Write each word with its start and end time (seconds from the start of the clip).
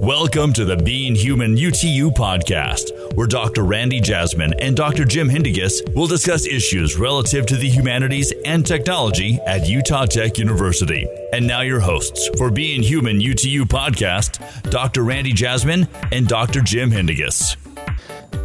Welcome 0.00 0.54
to 0.54 0.64
the 0.64 0.78
Being 0.78 1.14
Human 1.14 1.56
UTU 1.56 2.10
podcast, 2.12 3.14
where 3.16 3.26
Dr. 3.26 3.64
Randy 3.64 4.00
Jasmine 4.00 4.54
and 4.58 4.74
Dr. 4.74 5.04
Jim 5.04 5.28
Haendiges 5.28 5.94
will 5.94 6.06
discuss 6.06 6.46
issues 6.46 6.96
relative 6.96 7.44
to 7.44 7.56
the 7.56 7.68
humanities 7.68 8.32
and 8.46 8.66
technology 8.66 9.38
at 9.46 9.68
Utah 9.68 10.06
Tech 10.06 10.38
University. 10.38 11.06
And 11.34 11.46
now, 11.46 11.60
your 11.60 11.80
hosts 11.80 12.30
for 12.38 12.50
Being 12.50 12.82
Human 12.82 13.20
UTU 13.20 13.64
podcast, 13.64 14.70
Dr. 14.70 15.04
Randy 15.04 15.34
Jasmine 15.34 15.86
and 16.12 16.26
Dr. 16.26 16.62
Jim 16.62 16.90
Haendiges 16.90 17.58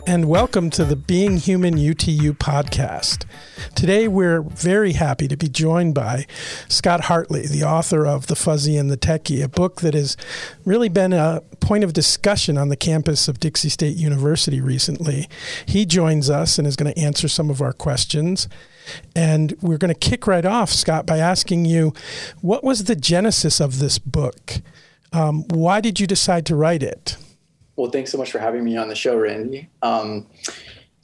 and 0.08 0.26
welcome 0.26 0.70
to 0.70 0.86
the 0.86 0.96
Being 0.96 1.38
Human 1.38 1.76
UTU 1.76 2.38
podcast. 2.38 3.26
Today, 3.74 4.08
we're 4.08 4.42
very 4.42 4.94
happy 4.94 5.28
to 5.28 5.36
be 5.36 5.50
joined 5.50 5.96
by 5.96 6.28
Scott 6.68 7.06
Hartley, 7.06 7.48
the 7.48 7.64
author 7.64 8.06
of 8.06 8.28
The 8.28 8.36
Fuzzy 8.36 8.78
and 8.78 8.92
the 8.92 8.98
Techie, 8.98 9.44
a 9.44 9.48
book 9.48 9.82
that 9.82 9.96
has 9.96 10.16
really 10.64 10.90
been 10.90 11.12
a 11.12 11.42
point 11.60 11.84
of 11.84 11.94
discussion 11.94 12.56
on 12.56 12.70
the 12.70 12.76
campus 12.76 13.28
of 13.28 13.40
Dixie 13.40 13.70
State 13.70 13.96
University 13.98 14.62
recently. 14.62 15.28
He 15.66 15.86
joins 15.86 16.30
us 16.30 16.60
and 16.60 16.68
is 16.68 16.76
going 16.76 16.94
to 16.94 17.00
answer 17.00 17.28
some 17.28 17.50
of 17.50 17.62
our 17.62 17.74
questions. 17.74 18.48
And 19.16 19.58
we're 19.62 19.80
going 19.80 19.94
to 19.94 20.00
kick 20.00 20.28
right 20.28 20.46
off, 20.46 20.70
Scott, 20.70 21.08
by 21.08 21.18
asking 21.18 21.66
you 21.66 21.94
what 22.42 22.64
was 22.64 22.84
the 22.84 22.96
genesis 22.96 23.60
of 23.60 23.80
this 23.80 23.98
book? 23.98 24.62
Um, 25.12 25.46
why 25.48 25.82
did 25.82 26.00
you 26.00 26.06
decide 26.06 26.46
to 26.46 26.56
write 26.56 26.84
it? 26.84 27.18
Well, 27.76 27.92
thanks 27.92 28.12
so 28.12 28.18
much 28.18 28.32
for 28.32 28.40
having 28.40 28.64
me 28.64 28.78
on 28.78 28.88
the 28.88 28.96
show, 28.96 29.18
Randy. 29.18 29.70
Um, 29.82 30.28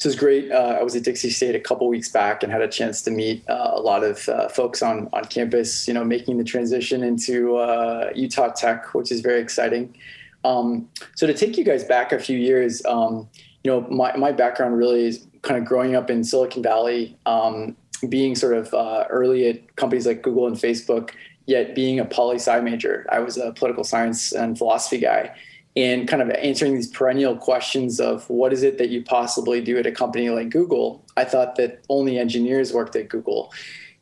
this 0.02 0.06
was 0.06 0.16
great. 0.16 0.52
Uh, 0.52 0.78
I 0.80 0.84
was 0.84 0.96
at 0.96 1.04
Dixie 1.04 1.30
State 1.30 1.54
a 1.54 1.60
couple 1.60 1.88
weeks 1.88 2.10
back 2.10 2.42
and 2.42 2.52
had 2.52 2.62
a 2.62 2.68
chance 2.68 3.04
to 3.04 3.12
meet 3.12 3.48
uh, 3.48 3.72
a 3.74 3.82
lot 3.82 4.04
of 4.04 4.28
uh, 4.30 4.48
folks 4.48 4.82
on 4.82 5.10
on 5.14 5.26
campus. 5.26 5.88
You 5.88 5.94
know, 5.94 6.04
making 6.04 6.38
the 6.38 6.44
transition 6.44 7.04
into 7.04 7.58
uh, 7.58 8.10
Utah 8.16 8.50
Tech, 8.50 8.96
which 8.96 9.12
is 9.12 9.22
very 9.22 9.42
exciting. 9.42 9.96
Um, 10.44 10.90
so 11.16 11.28
to 11.28 11.36
take 11.36 11.56
you 11.56 11.64
guys 11.64 11.84
back 11.84 12.12
a 12.12 12.20
few 12.20 12.38
years, 12.38 12.84
um, 12.86 13.30
you 13.64 13.70
know, 13.70 13.82
my 13.90 14.16
my 14.18 14.32
background 14.32 14.78
really 14.78 15.06
is 15.06 15.28
kind 15.44 15.62
of 15.62 15.66
growing 15.66 15.96
up 15.96 16.10
in 16.10 16.24
Silicon 16.24 16.64
Valley, 16.64 17.16
um, 17.28 17.76
being 18.10 18.34
sort 18.34 18.56
of 18.56 18.74
uh, 18.74 19.06
early 19.10 19.50
at 19.50 19.76
companies 19.76 20.08
like 20.08 20.24
Google 20.24 20.48
and 20.48 20.56
Facebook, 20.56 21.12
yet 21.46 21.76
being 21.76 22.00
a 22.00 22.06
poli 22.06 22.38
sci 22.38 22.60
major. 22.62 23.06
I 23.12 23.20
was 23.20 23.38
a 23.38 23.52
political 23.52 23.84
science 23.84 24.32
and 24.32 24.58
philosophy 24.58 24.98
guy 24.98 25.36
and 25.76 26.08
kind 26.08 26.22
of 26.22 26.30
answering 26.32 26.76
these 26.76 26.88
perennial 26.88 27.36
questions 27.36 28.00
of 28.00 28.30
what 28.30 28.52
is 28.52 28.62
it 28.64 28.78
that 28.78 28.90
you 28.90 29.04
possibly 29.04 29.62
do 29.62 29.78
at 29.78 29.86
a 29.86 29.92
company 29.92 30.30
like 30.30 30.50
Google, 30.50 31.06
I 31.16 31.24
thought 31.24 31.56
that 31.56 31.84
only 31.90 32.20
engineers 32.20 32.74
worked 32.74 32.96
at 32.96 33.08
Google. 33.08 33.54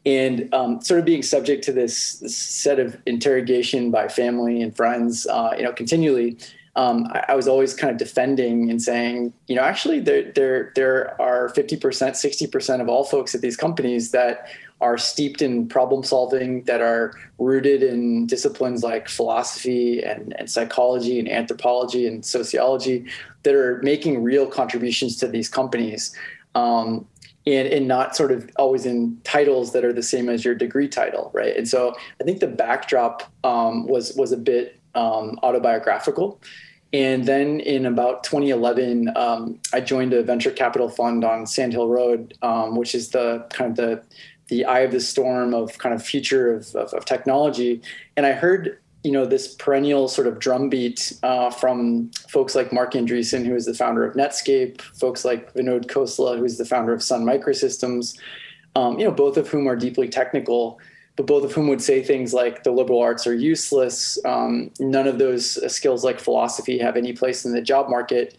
And 0.06 0.52
um, 0.53 0.81
sort 0.81 1.00
of 1.00 1.06
being 1.06 1.22
subject 1.22 1.64
to 1.66 1.73
this, 1.73 2.20
this, 2.20 2.36
set 2.36 2.80
of 2.80 2.97
interrogation 3.06 3.92
by 3.92 4.08
family 4.08 4.62
and 4.62 4.75
friends, 4.75 5.28
uh, 5.28 5.53
you 5.58 5.64
know, 5.64 5.73
continually, 5.73 6.38
um, 6.75 7.08
I, 7.12 7.25
I, 7.30 7.36
was 7.36 7.47
always 7.47 7.73
kind 7.73 7.92
of 7.92 7.97
defending 7.97 8.72
and 8.72 8.81
saying, 8.81 9.34
you 9.47 9.56
know, 9.56 9.62
actually 9.62 10.00
there 10.00 10.31
there 10.31 10.72
there 10.75 11.22
are 11.22 11.50
50%, 11.50 11.80
60% 11.80 12.81
of 12.81 12.88
all 12.88 13.03
folks 13.03 13.36
at 13.36 13.42
these 13.42 13.58
companies 13.58 14.12
that 14.12 14.47
are 14.81 14.97
steeped 14.97 15.41
in 15.41 15.67
problem 15.67 16.03
solving, 16.03 16.63
that 16.63 16.81
are 16.81 17.13
rooted 17.38 17.83
in 17.83 18.25
disciplines 18.27 18.83
like 18.83 19.09
philosophy 19.09 20.03
and, 20.03 20.33
and 20.38 20.49
psychology 20.49 21.19
and 21.19 21.30
anthropology 21.30 22.08
and 22.08 22.25
sociology, 22.25 23.05
that 23.44 23.55
are 23.55 23.81
making 23.83 24.23
real 24.23 24.45
contributions 24.45 25.17
to 25.17 25.27
these 25.27 25.50
companies. 25.50 26.16
Um, 26.55 27.05
and, 27.45 27.67
and 27.67 27.88
not 27.88 28.16
sort 28.16 28.31
of 28.31 28.50
always 28.57 28.85
in 28.85 29.19
titles 29.23 29.72
that 29.72 29.83
are 29.83 29.94
the 29.94 30.03
same 30.03 30.30
as 30.30 30.44
your 30.45 30.53
degree 30.53 30.88
title, 30.88 31.31
right? 31.33 31.55
And 31.55 31.67
so 31.67 31.95
I 32.19 32.23
think 32.23 32.41
the 32.41 32.47
backdrop 32.47 33.23
um, 33.44 33.88
was 33.88 34.13
was 34.16 34.31
a 34.31 34.38
bit 34.38 34.80
um, 34.94 35.39
autobiographical. 35.41 36.39
And 36.91 37.25
then 37.25 37.59
in 37.59 37.85
about 37.85 38.23
2011, 38.23 39.16
um, 39.16 39.59
I 39.73 39.80
joined 39.80 40.13
a 40.13 40.23
venture 40.23 40.50
capital 40.50 40.89
fund 40.89 41.23
on 41.23 41.45
Sand 41.45 41.73
Hill 41.73 41.88
Road, 41.88 42.34
um, 42.41 42.75
which 42.75 42.96
is 42.96 43.09
the 43.09 43.46
kind 43.51 43.72
of 43.72 43.75
the 43.78 44.03
the 44.49 44.65
eye 44.65 44.79
of 44.79 44.91
the 44.91 44.99
storm 44.99 45.53
of 45.53 45.77
kind 45.77 45.95
of 45.95 46.03
future 46.03 46.53
of, 46.53 46.75
of, 46.75 46.93
of 46.93 47.05
technology. 47.05 47.81
And 48.17 48.25
I 48.25 48.33
heard, 48.33 48.79
you 49.03 49.11
know, 49.11 49.25
this 49.25 49.55
perennial 49.55 50.07
sort 50.07 50.27
of 50.27 50.39
drumbeat 50.39 51.13
uh, 51.23 51.51
from 51.51 52.11
folks 52.29 52.55
like 52.55 52.73
Marc 52.73 52.93
Andreessen, 52.93 53.45
who 53.45 53.55
is 53.55 53.65
the 53.65 53.73
founder 53.73 54.03
of 54.03 54.15
Netscape, 54.15 54.81
folks 54.81 55.23
like 55.23 55.53
Vinod 55.53 55.85
Khosla, 55.85 56.37
who 56.37 56.43
is 56.43 56.57
the 56.57 56.65
founder 56.65 56.93
of 56.93 57.01
Sun 57.01 57.23
Microsystems, 57.23 58.17
um, 58.75 58.99
you 58.99 59.05
know, 59.05 59.11
both 59.11 59.37
of 59.37 59.47
whom 59.47 59.67
are 59.67 59.75
deeply 59.75 60.07
technical, 60.07 60.79
but 61.16 61.25
both 61.25 61.43
of 61.43 61.53
whom 61.53 61.67
would 61.67 61.81
say 61.81 62.03
things 62.03 62.33
like 62.33 62.63
the 62.63 62.71
liberal 62.71 63.01
arts 63.01 63.25
are 63.25 63.33
useless. 63.33 64.17
Um, 64.25 64.71
none 64.79 65.07
of 65.07 65.19
those 65.19 65.73
skills 65.73 66.03
like 66.03 66.19
philosophy 66.19 66.77
have 66.79 66.97
any 66.97 67.13
place 67.13 67.45
in 67.45 67.53
the 67.53 67.61
job 67.61 67.89
market 67.89 68.37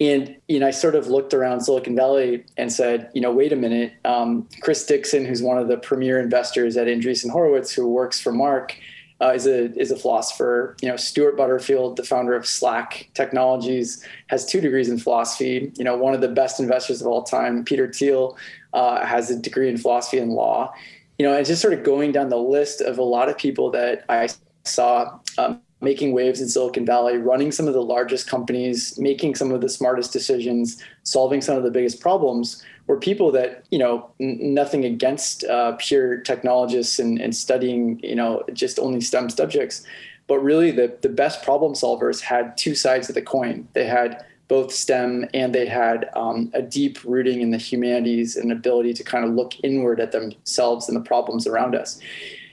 and 0.00 0.36
you 0.48 0.60
know, 0.60 0.66
I 0.66 0.70
sort 0.70 0.94
of 0.94 1.08
looked 1.08 1.32
around 1.32 1.62
Silicon 1.62 1.96
Valley 1.96 2.44
and 2.56 2.70
said, 2.72 3.10
you 3.14 3.20
know, 3.20 3.32
wait 3.32 3.52
a 3.52 3.56
minute. 3.56 3.94
Um, 4.04 4.48
Chris 4.60 4.84
Dixon, 4.84 5.24
who's 5.24 5.42
one 5.42 5.58
of 5.58 5.68
the 5.68 5.78
premier 5.78 6.20
investors 6.20 6.76
at 6.76 6.86
Andreessen 6.86 7.30
Horowitz, 7.30 7.72
who 7.72 7.88
works 7.88 8.20
for 8.20 8.32
Marc, 8.32 8.76
uh, 9.22 9.32
is 9.34 9.46
a 9.46 9.72
is 9.80 9.90
a 9.90 9.96
philosopher. 9.96 10.76
You 10.82 10.88
know, 10.88 10.96
Stewart 10.96 11.36
Butterfield, 11.36 11.96
the 11.96 12.04
founder 12.04 12.34
of 12.34 12.46
Slack 12.46 13.08
Technologies, 13.14 14.04
has 14.26 14.44
two 14.44 14.60
degrees 14.60 14.90
in 14.90 14.98
philosophy. 14.98 15.72
You 15.76 15.84
know, 15.84 15.96
one 15.96 16.12
of 16.12 16.20
the 16.20 16.28
best 16.28 16.60
investors 16.60 17.00
of 17.00 17.06
all 17.06 17.22
time, 17.22 17.64
Peter 17.64 17.90
Thiel, 17.90 18.36
uh, 18.74 19.04
has 19.04 19.30
a 19.30 19.36
degree 19.38 19.70
in 19.70 19.78
philosophy 19.78 20.18
and 20.18 20.32
law. 20.32 20.74
You 21.18 21.24
know, 21.26 21.34
and 21.34 21.46
just 21.46 21.62
sort 21.62 21.72
of 21.72 21.82
going 21.82 22.12
down 22.12 22.28
the 22.28 22.36
list 22.36 22.82
of 22.82 22.98
a 22.98 23.02
lot 23.02 23.30
of 23.30 23.38
people 23.38 23.70
that 23.70 24.04
I 24.10 24.28
saw 24.64 25.18
um, 25.38 25.62
making 25.80 26.12
waves 26.12 26.40
in 26.40 26.48
Silicon 26.48 26.86
Valley, 26.86 27.18
running 27.18 27.52
some 27.52 27.68
of 27.68 27.74
the 27.74 27.82
largest 27.82 28.28
companies, 28.28 28.98
making 28.98 29.34
some 29.34 29.52
of 29.52 29.60
the 29.60 29.68
smartest 29.68 30.12
decisions, 30.12 30.82
solving 31.02 31.40
some 31.42 31.56
of 31.56 31.62
the 31.64 31.70
biggest 31.70 32.00
problems 32.00 32.64
were 32.86 32.98
people 32.98 33.30
that, 33.32 33.64
you 33.70 33.78
know, 33.78 34.10
n- 34.20 34.38
nothing 34.54 34.84
against 34.84 35.44
uh, 35.44 35.72
pure 35.78 36.18
technologists 36.18 36.98
and, 36.98 37.20
and 37.20 37.34
studying, 37.34 38.00
you 38.02 38.14
know, 38.14 38.42
just 38.52 38.78
only 38.78 39.00
STEM 39.00 39.28
subjects. 39.28 39.84
But 40.28 40.38
really, 40.38 40.70
the, 40.70 40.96
the 41.02 41.08
best 41.08 41.42
problem 41.42 41.74
solvers 41.74 42.20
had 42.20 42.56
two 42.56 42.74
sides 42.74 43.08
of 43.08 43.14
the 43.14 43.22
coin. 43.22 43.68
They 43.74 43.86
had 43.86 44.24
both 44.48 44.72
STEM 44.72 45.26
and 45.34 45.54
they 45.54 45.66
had 45.66 46.08
um, 46.14 46.50
a 46.54 46.62
deep 46.62 47.02
rooting 47.04 47.40
in 47.40 47.50
the 47.50 47.58
humanities 47.58 48.36
and 48.36 48.52
ability 48.52 48.94
to 48.94 49.04
kind 49.04 49.24
of 49.24 49.32
look 49.32 49.54
inward 49.62 50.00
at 50.00 50.12
themselves 50.12 50.88
and 50.88 50.96
the 50.96 51.00
problems 51.00 51.46
around 51.46 51.74
us. 51.74 52.00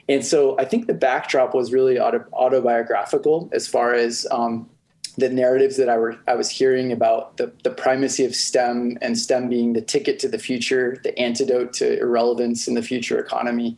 And 0.09 0.25
so 0.25 0.57
I 0.59 0.65
think 0.65 0.87
the 0.87 0.93
backdrop 0.93 1.53
was 1.53 1.71
really 1.71 1.99
auto, 1.99 2.25
autobiographical 2.33 3.49
as 3.53 3.67
far 3.67 3.93
as 3.93 4.27
um, 4.31 4.69
the 5.17 5.29
narratives 5.29 5.77
that 5.77 5.89
I, 5.89 5.97
were, 5.97 6.17
I 6.27 6.35
was 6.35 6.49
hearing 6.49 6.91
about 6.91 7.37
the, 7.37 7.51
the 7.63 7.69
primacy 7.69 8.25
of 8.25 8.35
STEM 8.35 8.97
and 9.01 9.17
STEM 9.17 9.47
being 9.47 9.73
the 9.73 9.81
ticket 9.81 10.19
to 10.19 10.27
the 10.27 10.39
future, 10.39 10.99
the 11.03 11.17
antidote 11.17 11.73
to 11.73 11.99
irrelevance 11.99 12.67
in 12.67 12.73
the 12.73 12.81
future 12.81 13.19
economy, 13.19 13.77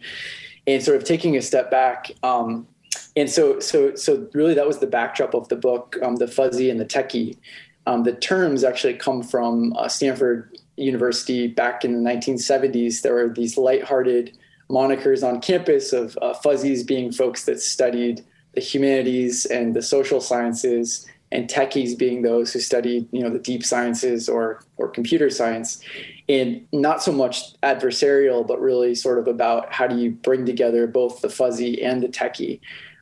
and 0.65 0.81
sort 0.81 0.97
of 0.97 1.03
taking 1.03 1.35
a 1.35 1.41
step 1.41 1.69
back. 1.69 2.11
Um, 2.23 2.67
and 3.15 3.29
so, 3.29 3.59
so, 3.59 3.95
so 3.95 4.27
really, 4.33 4.53
that 4.53 4.65
was 4.65 4.79
the 4.79 4.87
backdrop 4.87 5.33
of 5.33 5.47
the 5.49 5.55
book, 5.55 5.97
um, 6.01 6.15
the 6.15 6.27
fuzzy 6.27 6.69
and 6.69 6.79
the 6.79 6.85
techie. 6.85 7.37
Um, 7.85 8.03
the 8.03 8.13
terms 8.13 8.63
actually 8.63 8.95
come 8.95 9.21
from 9.21 9.73
uh, 9.73 9.87
Stanford 9.87 10.57
University 10.75 11.47
back 11.47 11.85
in 11.85 12.03
the 12.03 12.09
1970s. 12.09 13.01
There 13.01 13.13
were 13.13 13.29
these 13.29 13.57
lighthearted 13.57 14.37
monikers 14.69 15.27
on 15.27 15.41
campus 15.41 15.93
of 15.93 16.17
uh, 16.21 16.33
fuzzies 16.33 16.83
being 16.83 17.11
folks 17.11 17.45
that 17.45 17.61
studied 17.61 18.23
the 18.53 18.61
humanities 18.61 19.45
and 19.45 19.75
the 19.75 19.81
social 19.81 20.21
sciences 20.21 21.05
and 21.31 21.49
techies 21.49 21.97
being 21.97 22.21
those 22.21 22.53
who 22.53 22.59
studied 22.59 23.07
you 23.11 23.21
know 23.21 23.29
the 23.29 23.39
deep 23.39 23.63
sciences 23.63 24.29
or 24.29 24.63
or 24.77 24.87
computer 24.87 25.29
science. 25.29 25.81
And 26.27 26.67
not 26.71 27.03
so 27.03 27.11
much 27.11 27.59
adversarial 27.61 28.45
but 28.47 28.59
really 28.59 28.95
sort 28.95 29.19
of 29.19 29.27
about 29.27 29.71
how 29.71 29.87
do 29.87 29.97
you 29.97 30.11
bring 30.11 30.45
together 30.45 30.87
both 30.87 31.21
the 31.21 31.29
fuzzy 31.29 31.83
and 31.83 32.01
the 32.01 32.07
techie. 32.07 32.59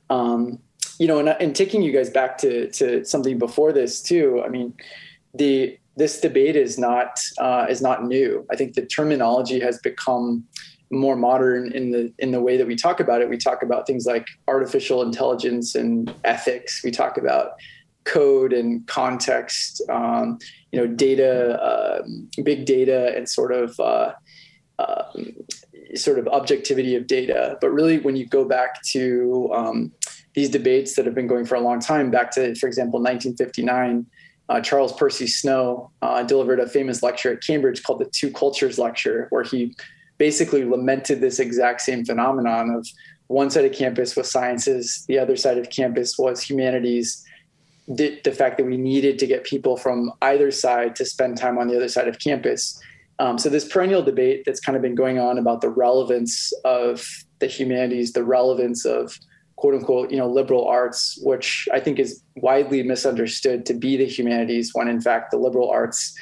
Um, 0.10 0.60
you 1.00 1.08
know 1.08 1.20
and, 1.20 1.30
and 1.30 1.56
taking 1.56 1.82
you 1.82 1.92
guys 1.92 2.10
back 2.10 2.38
to 2.40 2.70
to 2.72 3.04
something 3.04 3.40
before 3.40 3.74
this 3.74 4.00
too 4.00 4.44
i 4.46 4.48
mean 4.48 4.72
the 5.34 5.78
this 5.96 6.20
debate 6.20 6.56
is 6.56 6.78
not 6.78 7.20
uh, 7.38 7.68
is 7.70 7.82
not 7.82 8.06
new. 8.06 8.46
I 8.52 8.56
think 8.56 8.74
the 8.74 8.86
terminology 8.86 9.60
has 9.60 9.80
become 9.80 10.44
more 10.94 11.16
modern 11.16 11.72
in 11.72 11.92
the 11.92 12.14
in 12.20 12.32
the 12.32 12.42
way 12.42 12.58
that 12.58 12.68
we 12.68 12.76
talk 12.76 13.00
about 13.00 13.22
it. 13.22 13.30
We 13.30 13.38
talk 13.38 13.64
about 13.64 13.88
things 13.88 14.06
like 14.06 14.28
artificial 14.48 15.02
intelligence 15.02 15.76
and 15.76 16.14
ethics. 16.24 16.82
We 16.84 16.92
talk 16.92 17.18
about 17.18 17.54
code 18.06 18.54
and 18.54 18.86
context. 18.88 19.82
Um, 19.90 20.40
you 20.72 20.80
know, 20.80 20.88
data, 20.88 21.62
uh, 21.62 22.04
big 22.44 22.66
data, 22.66 23.16
and 23.16 23.28
sort 23.30 23.52
of 23.52 23.80
uh, 23.80 24.14
uh, 24.80 25.04
sort 25.96 26.20
of 26.20 26.28
objectivity 26.28 26.96
of 26.96 27.08
data. 27.08 27.58
But 27.62 27.70
really, 27.72 28.00
when 28.00 28.16
you 28.16 28.26
go 28.26 28.46
back 28.46 28.82
to 28.92 29.52
um, 29.54 29.92
these 30.34 30.50
debates 30.50 30.96
that 30.96 31.06
have 31.06 31.16
been 31.16 31.28
going 31.28 31.46
for 31.46 31.56
a 31.56 31.62
long 31.62 31.80
time, 31.80 32.10
back 32.10 32.32
to, 32.32 32.56
for 32.56 32.68
example, 32.68 33.00
1959. 33.00 34.06
Uh, 34.50 34.60
Charles 34.60 34.92
Percy 34.94 35.26
Snow 35.26 35.90
uh, 36.02 36.22
delivered 36.22 36.60
a 36.60 36.68
famous 36.68 37.02
lecture 37.02 37.32
at 37.32 37.42
Cambridge 37.42 37.82
called 37.82 38.00
the 38.00 38.10
Two 38.12 38.30
Cultures 38.30 38.78
Lecture, 38.78 39.28
where 39.30 39.44
he 39.44 39.74
basically 40.18 40.64
lamented 40.64 41.22
this 41.22 41.40
exact 41.40 41.82
same 41.82 42.06
phenomenon 42.06 42.70
of 42.70 42.88
one 43.28 43.50
side 43.50 43.66
of 43.66 43.74
campus 43.74 44.16
was 44.16 44.32
sciences, 44.32 45.06
the 45.08 45.18
other 45.18 45.36
side 45.36 45.58
of 45.58 45.70
campus 45.70 46.18
was 46.18 46.42
humanities. 46.42 47.26
the, 47.88 48.20
the 48.24 48.32
fact 48.32 48.58
that 48.58 48.66
we 48.66 48.78
needed 48.78 49.20
to 49.20 49.28
get 49.28 49.44
people 49.44 49.76
from 49.78 50.12
either 50.22 50.52
side 50.52 50.96
to 50.96 51.06
spend 51.06 51.38
time 51.38 51.58
on 51.58 51.68
the 51.68 51.76
other 51.76 51.90
side 51.90 52.08
of 52.08 52.20
campus. 52.20 52.80
Um, 53.20 53.38
so 53.38 53.50
this 53.50 53.68
perennial 53.68 54.02
debate 54.02 54.44
that's 54.46 54.60
kind 54.60 54.76
of 54.76 54.82
been 54.82 54.96
going 54.96 55.20
on 55.20 55.38
about 55.38 55.62
the 55.62 55.70
relevance 55.70 56.52
of 56.64 57.06
the 57.40 57.48
humanities, 57.48 58.14
the 58.14 58.24
relevance 58.24 58.86
of 58.86 59.18
quote 59.58 59.76
unquote, 59.76 60.12
you 60.12 60.18
know, 60.18 60.28
liberal 60.28 60.66
arts, 60.68 61.20
which 61.24 61.68
I 61.72 61.80
think 61.80 62.00
is 62.00 62.22
widely 62.36 62.84
misunderstood 62.84 63.66
to 63.68 63.74
be 63.74 63.98
the 63.98 64.06
humanities, 64.06 64.72
when 64.74 64.88
in 64.88 65.00
fact 65.00 65.32
the 65.32 65.38
liberal 65.38 65.70
arts 65.70 66.18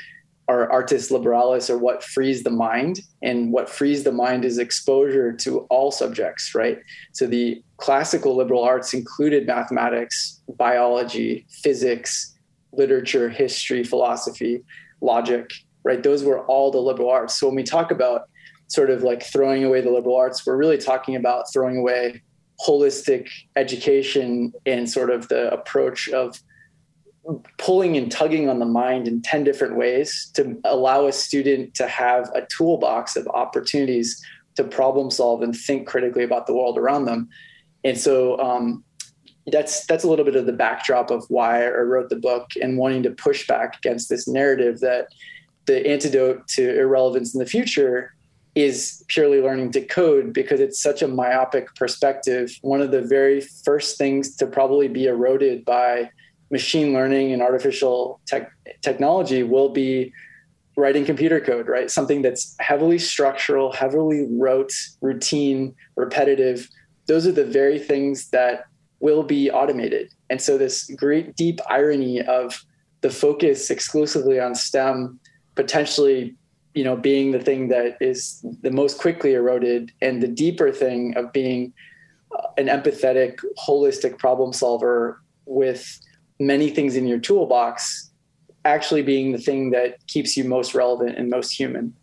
are 0.47 0.71
artis 0.71 1.11
liberalis, 1.11 1.69
or 1.69 1.77
what 1.77 2.03
frees 2.03 2.43
the 2.43 2.49
mind. 2.49 3.01
And 3.21 3.53
what 3.53 3.69
frees 3.69 4.03
the 4.03 4.11
mind 4.11 4.43
is 4.43 4.57
exposure 4.57 5.31
to 5.33 5.59
all 5.69 5.91
subjects, 5.91 6.53
right? 6.55 6.79
So 7.13 7.27
the 7.27 7.63
classical 7.77 8.35
liberal 8.35 8.63
arts 8.63 8.93
included 8.93 9.47
mathematics, 9.47 10.41
biology, 10.57 11.45
physics, 11.63 12.37
literature, 12.73 13.29
history, 13.29 13.83
philosophy, 13.83 14.63
logic, 15.01 15.51
right? 15.83 16.03
Those 16.03 16.23
were 16.23 16.45
all 16.45 16.71
the 16.71 16.79
liberal 16.79 17.09
arts. 17.09 17.39
So 17.39 17.47
when 17.47 17.55
we 17.55 17.63
talk 17.63 17.91
about 17.91 18.29
sort 18.67 18.89
of 18.89 19.03
like 19.03 19.23
throwing 19.23 19.63
away 19.63 19.81
the 19.81 19.91
liberal 19.91 20.15
arts, 20.15 20.45
we're 20.45 20.57
really 20.57 20.77
talking 20.77 21.15
about 21.15 21.51
throwing 21.51 21.77
away 21.77 22.21
holistic 22.65 23.27
education 23.55 24.53
and 24.65 24.89
sort 24.89 25.09
of 25.09 25.27
the 25.29 25.51
approach 25.51 26.07
of 26.09 26.39
pulling 27.57 27.97
and 27.97 28.11
tugging 28.11 28.49
on 28.49 28.59
the 28.59 28.65
mind 28.65 29.07
in 29.07 29.21
10 29.21 29.43
different 29.43 29.77
ways 29.77 30.31
to 30.33 30.59
allow 30.63 31.05
a 31.05 31.11
student 31.11 31.73
to 31.75 31.87
have 31.87 32.29
a 32.33 32.45
toolbox 32.47 33.15
of 33.15 33.27
opportunities 33.27 34.23
to 34.55 34.63
problem 34.63 35.11
solve 35.11 35.41
and 35.41 35.55
think 35.55 35.87
critically 35.87 36.23
about 36.23 36.47
the 36.47 36.53
world 36.53 36.77
around 36.77 37.05
them 37.05 37.29
and 37.83 37.97
so 37.97 38.39
um, 38.39 38.83
that's 39.47 39.85
that's 39.85 40.03
a 40.03 40.09
little 40.09 40.25
bit 40.25 40.35
of 40.35 40.45
the 40.45 40.53
backdrop 40.53 41.09
of 41.09 41.25
why 41.29 41.65
I 41.65 41.69
wrote 41.69 42.09
the 42.09 42.15
book 42.15 42.51
and 42.61 42.77
wanting 42.77 43.03
to 43.03 43.11
push 43.11 43.47
back 43.47 43.77
against 43.77 44.09
this 44.09 44.27
narrative 44.27 44.79
that 44.81 45.07
the 45.65 45.85
antidote 45.87 46.47
to 46.49 46.79
irrelevance 46.79 47.33
in 47.33 47.39
the 47.39 47.45
future 47.45 48.13
is 48.53 49.03
purely 49.07 49.41
learning 49.41 49.71
to 49.71 49.81
code 49.81 50.33
because 50.33 50.59
it's 50.59 50.81
such 50.81 51.01
a 51.01 51.07
myopic 51.07 51.73
perspective. 51.75 52.51
One 52.61 52.81
of 52.81 52.91
the 52.91 53.01
very 53.01 53.41
first 53.41 53.97
things 53.97 54.35
to 54.37 54.47
probably 54.47 54.87
be 54.87 55.05
eroded 55.05 55.63
by 55.63 56.11
machine 56.51 56.93
learning 56.93 57.31
and 57.33 57.41
artificial 57.41 58.19
tech, 58.27 58.51
technology 58.81 59.43
will 59.43 59.69
be 59.69 60.13
writing 60.77 61.05
computer 61.05 61.39
code, 61.39 61.67
right? 61.67 61.89
Something 61.89 62.21
that's 62.21 62.55
heavily 62.59 62.97
structural, 62.97 63.71
heavily 63.71 64.27
rote, 64.29 64.73
routine, 65.01 65.75
repetitive. 65.95 66.67
Those 67.07 67.27
are 67.27 67.31
the 67.31 67.45
very 67.45 67.79
things 67.79 68.29
that 68.29 68.65
will 68.99 69.23
be 69.23 69.49
automated. 69.51 70.13
And 70.29 70.41
so, 70.41 70.57
this 70.57 70.89
great 70.95 71.35
deep 71.35 71.59
irony 71.69 72.21
of 72.21 72.63
the 73.01 73.09
focus 73.09 73.69
exclusively 73.69 74.39
on 74.39 74.55
STEM 74.55 75.19
potentially 75.55 76.35
you 76.73 76.83
know 76.83 76.95
being 76.95 77.31
the 77.31 77.39
thing 77.39 77.67
that 77.67 77.97
is 77.99 78.45
the 78.61 78.71
most 78.71 78.97
quickly 78.99 79.33
eroded 79.33 79.91
and 80.01 80.21
the 80.21 80.27
deeper 80.27 80.71
thing 80.71 81.13
of 81.17 81.31
being 81.33 81.73
uh, 82.37 82.47
an 82.57 82.67
empathetic 82.67 83.39
holistic 83.57 84.17
problem 84.17 84.53
solver 84.53 85.21
with 85.45 85.99
many 86.45 86.69
things 86.69 86.95
in 86.95 87.07
your 87.07 87.19
toolbox 87.19 88.09
actually 88.63 89.01
being 89.01 89.31
the 89.31 89.37
thing 89.37 89.71
that 89.71 89.95
keeps 90.07 90.37
you 90.37 90.43
most 90.43 90.75
relevant 90.75 91.17
and 91.17 91.29
most 91.29 91.51
human 91.51 91.93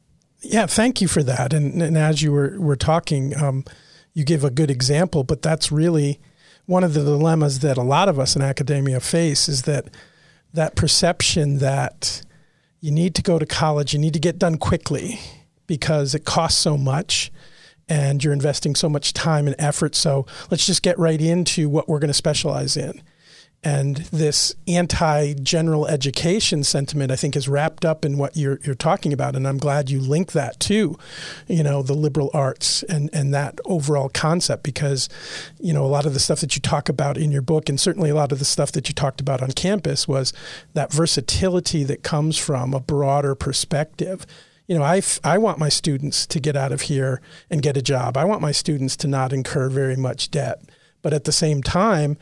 yeah 0.40 0.67
thank 0.67 1.00
you 1.00 1.08
for 1.08 1.23
that 1.23 1.52
and, 1.52 1.82
and 1.82 1.96
as 1.96 2.23
you 2.23 2.32
were, 2.32 2.56
were 2.58 2.76
talking 2.76 3.37
um, 3.40 3.64
you 4.14 4.25
give 4.25 4.44
a 4.44 4.50
good 4.50 4.70
example 4.70 5.25
but 5.25 5.43
that's 5.43 5.70
really 5.70 6.20
one 6.67 6.85
of 6.85 6.94
the 6.94 7.02
dilemmas 7.02 7.61
that 7.61 7.79
a 7.79 7.82
lot 7.82 8.08
of 8.08 8.19
us 8.19 8.37
in 8.37 8.43
academia 8.43 9.00
face 9.00 9.49
is 9.49 9.62
that 9.62 9.88
that 10.52 10.76
perception 10.76 11.58
that 11.58 12.23
you 12.81 12.90
need 12.90 13.14
to 13.14 13.23
go 13.23 13.38
to 13.38 13.46
college, 13.46 13.93
you 13.93 13.99
need 13.99 14.12
to 14.14 14.20
get 14.20 14.38
done 14.38 14.56
quickly 14.56 15.19
because 15.67 16.14
it 16.14 16.25
costs 16.25 16.61
so 16.61 16.76
much 16.76 17.32
and 17.88 18.23
you're 18.23 18.32
investing 18.32 18.75
so 18.75 18.88
much 18.88 19.12
time 19.12 19.46
and 19.46 19.56
effort. 19.58 19.94
So 19.94 20.26
let's 20.50 20.67
just 20.67 20.82
get 20.82 20.99
right 20.99 21.20
into 21.20 21.69
what 21.69 21.88
we're 21.88 21.99
going 21.99 22.08
to 22.08 22.14
specialize 22.14 22.76
in. 22.76 23.02
And 23.64 23.96
this 24.12 24.55
anti 24.69 25.34
general 25.34 25.88
education 25.88 26.62
sentiment, 26.62 27.10
I 27.10 27.16
think, 27.16 27.34
is 27.34 27.49
wrapped 27.49 27.84
up 27.84 28.05
in 28.05 28.16
what 28.16 28.37
you're, 28.37 28.60
you're 28.62 28.76
talking 28.76 29.12
about. 29.12 29.34
And 29.34 29.49
I'm 29.49 29.58
glad 29.58 29.90
you 29.90 30.00
link 30.00 30.31
that 30.32 30.60
to, 30.60 30.96
you 31.49 31.62
know, 31.64 31.82
the 31.82 31.94
liberal 31.94 32.31
arts 32.32 32.84
and, 32.84 33.10
and 33.12 33.34
that 33.34 33.58
overall 33.64 34.10
concept 34.10 34.62
because, 34.62 35.08
you 35.58 35.72
know, 35.72 35.84
a 35.84 35.88
lot 35.88 36.06
of 36.06 36.14
the 36.14 36.20
stuff 36.20 36.40
that 36.40 36.55
you 36.55 36.62
talk 36.62 36.88
about 36.88 37.19
in 37.19 37.32
your 37.32 37.43
book, 37.43 37.69
and 37.69 37.81
certainly 37.81 38.10
a 38.10 38.14
lot 38.14 38.31
of 38.31 38.38
the 38.38 38.44
stuff 38.44 38.70
that 38.72 38.88
you 38.88 38.94
talked 38.94 39.20
about 39.20 39.43
on 39.43 39.50
campus, 39.50 40.06
was 40.06 40.32
that 40.75 40.93
versatility 40.93 41.82
that 41.82 42.04
comes 42.04 42.38
from 42.38 42.72
a 42.72 42.81
broader 42.81 43.34
perspective 43.34 44.25
you 44.69 44.78
know, 44.78 44.84
I, 44.84 45.00
I 45.25 45.38
want 45.38 45.58
my 45.58 45.70
students 45.70 46.26
to 46.26 46.38
get 46.38 46.54
out 46.54 46.72
of 46.72 46.82
here 46.82 47.22
and 47.49 47.62
get 47.62 47.78
a 47.78 47.82
job. 47.82 48.19
I 48.19 48.26
want 48.26 48.43
my 48.43 48.52
students 48.52 48.96
to 48.99 49.08
not 49.08 49.32
incur 49.32 49.70
very 49.70 49.96
much 49.96 50.31
debt. 50.31 50.61
But 51.00 51.14
at 51.14 51.25
the 51.25 51.32
same 51.32 51.62
time, 51.62 52.19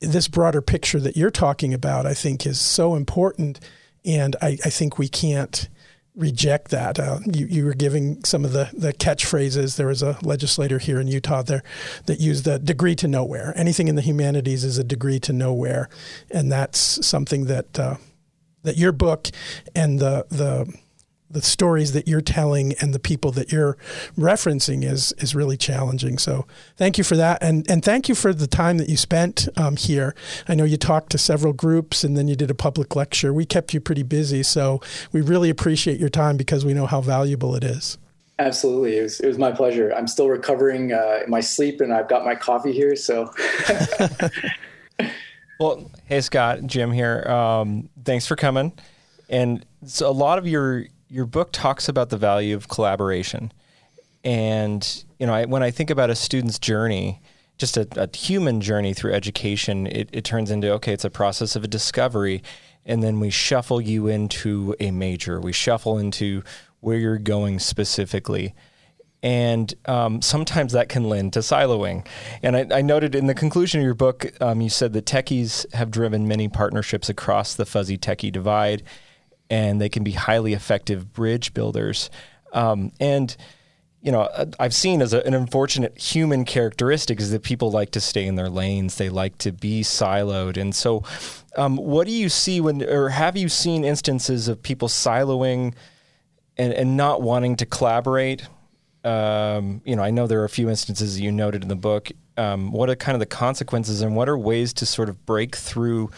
this 0.00 0.28
broader 0.28 0.62
picture 0.62 1.00
that 1.00 1.16
you're 1.16 1.30
talking 1.30 1.74
about, 1.74 2.06
I 2.06 2.14
think, 2.14 2.46
is 2.46 2.60
so 2.60 2.94
important. 2.94 3.60
And 4.04 4.36
I, 4.40 4.58
I 4.64 4.70
think 4.70 4.98
we 4.98 5.08
can't 5.08 5.68
reject 6.16 6.70
that. 6.70 6.98
Uh, 6.98 7.20
you, 7.24 7.46
you 7.46 7.64
were 7.64 7.74
giving 7.74 8.22
some 8.24 8.44
of 8.44 8.52
the, 8.52 8.70
the 8.72 8.92
catchphrases. 8.92 9.76
There 9.76 9.86
was 9.86 10.02
a 10.02 10.18
legislator 10.22 10.78
here 10.78 11.00
in 11.00 11.06
Utah 11.06 11.42
there 11.42 11.62
that 12.06 12.20
used 12.20 12.44
the 12.44 12.58
degree 12.58 12.94
to 12.96 13.08
nowhere. 13.08 13.52
Anything 13.56 13.88
in 13.88 13.94
the 13.94 14.02
humanities 14.02 14.64
is 14.64 14.78
a 14.78 14.84
degree 14.84 15.20
to 15.20 15.32
nowhere. 15.32 15.88
And 16.30 16.50
that's 16.50 17.06
something 17.06 17.46
that, 17.46 17.78
uh, 17.78 17.96
that 18.62 18.76
your 18.76 18.92
book 18.92 19.28
and 19.74 19.98
the, 19.98 20.26
the 20.28 20.72
the 21.30 21.42
stories 21.42 21.92
that 21.92 22.08
you're 22.08 22.20
telling 22.20 22.74
and 22.80 22.92
the 22.92 22.98
people 22.98 23.30
that 23.32 23.52
you're 23.52 23.76
referencing 24.18 24.84
is 24.84 25.12
is 25.18 25.34
really 25.34 25.56
challenging. 25.56 26.18
So 26.18 26.46
thank 26.76 26.98
you 26.98 27.04
for 27.04 27.16
that, 27.16 27.42
and 27.42 27.68
and 27.70 27.84
thank 27.84 28.08
you 28.08 28.14
for 28.14 28.34
the 28.34 28.46
time 28.46 28.78
that 28.78 28.88
you 28.88 28.96
spent 28.96 29.48
um, 29.56 29.76
here. 29.76 30.14
I 30.48 30.54
know 30.54 30.64
you 30.64 30.76
talked 30.76 31.10
to 31.12 31.18
several 31.18 31.52
groups, 31.52 32.02
and 32.04 32.16
then 32.16 32.28
you 32.28 32.36
did 32.36 32.50
a 32.50 32.54
public 32.54 32.96
lecture. 32.96 33.32
We 33.32 33.44
kept 33.44 33.72
you 33.72 33.80
pretty 33.80 34.02
busy, 34.02 34.42
so 34.42 34.80
we 35.12 35.20
really 35.20 35.50
appreciate 35.50 36.00
your 36.00 36.08
time 36.08 36.36
because 36.36 36.64
we 36.64 36.74
know 36.74 36.86
how 36.86 37.00
valuable 37.00 37.54
it 37.54 37.64
is. 37.64 37.98
Absolutely, 38.38 38.98
it 38.98 39.02
was 39.02 39.20
it 39.20 39.26
was 39.26 39.38
my 39.38 39.52
pleasure. 39.52 39.92
I'm 39.94 40.08
still 40.08 40.28
recovering 40.28 40.92
uh, 40.92 41.20
my 41.28 41.40
sleep, 41.40 41.80
and 41.80 41.92
I've 41.92 42.08
got 42.08 42.24
my 42.24 42.34
coffee 42.34 42.72
here, 42.72 42.96
so. 42.96 43.32
well, 45.60 45.90
hey 46.06 46.20
Scott, 46.20 46.64
Jim 46.66 46.90
here. 46.90 47.22
Um, 47.28 47.88
thanks 48.04 48.26
for 48.26 48.34
coming. 48.34 48.72
And 49.28 49.64
so 49.86 50.10
a 50.10 50.12
lot 50.12 50.38
of 50.38 50.46
your 50.46 50.86
your 51.10 51.26
book 51.26 51.50
talks 51.52 51.88
about 51.88 52.08
the 52.08 52.16
value 52.16 52.54
of 52.54 52.68
collaboration. 52.68 53.52
And, 54.22 55.04
you 55.18 55.26
know, 55.26 55.34
I, 55.34 55.44
when 55.44 55.62
I 55.62 55.70
think 55.70 55.90
about 55.90 56.08
a 56.08 56.14
student's 56.14 56.58
journey, 56.58 57.20
just 57.58 57.76
a, 57.76 57.86
a 57.96 58.16
human 58.16 58.60
journey 58.60 58.94
through 58.94 59.12
education, 59.12 59.86
it, 59.88 60.08
it 60.12 60.24
turns 60.24 60.50
into 60.50 60.72
okay, 60.74 60.92
it's 60.92 61.04
a 61.04 61.10
process 61.10 61.56
of 61.56 61.64
a 61.64 61.68
discovery. 61.68 62.42
And 62.86 63.02
then 63.02 63.20
we 63.20 63.28
shuffle 63.28 63.80
you 63.80 64.06
into 64.06 64.74
a 64.78 64.90
major, 64.92 65.40
we 65.40 65.52
shuffle 65.52 65.98
into 65.98 66.42
where 66.78 66.96
you're 66.96 67.18
going 67.18 67.58
specifically. 67.58 68.54
And 69.22 69.74
um, 69.84 70.22
sometimes 70.22 70.72
that 70.72 70.88
can 70.88 71.04
lend 71.04 71.34
to 71.34 71.40
siloing. 71.40 72.06
And 72.42 72.56
I, 72.56 72.78
I, 72.78 72.80
noted 72.80 73.14
in 73.14 73.26
the 73.26 73.34
conclusion 73.34 73.78
of 73.80 73.84
your 73.84 73.92
book, 73.92 74.32
um, 74.40 74.62
you 74.62 74.70
said 74.70 74.94
that 74.94 75.04
techies 75.04 75.70
have 75.74 75.90
driven 75.90 76.26
many 76.26 76.48
partnerships 76.48 77.10
across 77.10 77.54
the 77.54 77.66
fuzzy 77.66 77.98
techie 77.98 78.32
divide 78.32 78.82
and 79.50 79.80
they 79.80 79.88
can 79.88 80.04
be 80.04 80.12
highly 80.12 80.54
effective 80.54 81.12
bridge 81.12 81.52
builders. 81.52 82.08
Um, 82.52 82.92
and 82.98 83.36
you 84.02 84.10
know, 84.10 84.28
I've 84.58 84.72
seen 84.72 85.02
as 85.02 85.12
a, 85.12 85.24
an 85.26 85.34
unfortunate 85.34 85.98
human 85.98 86.44
characteristic 86.46 87.20
is 87.20 87.32
that 87.32 87.42
people 87.42 87.70
like 87.70 87.90
to 87.92 88.00
stay 88.00 88.26
in 88.26 88.34
their 88.34 88.48
lanes. 88.48 88.96
They 88.96 89.10
like 89.10 89.36
to 89.38 89.52
be 89.52 89.82
siloed. 89.82 90.56
And 90.56 90.74
so, 90.74 91.04
um, 91.56 91.76
what 91.76 92.06
do 92.06 92.12
you 92.12 92.30
see 92.30 92.60
when, 92.60 92.82
or 92.82 93.10
have 93.10 93.36
you 93.36 93.48
seen 93.48 93.84
instances 93.84 94.48
of 94.48 94.62
people 94.62 94.88
siloing 94.88 95.74
and, 96.56 96.72
and 96.72 96.96
not 96.96 97.20
wanting 97.20 97.56
to 97.56 97.66
collaborate? 97.66 98.48
Um, 99.04 99.82
you 99.84 99.96
know, 99.96 100.02
I 100.02 100.10
know 100.10 100.26
there 100.26 100.40
are 100.40 100.46
a 100.46 100.50
few 100.50 100.70
instances 100.70 101.20
you 101.20 101.30
noted 101.30 101.62
in 101.62 101.68
the 101.68 101.76
book. 101.76 102.10
Um, 102.38 102.72
what 102.72 102.88
are 102.88 102.96
kind 102.96 103.14
of 103.14 103.20
the 103.20 103.26
consequences 103.26 104.00
and 104.00 104.16
what 104.16 104.30
are 104.30 104.38
ways 104.38 104.72
to 104.74 104.86
sort 104.86 105.10
of 105.10 105.26
break 105.26 105.56
through? 105.56 106.10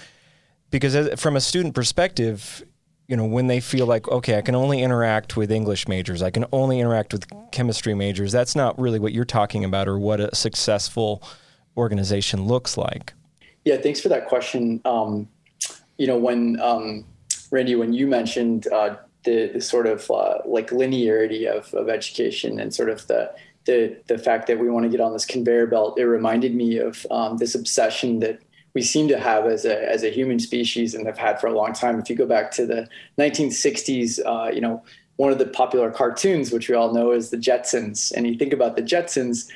Because 0.71 0.95
as, 0.95 1.21
from 1.21 1.35
a 1.35 1.41
student 1.41 1.75
perspective, 1.75 2.63
you 3.09 3.17
know, 3.17 3.27
when 3.27 3.47
they 3.47 3.61
feel 3.61 3.87
like, 3.87 4.09
okay, 4.09 4.39
I 4.39 4.43
can 4.43 4.55
only 4.55 4.83
interact 4.83 5.37
with 5.37 5.51
English 5.51 5.89
majors, 5.89 6.23
I 6.23 6.31
can 6.31 6.47
only 6.53 6.81
interact 6.81 7.13
with 7.13 7.27
chemistry 7.51 7.95
majors, 7.95 8.33
that's 8.33 8.57
not 8.57 8.79
really 8.79 8.99
what 8.99 9.13
you're 9.13 9.25
talking 9.25 9.65
about 9.65 9.89
or 9.89 9.99
what 9.99 10.21
a 10.21 10.35
successful 10.35 11.23
organization 11.77 12.47
looks 12.47 12.77
like. 12.77 13.13
Yeah, 13.65 13.77
thanks 13.77 14.01
for 14.01 14.09
that 14.09 14.29
question. 14.29 14.81
Um, 14.85 15.29
you 15.99 16.07
know, 16.07 16.17
when 16.17 16.61
um, 16.61 17.05
Randy, 17.51 17.75
when 17.75 17.93
you 17.93 18.07
mentioned 18.07 18.67
uh, 18.69 18.97
the, 19.25 19.51
the, 19.53 19.61
sort 19.61 19.87
of 19.87 20.11
uh, 20.11 20.39
like 20.45 20.71
linearity 20.71 21.47
of, 21.47 21.73
of 21.75 21.89
education 21.89 22.59
and 22.59 22.75
sort 22.75 22.89
of 22.89 23.07
the, 23.07 23.33
the 23.65 23.97
the 24.09 24.19
fact 24.19 24.49
that 24.49 24.59
we 24.59 24.69
want 24.69 24.85
to 24.85 24.91
get 24.91 25.01
on 25.01 25.13
this 25.13 25.25
conveyor 25.25 25.67
belt, 25.69 25.99
it 25.99 26.05
reminded 26.05 26.55
me 26.55 26.79
of 26.79 27.07
um, 27.11 27.37
this 27.37 27.55
obsession 27.55 28.19
that 28.19 28.41
we 28.75 28.83
seem 28.83 29.09
to 29.09 29.19
have 29.19 29.47
as 29.47 29.65
a 29.65 29.91
as 29.91 30.03
a 30.03 30.11
human 30.11 30.39
species 30.39 30.95
and 30.95 31.07
have 31.07 31.19
had 31.19 31.41
for 31.41 31.47
a 31.47 31.53
long 31.53 31.73
time. 31.73 31.99
If 31.99 32.09
you 32.09 32.17
go 32.17 32.27
back 32.27 32.51
to 32.53 32.67
the 32.67 32.89
1960s, 33.19 34.21
uh, 34.25 34.51
you 34.51 34.61
know, 34.61 34.83
one 35.17 35.33
of 35.33 35.39
the 35.39 35.47
popular 35.47 35.91
cartoons, 35.91 36.53
which 36.53 36.69
we 36.69 36.75
all 36.75 36.95
know 36.95 37.13
is 37.13 37.31
the 37.31 37.37
Jetsons, 37.37 38.13
and 38.13 38.27
you 38.27 38.35
think 38.35 38.53
about 38.53 38.77
the 38.77 38.83
Jetsons, 38.83 39.49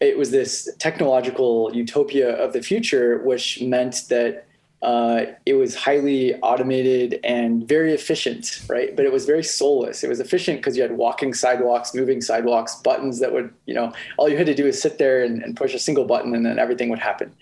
it 0.00 0.16
was 0.18 0.30
this 0.30 0.68
technological 0.78 1.70
utopia 1.74 2.36
of 2.36 2.52
the 2.52 2.62
future, 2.62 3.18
which 3.18 3.60
meant 3.62 4.02
that 4.10 4.44
uh, 4.80 5.24
it 5.44 5.54
was 5.54 5.74
highly 5.74 6.36
automated 6.36 7.18
and 7.24 7.66
very 7.66 7.92
efficient, 7.92 8.62
right? 8.68 8.94
But 8.94 9.04
it 9.04 9.12
was 9.12 9.26
very 9.26 9.42
soulless. 9.42 10.04
It 10.04 10.08
was 10.08 10.20
efficient 10.20 10.58
because 10.58 10.76
you 10.76 10.82
had 10.82 10.96
walking 10.96 11.34
sidewalks, 11.34 11.94
moving 11.94 12.20
sidewalks, 12.20 12.76
buttons 12.76 13.18
that 13.18 13.32
would, 13.32 13.52
you 13.66 13.74
know, 13.74 13.92
all 14.18 14.28
you 14.28 14.36
had 14.36 14.46
to 14.46 14.54
do 14.54 14.66
is 14.66 14.80
sit 14.80 14.98
there 14.98 15.24
and, 15.24 15.42
and 15.42 15.56
push 15.56 15.74
a 15.74 15.80
single 15.80 16.04
button 16.04 16.32
and 16.32 16.46
then 16.46 16.60
everything 16.60 16.90
would 16.90 17.00
happen. 17.00 17.34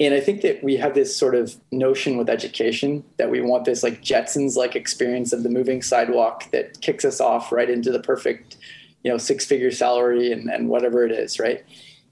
And 0.00 0.14
I 0.14 0.20
think 0.20 0.40
that 0.40 0.64
we 0.64 0.76
have 0.76 0.94
this 0.94 1.14
sort 1.14 1.34
of 1.34 1.54
notion 1.70 2.16
with 2.16 2.30
education 2.30 3.04
that 3.18 3.30
we 3.30 3.42
want 3.42 3.66
this 3.66 3.82
like 3.82 4.00
Jetsons 4.00 4.56
like 4.56 4.74
experience 4.74 5.34
of 5.34 5.42
the 5.42 5.50
moving 5.50 5.82
sidewalk 5.82 6.50
that 6.52 6.80
kicks 6.80 7.04
us 7.04 7.20
off 7.20 7.52
right 7.52 7.68
into 7.68 7.92
the 7.92 8.00
perfect, 8.00 8.56
you 9.04 9.10
know, 9.10 9.18
six 9.18 9.44
figure 9.44 9.70
salary 9.70 10.32
and, 10.32 10.48
and 10.48 10.70
whatever 10.70 11.04
it 11.04 11.12
is, 11.12 11.38
right? 11.38 11.62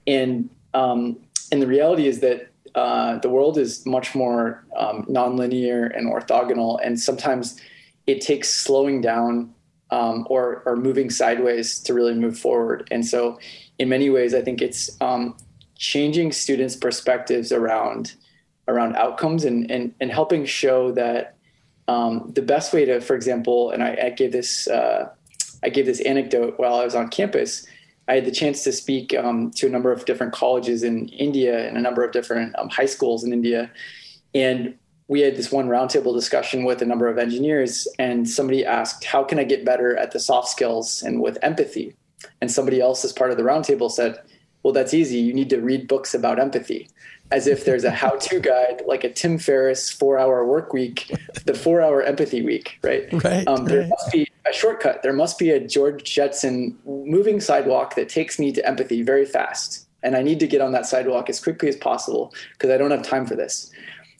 And 0.05 0.51
um, 0.75 1.17
and 1.51 1.59
the 1.59 1.67
reality 1.67 2.07
is 2.07 2.19
that 2.19 2.51
uh, 2.75 3.17
the 3.17 3.29
world 3.29 3.57
is 3.57 3.83
much 3.87 4.13
more 4.13 4.63
um, 4.77 5.03
nonlinear 5.05 5.89
and 5.97 6.13
orthogonal, 6.13 6.79
and 6.83 6.99
sometimes 6.99 7.59
it 8.05 8.21
takes 8.21 8.49
slowing 8.49 9.01
down 9.01 9.51
um, 9.89 10.27
or 10.29 10.61
or 10.67 10.75
moving 10.75 11.09
sideways 11.09 11.79
to 11.79 11.95
really 11.95 12.13
move 12.13 12.37
forward. 12.37 12.87
And 12.91 13.03
so, 13.03 13.39
in 13.79 13.89
many 13.89 14.11
ways, 14.11 14.35
I 14.35 14.41
think 14.41 14.61
it's 14.61 14.95
um, 15.01 15.35
changing 15.79 16.31
students' 16.31 16.75
perspectives 16.75 17.51
around 17.51 18.13
around 18.67 18.95
outcomes 18.95 19.45
and 19.45 19.71
and, 19.71 19.95
and 19.99 20.11
helping 20.11 20.45
show 20.45 20.91
that 20.91 21.35
um, 21.87 22.31
the 22.35 22.43
best 22.43 22.71
way 22.71 22.85
to, 22.85 23.01
for 23.01 23.15
example, 23.15 23.71
and 23.71 23.83
I, 23.83 23.97
I 24.03 24.09
gave 24.11 24.31
this 24.31 24.67
uh, 24.67 25.09
I 25.63 25.69
gave 25.69 25.87
this 25.87 26.01
anecdote 26.01 26.59
while 26.59 26.75
I 26.75 26.85
was 26.85 26.93
on 26.93 27.09
campus 27.09 27.65
I 28.09 28.15
had 28.15 28.25
the 28.25 28.31
chance 28.31 28.63
to 28.63 28.71
speak 28.71 29.15
um, 29.15 29.51
to 29.51 29.67
a 29.67 29.69
number 29.69 29.91
of 29.91 30.03
different 30.05 30.33
colleges 30.33 30.81
in 30.81 31.09
India 31.09 31.67
and 31.67 31.77
a 31.77 31.81
number 31.81 32.03
of 32.03 32.11
different 32.11 32.57
um, 32.57 32.67
high 32.67 32.87
schools 32.87 33.23
in 33.23 33.31
India. 33.31 33.71
And 34.33 34.73
we 35.07 35.21
had 35.21 35.35
this 35.35 35.51
one 35.51 35.67
roundtable 35.67 36.15
discussion 36.15 36.63
with 36.63 36.81
a 36.81 36.85
number 36.85 37.07
of 37.07 37.19
engineers, 37.19 37.87
and 37.99 38.27
somebody 38.27 38.65
asked, 38.65 39.03
How 39.03 39.23
can 39.23 39.37
I 39.37 39.43
get 39.43 39.63
better 39.63 39.95
at 39.95 40.11
the 40.11 40.19
soft 40.19 40.49
skills 40.49 41.03
and 41.03 41.21
with 41.21 41.37
empathy? 41.43 41.95
And 42.41 42.51
somebody 42.51 42.81
else, 42.81 43.05
as 43.05 43.13
part 43.13 43.29
of 43.29 43.37
the 43.37 43.43
roundtable, 43.43 43.91
said, 43.91 44.19
Well, 44.63 44.73
that's 44.73 44.93
easy. 44.93 45.19
You 45.19 45.33
need 45.33 45.49
to 45.51 45.61
read 45.61 45.87
books 45.87 46.13
about 46.13 46.39
empathy 46.39 46.89
as 47.31 47.47
if 47.47 47.65
there's 47.65 47.83
a 47.83 47.91
how-to 47.91 48.39
guide 48.41 48.81
like 48.87 49.03
a 49.03 49.09
Tim 49.09 49.37
Ferriss 49.37 49.89
four-hour 49.89 50.45
work 50.45 50.73
week, 50.73 51.11
the 51.45 51.53
four-hour 51.53 52.01
empathy 52.01 52.41
week, 52.41 52.79
right? 52.83 53.07
Right. 53.23 53.47
Um, 53.47 53.65
there 53.65 53.81
right. 53.81 53.89
must 53.89 54.11
be 54.11 54.27
a 54.49 54.53
shortcut. 54.53 55.03
There 55.03 55.13
must 55.13 55.37
be 55.37 55.51
a 55.51 55.59
George 55.59 56.03
Jetson 56.03 56.77
moving 56.85 57.39
sidewalk 57.39 57.95
that 57.95 58.09
takes 58.09 58.39
me 58.39 58.51
to 58.53 58.67
empathy 58.67 59.01
very 59.01 59.25
fast, 59.25 59.87
and 60.01 60.15
I 60.15 60.23
need 60.23 60.39
to 60.39 60.47
get 60.47 60.61
on 60.61 60.71
that 60.71 60.85
sidewalk 60.85 61.29
as 61.29 61.39
quickly 61.39 61.69
as 61.69 61.75
possible 61.75 62.33
because 62.53 62.69
I 62.71 62.77
don't 62.77 62.91
have 62.91 63.03
time 63.03 63.25
for 63.25 63.35
this. 63.35 63.71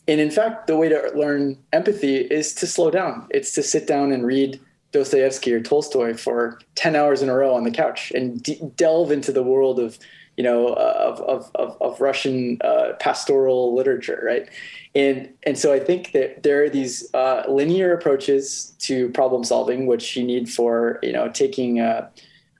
And 0.07 0.19
in 0.19 0.31
fact, 0.31 0.67
the 0.67 0.75
way 0.75 0.89
to 0.89 1.11
learn 1.13 1.57
empathy 1.71 2.17
is 2.17 2.53
to 2.55 2.67
slow 2.67 2.89
down. 2.89 3.27
It's 3.29 3.51
to 3.53 3.63
sit 3.63 3.85
down 3.85 4.11
and 4.11 4.25
read 4.25 4.59
Dostoevsky 4.91 5.53
or 5.53 5.61
Tolstoy 5.61 6.15
for 6.15 6.59
10 6.75 6.95
hours 6.95 7.21
in 7.21 7.29
a 7.29 7.35
row 7.35 7.53
on 7.53 7.63
the 7.63 7.69
couch 7.69 8.11
and 8.15 8.41
de- 8.41 8.59
delve 8.75 9.11
into 9.11 9.31
the 9.31 9.43
world 9.43 9.79
of 9.79 9.99
you 10.39 10.43
know, 10.43 10.69
of, 10.69 11.19
of, 11.19 11.51
of, 11.55 11.75
of 11.81 11.99
Russian 11.99 12.57
uh, 12.63 12.93
pastoral 13.01 13.75
literature, 13.75 14.21
right? 14.23 14.47
And, 14.95 15.27
and 15.43 15.57
so 15.57 15.73
I 15.73 15.81
think 15.81 16.13
that 16.13 16.43
there 16.43 16.63
are 16.63 16.69
these 16.69 17.13
uh, 17.13 17.43
linear 17.49 17.91
approaches 17.91 18.73
to 18.87 19.09
problem 19.09 19.43
solving, 19.43 19.85
which 19.85 20.15
you 20.15 20.23
need 20.23 20.49
for, 20.49 20.97
you 21.03 21.11
know, 21.11 21.27
taking 21.27 21.81
a, 21.81 22.09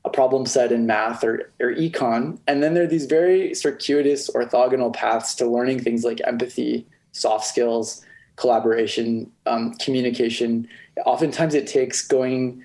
a 0.03 0.09
problem 0.09 0.45
set 0.45 0.74
in 0.74 0.88
math 0.88 1.24
or, 1.24 1.53
or 1.62 1.74
econ. 1.74 2.38
And 2.48 2.62
then 2.62 2.74
there 2.74 2.83
are 2.83 2.93
these 2.95 3.05
very 3.05 3.53
circuitous 3.55 4.29
orthogonal 4.29 4.93
paths 4.93 5.33
to 5.36 5.45
learning 5.45 5.79
things 5.79 6.03
like 6.03 6.19
empathy, 6.27 6.86
soft 7.13 7.45
skills, 7.45 8.05
collaboration, 8.36 9.31
um, 9.45 9.74
communication. 9.75 10.67
Oftentimes 11.05 11.53
it 11.55 11.65
takes 11.65 12.05
going 12.05 12.62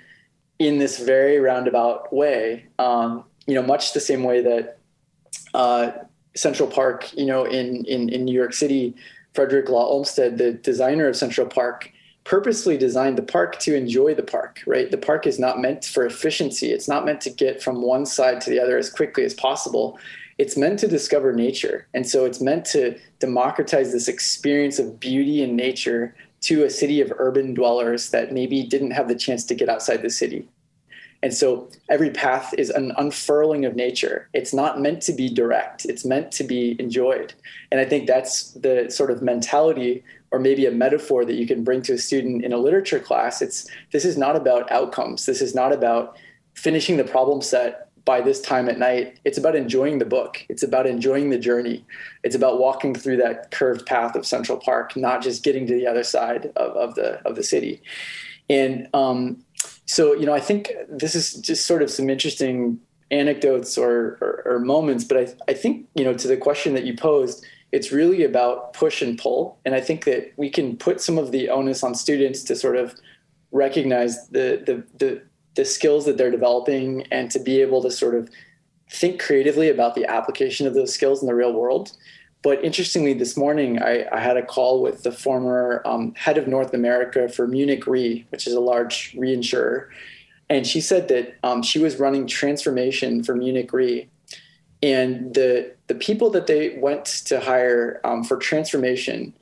in 0.58 0.78
this 0.78 0.98
very 0.98 1.38
roundabout 1.38 2.12
way, 2.12 2.66
um, 2.80 3.22
you 3.46 3.54
know, 3.54 3.62
much 3.62 3.92
the 3.92 4.00
same 4.00 4.24
way 4.24 4.42
that 4.42 4.80
uh, 5.54 5.92
Central 6.36 6.68
Park, 6.68 7.12
you 7.14 7.26
know, 7.26 7.44
in, 7.44 7.84
in, 7.86 8.08
in 8.08 8.24
New 8.24 8.34
York 8.34 8.52
City, 8.52 8.94
Frederick 9.34 9.68
Law 9.68 9.86
Olmsted, 9.86 10.38
the 10.38 10.52
designer 10.52 11.08
of 11.08 11.16
Central 11.16 11.46
Park, 11.46 11.90
purposely 12.24 12.76
designed 12.76 13.18
the 13.18 13.22
park 13.22 13.58
to 13.60 13.76
enjoy 13.76 14.14
the 14.14 14.22
park, 14.22 14.60
right? 14.66 14.90
The 14.90 14.98
park 14.98 15.26
is 15.26 15.38
not 15.38 15.60
meant 15.60 15.84
for 15.84 16.06
efficiency. 16.06 16.72
It's 16.72 16.88
not 16.88 17.04
meant 17.04 17.20
to 17.22 17.30
get 17.30 17.62
from 17.62 17.82
one 17.82 18.06
side 18.06 18.40
to 18.42 18.50
the 18.50 18.58
other 18.58 18.78
as 18.78 18.90
quickly 18.90 19.24
as 19.24 19.34
possible. 19.34 19.98
It's 20.38 20.56
meant 20.56 20.78
to 20.80 20.88
discover 20.88 21.32
nature. 21.32 21.86
And 21.94 22.08
so 22.08 22.24
it's 22.24 22.40
meant 22.40 22.64
to 22.66 22.98
democratize 23.18 23.92
this 23.92 24.08
experience 24.08 24.78
of 24.78 24.98
beauty 24.98 25.44
and 25.44 25.56
nature 25.56 26.14
to 26.42 26.64
a 26.64 26.70
city 26.70 27.00
of 27.00 27.12
urban 27.18 27.54
dwellers 27.54 28.10
that 28.10 28.32
maybe 28.32 28.64
didn't 28.64 28.90
have 28.92 29.08
the 29.08 29.14
chance 29.14 29.44
to 29.44 29.54
get 29.54 29.68
outside 29.68 30.02
the 30.02 30.10
city. 30.10 30.48
And 31.24 31.32
so 31.32 31.70
every 31.88 32.10
path 32.10 32.52
is 32.58 32.68
an 32.68 32.92
unfurling 32.98 33.64
of 33.64 33.74
nature. 33.74 34.28
It's 34.34 34.52
not 34.52 34.78
meant 34.78 35.00
to 35.04 35.12
be 35.14 35.30
direct, 35.30 35.86
it's 35.86 36.04
meant 36.04 36.30
to 36.32 36.44
be 36.44 36.76
enjoyed. 36.78 37.32
And 37.72 37.80
I 37.80 37.86
think 37.86 38.06
that's 38.06 38.50
the 38.50 38.90
sort 38.90 39.10
of 39.10 39.22
mentality 39.22 40.04
or 40.30 40.38
maybe 40.38 40.66
a 40.66 40.70
metaphor 40.70 41.24
that 41.24 41.36
you 41.36 41.46
can 41.46 41.64
bring 41.64 41.80
to 41.82 41.94
a 41.94 41.98
student 41.98 42.44
in 42.44 42.52
a 42.52 42.58
literature 42.58 43.00
class. 43.00 43.40
It's 43.40 43.66
this 43.90 44.04
is 44.04 44.18
not 44.18 44.36
about 44.36 44.70
outcomes. 44.70 45.24
This 45.24 45.40
is 45.40 45.54
not 45.54 45.72
about 45.72 46.18
finishing 46.52 46.98
the 46.98 47.04
problem 47.04 47.40
set 47.40 47.88
by 48.04 48.20
this 48.20 48.42
time 48.42 48.68
at 48.68 48.78
night. 48.78 49.18
It's 49.24 49.38
about 49.38 49.56
enjoying 49.56 50.00
the 50.00 50.04
book. 50.04 50.44
It's 50.50 50.62
about 50.62 50.86
enjoying 50.86 51.30
the 51.30 51.38
journey. 51.38 51.86
It's 52.22 52.36
about 52.36 52.58
walking 52.58 52.94
through 52.94 53.16
that 53.18 53.50
curved 53.50 53.86
path 53.86 54.14
of 54.14 54.26
Central 54.26 54.58
Park, 54.58 54.94
not 54.94 55.22
just 55.22 55.42
getting 55.42 55.66
to 55.68 55.74
the 55.74 55.86
other 55.86 56.04
side 56.04 56.52
of, 56.56 56.76
of 56.76 56.94
the 56.96 57.26
of 57.26 57.34
the 57.34 57.42
city. 57.42 57.80
And 58.50 58.88
um, 58.92 59.42
so 59.86 60.14
you 60.14 60.26
know 60.26 60.34
i 60.34 60.40
think 60.40 60.72
this 60.88 61.14
is 61.14 61.34
just 61.34 61.66
sort 61.66 61.82
of 61.82 61.90
some 61.90 62.08
interesting 62.08 62.78
anecdotes 63.10 63.76
or, 63.76 64.18
or, 64.20 64.42
or, 64.46 64.58
moments 64.58 65.04
but 65.04 65.16
I, 65.16 65.34
I 65.46 65.54
think 65.54 65.86
you 65.94 66.04
know 66.04 66.14
to 66.14 66.26
the 66.26 66.36
question 66.36 66.74
that 66.74 66.84
you 66.84 66.96
posed 66.96 67.44
it's 67.70 67.90
really 67.90 68.22
about 68.22 68.72
push 68.72 69.02
and 69.02 69.18
pull. 69.18 69.58
And 69.64 69.74
i 69.74 69.80
think 69.80 70.04
that 70.04 70.32
we 70.36 70.48
can 70.48 70.76
put 70.76 71.00
some 71.00 71.18
of 71.18 71.32
the 71.32 71.48
onus 71.48 71.82
on 71.82 71.94
students 71.94 72.42
to 72.44 72.56
sort 72.56 72.76
of 72.76 72.94
recognize 73.52 74.28
the 74.28 74.62
the 74.66 74.84
the, 74.98 75.22
the 75.54 75.64
skills 75.64 76.04
that 76.06 76.16
they're 76.16 76.30
developing 76.30 77.06
and 77.10 77.30
to 77.30 77.38
be 77.38 77.60
able 77.60 77.82
to 77.82 77.90
sort 77.90 78.14
of 78.14 78.30
think 78.90 79.20
creatively 79.20 79.68
about 79.68 79.94
the 79.94 80.06
application 80.06 80.66
of 80.66 80.74
those 80.74 80.92
skills 80.92 81.20
in 81.20 81.26
the 81.26 81.34
real 81.34 81.52
world 81.52 81.92
but 82.44 82.62
interestingly, 82.62 83.14
this 83.14 83.38
morning 83.38 83.82
I, 83.82 84.06
I 84.12 84.20
had 84.20 84.36
a 84.36 84.44
call 84.44 84.82
with 84.82 85.02
the 85.02 85.10
former 85.10 85.80
um, 85.86 86.14
head 86.14 86.36
of 86.36 86.46
North 86.46 86.74
America 86.74 87.26
for 87.26 87.48
Munich 87.48 87.86
Re, 87.86 88.26
which 88.28 88.46
is 88.46 88.52
a 88.52 88.60
large 88.60 89.14
reinsurer. 89.14 89.88
And 90.50 90.66
she 90.66 90.82
said 90.82 91.08
that 91.08 91.36
um, 91.42 91.62
she 91.62 91.78
was 91.78 91.98
running 91.98 92.26
transformation 92.26 93.24
for 93.24 93.34
Munich 93.34 93.72
Re. 93.72 94.10
And 94.82 95.32
the, 95.32 95.74
the 95.86 95.94
people 95.94 96.28
that 96.30 96.46
they 96.46 96.76
went 96.78 97.06
to 97.26 97.40
hire 97.40 97.98
um, 98.04 98.22
for 98.22 98.36
transformation, 98.36 99.32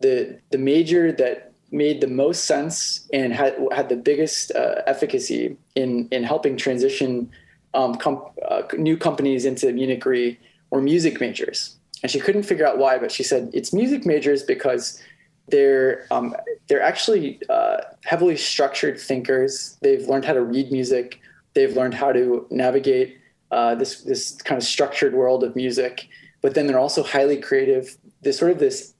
the, 0.00 0.40
the 0.50 0.58
major 0.58 1.12
that 1.12 1.52
made 1.70 2.00
the 2.00 2.08
most 2.08 2.46
sense 2.46 3.06
and 3.12 3.32
had, 3.32 3.56
had 3.70 3.88
the 3.88 3.96
biggest 3.96 4.50
uh, 4.50 4.82
efficacy 4.84 5.56
in, 5.76 6.08
in 6.10 6.24
helping 6.24 6.56
transition 6.56 7.30
um, 7.74 7.94
com- 7.94 8.24
uh, 8.48 8.62
new 8.76 8.96
companies 8.96 9.44
into 9.44 9.72
Munich 9.72 10.04
Re 10.04 10.36
were 10.70 10.82
music 10.82 11.20
majors 11.20 11.77
and 12.02 12.10
she 12.10 12.20
couldn't 12.20 12.44
figure 12.44 12.66
out 12.66 12.78
why, 12.78 12.98
but 12.98 13.10
she 13.10 13.22
said 13.22 13.50
it's 13.52 13.72
music 13.72 14.06
majors 14.06 14.42
because 14.42 15.02
they're 15.48 16.06
um, 16.10 16.34
they're 16.68 16.82
actually 16.82 17.40
uh, 17.48 17.78
heavily 18.04 18.36
structured 18.36 19.00
thinkers. 19.00 19.76
They've 19.82 20.06
learned 20.06 20.24
how 20.24 20.34
to 20.34 20.42
read 20.42 20.70
music. 20.70 21.20
They've 21.54 21.74
learned 21.74 21.94
how 21.94 22.12
to 22.12 22.46
navigate 22.50 23.18
uh, 23.50 23.74
this 23.74 24.02
this 24.02 24.32
kind 24.42 24.60
of 24.60 24.66
structured 24.66 25.14
world 25.14 25.42
of 25.42 25.56
music. 25.56 26.08
But 26.40 26.54
then 26.54 26.66
they're 26.66 26.78
also 26.78 27.02
highly 27.02 27.38
creative. 27.40 27.96
There's 28.22 28.38
sort 28.38 28.52
of 28.52 28.58
this 28.58 28.94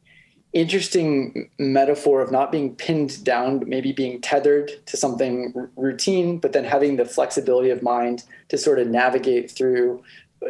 interesting 0.52 1.50
metaphor 1.58 2.22
of 2.22 2.32
not 2.32 2.50
being 2.50 2.74
pinned 2.74 3.22
down, 3.22 3.58
but 3.58 3.68
maybe 3.68 3.92
being 3.92 4.20
tethered 4.20 4.72
to 4.86 4.96
something 4.96 5.52
r- 5.54 5.70
routine, 5.76 6.38
but 6.38 6.52
then 6.52 6.64
having 6.64 6.96
the 6.96 7.04
flexibility 7.04 7.70
of 7.70 7.82
mind 7.82 8.24
to 8.48 8.56
sort 8.56 8.78
of 8.78 8.88
navigate 8.88 9.50
through 9.50 10.02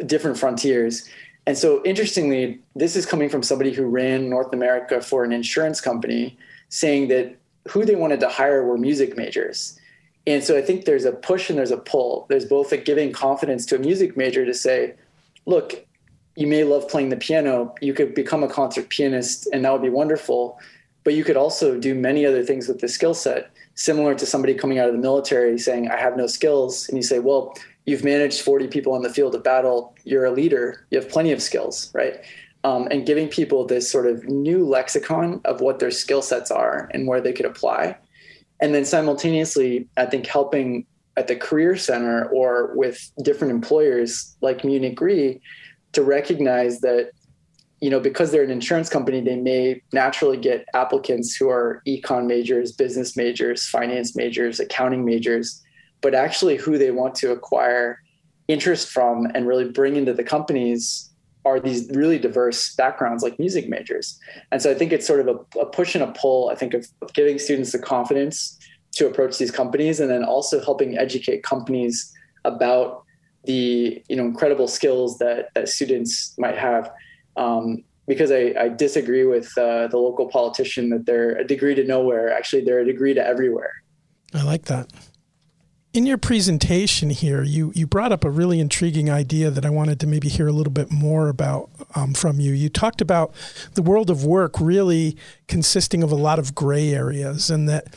different 0.05 0.37
frontiers. 0.37 1.07
And 1.49 1.57
so, 1.57 1.81
interestingly, 1.83 2.59
this 2.75 2.95
is 2.95 3.07
coming 3.07 3.27
from 3.27 3.41
somebody 3.41 3.73
who 3.73 3.87
ran 3.87 4.29
North 4.29 4.53
America 4.53 5.01
for 5.01 5.23
an 5.23 5.31
insurance 5.31 5.81
company, 5.81 6.37
saying 6.69 7.07
that 7.07 7.35
who 7.67 7.85
they 7.85 7.95
wanted 7.95 8.19
to 8.19 8.29
hire 8.29 8.63
were 8.63 8.77
music 8.77 9.17
majors. 9.17 9.75
And 10.27 10.43
so, 10.43 10.55
I 10.55 10.61
think 10.61 10.85
there's 10.85 11.05
a 11.05 11.11
push 11.11 11.49
and 11.49 11.57
there's 11.57 11.71
a 11.71 11.77
pull. 11.77 12.27
There's 12.29 12.45
both 12.45 12.71
a 12.71 12.77
giving 12.77 13.11
confidence 13.11 13.65
to 13.65 13.77
a 13.77 13.79
music 13.79 14.15
major 14.15 14.45
to 14.45 14.53
say, 14.53 14.93
look, 15.47 15.87
you 16.35 16.45
may 16.45 16.63
love 16.63 16.87
playing 16.87 17.09
the 17.09 17.17
piano. 17.17 17.73
You 17.81 17.95
could 17.95 18.13
become 18.13 18.43
a 18.43 18.47
concert 18.47 18.89
pianist, 18.89 19.49
and 19.51 19.65
that 19.65 19.73
would 19.73 19.81
be 19.81 19.89
wonderful. 19.89 20.59
But 21.03 21.15
you 21.15 21.23
could 21.23 21.35
also 21.35 21.79
do 21.79 21.95
many 21.95 22.27
other 22.27 22.43
things 22.43 22.67
with 22.67 22.79
the 22.79 22.87
skill 22.87 23.15
set, 23.15 23.49
similar 23.73 24.13
to 24.13 24.25
somebody 24.27 24.53
coming 24.53 24.77
out 24.77 24.87
of 24.87 24.93
the 24.93 25.01
military 25.01 25.57
saying, 25.57 25.89
I 25.89 25.97
have 25.97 26.15
no 26.15 26.27
skills. 26.27 26.87
And 26.89 26.95
you 26.95 27.01
say, 27.01 27.17
Well, 27.17 27.55
you've 27.89 28.03
managed 28.03 28.41
40 28.41 28.67
people 28.67 28.93
on 28.93 29.01
the 29.01 29.09
field 29.09 29.33
of 29.33 29.43
battle. 29.43 29.95
You're 30.03 30.25
a 30.25 30.31
leader. 30.31 30.85
You 30.91 30.99
have 30.99 31.09
plenty 31.09 31.31
of 31.31 31.41
skills, 31.41 31.91
right? 31.93 32.23
Um, 32.63 32.87
and 32.91 33.05
giving 33.05 33.27
people 33.27 33.65
this 33.65 33.89
sort 33.89 34.05
of 34.05 34.25
new 34.25 34.65
lexicon 34.65 35.41
of 35.45 35.59
what 35.59 35.79
their 35.79 35.91
skill 35.91 36.21
sets 36.21 36.51
are 36.51 36.89
and 36.93 37.07
where 37.07 37.19
they 37.19 37.33
could 37.33 37.47
apply. 37.47 37.97
And 38.61 38.75
then 38.75 38.85
simultaneously, 38.85 39.87
I 39.97 40.05
think 40.05 40.27
helping 40.27 40.85
at 41.17 41.27
the 41.27 41.35
career 41.35 41.75
center 41.75 42.25
or 42.29 42.75
with 42.75 43.11
different 43.23 43.51
employers 43.51 44.35
like 44.41 44.63
Munich 44.63 45.01
Re 45.01 45.41
to 45.93 46.03
recognize 46.03 46.81
that 46.81 47.11
you 47.81 47.89
know 47.89 47.99
because 47.99 48.31
they're 48.31 48.43
an 48.43 48.51
insurance 48.51 48.89
company 48.89 49.21
they 49.21 49.37
may 49.37 49.81
naturally 49.93 50.37
get 50.37 50.65
applicants 50.73 51.35
who 51.35 51.49
are 51.49 51.81
econ 51.87 52.25
majors 52.25 52.73
business 52.73 53.15
majors 53.15 53.67
finance 53.67 54.17
majors 54.17 54.59
accounting 54.59 55.05
majors 55.05 55.63
but 56.01 56.13
actually 56.13 56.57
who 56.57 56.77
they 56.77 56.91
want 56.91 57.15
to 57.15 57.31
acquire 57.31 57.99
interest 58.47 58.89
from 58.89 59.27
and 59.35 59.47
really 59.47 59.69
bring 59.69 59.95
into 59.95 60.13
the 60.13 60.23
companies 60.23 61.09
are 61.45 61.59
these 61.59 61.89
really 61.93 62.19
diverse 62.19 62.75
backgrounds 62.75 63.23
like 63.23 63.37
music 63.39 63.69
majors 63.69 64.19
and 64.51 64.61
so 64.61 64.69
i 64.69 64.73
think 64.73 64.91
it's 64.91 65.07
sort 65.07 65.19
of 65.19 65.27
a, 65.27 65.59
a 65.59 65.65
push 65.65 65.95
and 65.95 66.03
a 66.03 66.11
pull 66.13 66.49
i 66.49 66.55
think 66.55 66.73
of, 66.73 66.85
giving 67.13 67.39
students 67.39 67.71
the 67.71 67.79
confidence 67.79 68.57
to 68.91 69.07
approach 69.07 69.37
these 69.37 69.51
companies 69.51 69.99
and 69.99 70.09
then 70.09 70.23
also 70.23 70.63
helping 70.63 70.97
educate 70.97 71.43
companies 71.43 72.13
about 72.45 73.03
the 73.45 74.03
you 74.09 74.15
know 74.15 74.25
incredible 74.25 74.67
skills 74.67 75.17
that 75.19 75.49
that 75.55 75.69
students 75.69 76.35
might 76.37 76.57
have. 76.57 76.91
Um, 77.35 77.83
because 78.07 78.31
I, 78.31 78.55
I, 78.59 78.69
disagree 78.69 79.23
with 79.23 79.55
uh, 79.55 79.87
the 79.87 79.97
local 79.97 80.27
politician 80.27 80.89
that 80.89 81.05
they're 81.05 81.37
a 81.37 81.45
degree 81.45 81.75
to 81.75 81.83
nowhere. 81.83 82.33
Actually, 82.33 82.65
they're 82.65 82.79
a 82.79 82.85
degree 82.85 83.13
to 83.13 83.25
everywhere. 83.25 83.71
I 84.33 84.41
like 84.41 84.63
that. 84.65 84.91
In 85.91 86.05
your 86.05 86.19
presentation 86.19 87.09
here, 87.09 87.41
you 87.41 87.71
you 87.73 87.87
brought 87.87 88.11
up 88.11 88.23
a 88.23 88.29
really 88.29 88.59
intriguing 88.59 89.09
idea 89.09 89.49
that 89.49 89.65
I 89.65 89.71
wanted 89.71 89.99
to 90.01 90.07
maybe 90.07 90.29
hear 90.29 90.47
a 90.47 90.51
little 90.51 90.71
bit 90.71 90.91
more 90.91 91.29
about 91.29 91.71
um, 91.95 92.13
from 92.13 92.39
you. 92.39 92.51
You 92.51 92.69
talked 92.69 93.01
about 93.01 93.33
the 93.73 93.81
world 93.81 94.11
of 94.11 94.23
work 94.23 94.59
really 94.59 95.17
consisting 95.47 96.03
of 96.03 96.11
a 96.11 96.15
lot 96.15 96.37
of 96.37 96.53
gray 96.53 96.93
areas, 96.93 97.49
and 97.49 97.67
that 97.67 97.87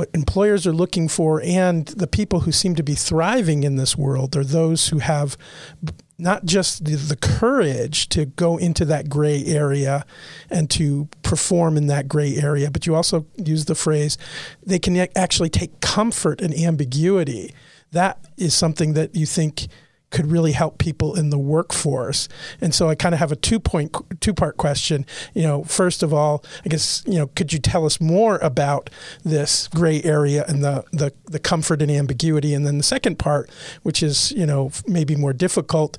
what 0.00 0.08
employers 0.14 0.66
are 0.66 0.72
looking 0.72 1.08
for 1.08 1.42
and 1.44 1.88
the 1.88 2.06
people 2.06 2.40
who 2.40 2.50
seem 2.50 2.74
to 2.74 2.82
be 2.82 2.94
thriving 2.94 3.64
in 3.64 3.76
this 3.76 3.98
world 3.98 4.34
are 4.34 4.42
those 4.42 4.88
who 4.88 4.98
have 4.98 5.36
not 6.16 6.46
just 6.46 6.86
the, 6.86 6.96
the, 6.96 7.16
courage 7.16 8.08
to 8.08 8.24
go 8.24 8.56
into 8.56 8.86
that 8.86 9.10
gray 9.10 9.44
area 9.44 10.06
and 10.48 10.70
to 10.70 11.06
perform 11.22 11.76
in 11.76 11.86
that 11.88 12.08
gray 12.08 12.34
area, 12.36 12.70
but 12.70 12.86
you 12.86 12.94
also 12.94 13.26
use 13.36 13.66
the 13.66 13.74
phrase 13.74 14.16
they 14.64 14.78
can 14.78 14.96
actually 15.14 15.50
take 15.50 15.80
comfort 15.80 16.40
in 16.40 16.54
ambiguity. 16.54 17.54
That 17.92 18.24
is 18.38 18.54
something 18.54 18.94
that 18.94 19.14
you 19.14 19.26
think 19.26 19.68
could 20.10 20.30
really 20.30 20.52
help 20.52 20.78
people 20.78 21.14
in 21.14 21.30
the 21.30 21.38
workforce. 21.38 22.28
And 22.60 22.74
so 22.74 22.88
I 22.88 22.94
kind 22.94 23.14
of 23.14 23.20
have 23.20 23.32
a 23.32 23.36
two 23.36 23.60
point 23.60 23.94
two 24.20 24.34
part 24.34 24.56
question. 24.56 25.06
You 25.34 25.42
know, 25.42 25.64
first 25.64 26.02
of 26.02 26.12
all, 26.12 26.44
I 26.64 26.68
guess, 26.68 27.02
you 27.06 27.18
know, 27.18 27.28
could 27.28 27.52
you 27.52 27.58
tell 27.58 27.86
us 27.86 28.00
more 28.00 28.38
about 28.38 28.90
this 29.24 29.68
gray 29.68 30.02
area 30.02 30.44
and 30.48 30.62
the 30.64 30.84
the, 30.92 31.12
the 31.24 31.38
comfort 31.38 31.80
and 31.80 31.90
ambiguity? 31.90 32.54
And 32.54 32.66
then 32.66 32.78
the 32.78 32.84
second 32.84 33.18
part, 33.18 33.50
which 33.82 34.02
is, 34.02 34.32
you 34.32 34.46
know, 34.46 34.70
maybe 34.86 35.14
more 35.16 35.32
difficult, 35.32 35.96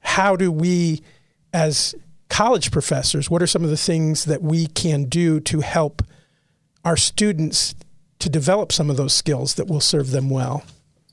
how 0.00 0.36
do 0.36 0.52
we 0.52 1.02
as 1.52 1.94
college 2.28 2.70
professors, 2.70 3.30
what 3.30 3.42
are 3.42 3.46
some 3.46 3.64
of 3.64 3.70
the 3.70 3.76
things 3.76 4.24
that 4.26 4.42
we 4.42 4.66
can 4.66 5.04
do 5.04 5.40
to 5.40 5.60
help 5.60 6.02
our 6.84 6.96
students 6.96 7.74
to 8.18 8.28
develop 8.28 8.72
some 8.72 8.90
of 8.90 8.96
those 8.96 9.14
skills 9.14 9.54
that 9.54 9.66
will 9.66 9.80
serve 9.80 10.10
them 10.10 10.28
well? 10.28 10.64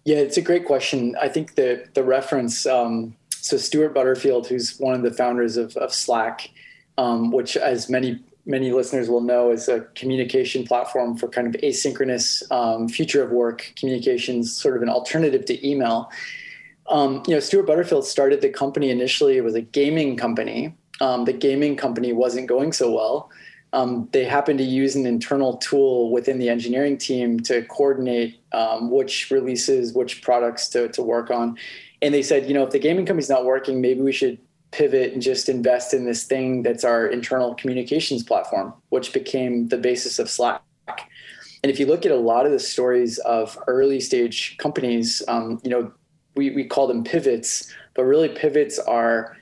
Yeah, 0.06 0.18
it's 0.18 0.38
a 0.38 0.42
great 0.42 0.66
question. 0.66 1.16
I 1.22 1.30
think 1.30 1.56
the 1.56 1.86
the 1.94 2.04
reference. 2.04 2.66
Um, 2.66 3.16
so 3.30 3.58
Stewart 3.58 3.94
Butterfield, 3.94 4.48
who's 4.48 4.78
one 4.80 4.94
of 4.94 5.02
the 5.02 5.12
founders 5.12 5.58
of, 5.58 5.76
of 5.78 5.94
Slack, 5.94 6.50
um, 6.98 7.32
which, 7.32 7.56
as 7.58 7.89
many 7.89 8.20
many 8.46 8.74
listeners 8.74 9.10
will 9.10 9.22
know, 9.22 9.52
is 9.52 9.70
a 9.70 9.82
communication 9.96 10.66
platform 10.66 11.16
for 11.18 11.30
kind 11.30 11.48
of 11.48 11.60
asynchronous 11.62 12.44
um, 12.52 12.89
future 12.89 13.24
of 13.24 13.32
work 13.32 13.72
communications, 13.78 14.54
sort 14.54 14.76
of 14.76 14.82
an 14.82 14.89
alternative 14.89 15.46
to 15.46 15.68
email. 15.68 16.12
Um, 16.89 17.24
you 17.26 17.34
know, 17.34 17.39
Stewart 17.39 17.66
Butterfield 17.66 18.06
started 18.06 18.42
the 18.42 18.50
company 18.50 18.89
initially. 18.89 19.38
It 19.38 19.44
was 19.44 19.56
a 19.56 19.62
gaming 19.62 20.18
company. 20.18 20.76
Um, 21.00 21.24
the 21.24 21.34
gaming 21.34 21.78
company 21.78 22.12
wasn't 22.12 22.48
going 22.48 22.74
so 22.74 22.92
well 22.92 23.30
um, 23.73 24.07
they 24.12 24.23
happen 24.23 24.55
to 24.57 24.63
use 24.63 24.95
an 24.95 25.05
internal 25.07 25.57
tool 25.57 26.12
within 26.12 26.38
the 26.38 26.47
engineering 26.47 26.97
team 26.97 27.39
to 27.41 27.63
coordinate 27.63 28.39
um, 28.53 28.91
which 28.91 29.31
releases, 29.31 29.93
which 29.93 30.21
products 30.21 30.69
to, 30.69 30.88
to 30.89 31.01
work 31.01 31.31
on. 31.31 31.57
And 32.01 32.13
they 32.13 32.21
said, 32.21 32.47
you 32.47 32.53
know, 32.53 32.63
if 32.63 32.69
the 32.69 32.79
gaming 32.79 33.05
company's 33.05 33.29
not 33.29 33.45
working, 33.45 33.81
maybe 33.81 34.01
we 34.01 34.12
should 34.12 34.38
pivot 34.69 35.13
and 35.13 35.21
just 35.21 35.49
invest 35.49 35.93
in 35.93 36.05
this 36.05 36.23
thing 36.23 36.62
that's 36.62 36.83
our 36.83 37.07
internal 37.07 37.55
communications 37.55 38.23
platform, 38.23 38.73
which 38.89 39.12
became 39.12 39.67
the 39.69 39.77
basis 39.77 40.19
of 40.19 40.29
Slack. 40.29 40.62
And 41.63 41.71
if 41.71 41.79
you 41.79 41.88
look 41.88 42.05
at 42.05 42.12
a 42.12 42.17
lot 42.17 42.45
of 42.45 42.51
the 42.51 42.59
stories 42.59 43.17
of 43.19 43.57
early 43.67 43.99
stage 43.99 44.57
companies, 44.57 45.23
um, 45.27 45.59
you 45.63 45.71
know, 45.71 45.91
we, 46.36 46.51
we 46.51 46.65
call 46.65 46.88
them 46.88 47.03
pivots, 47.03 47.73
but 47.95 48.03
really 48.03 48.29
pivots 48.29 48.77
are 48.79 49.38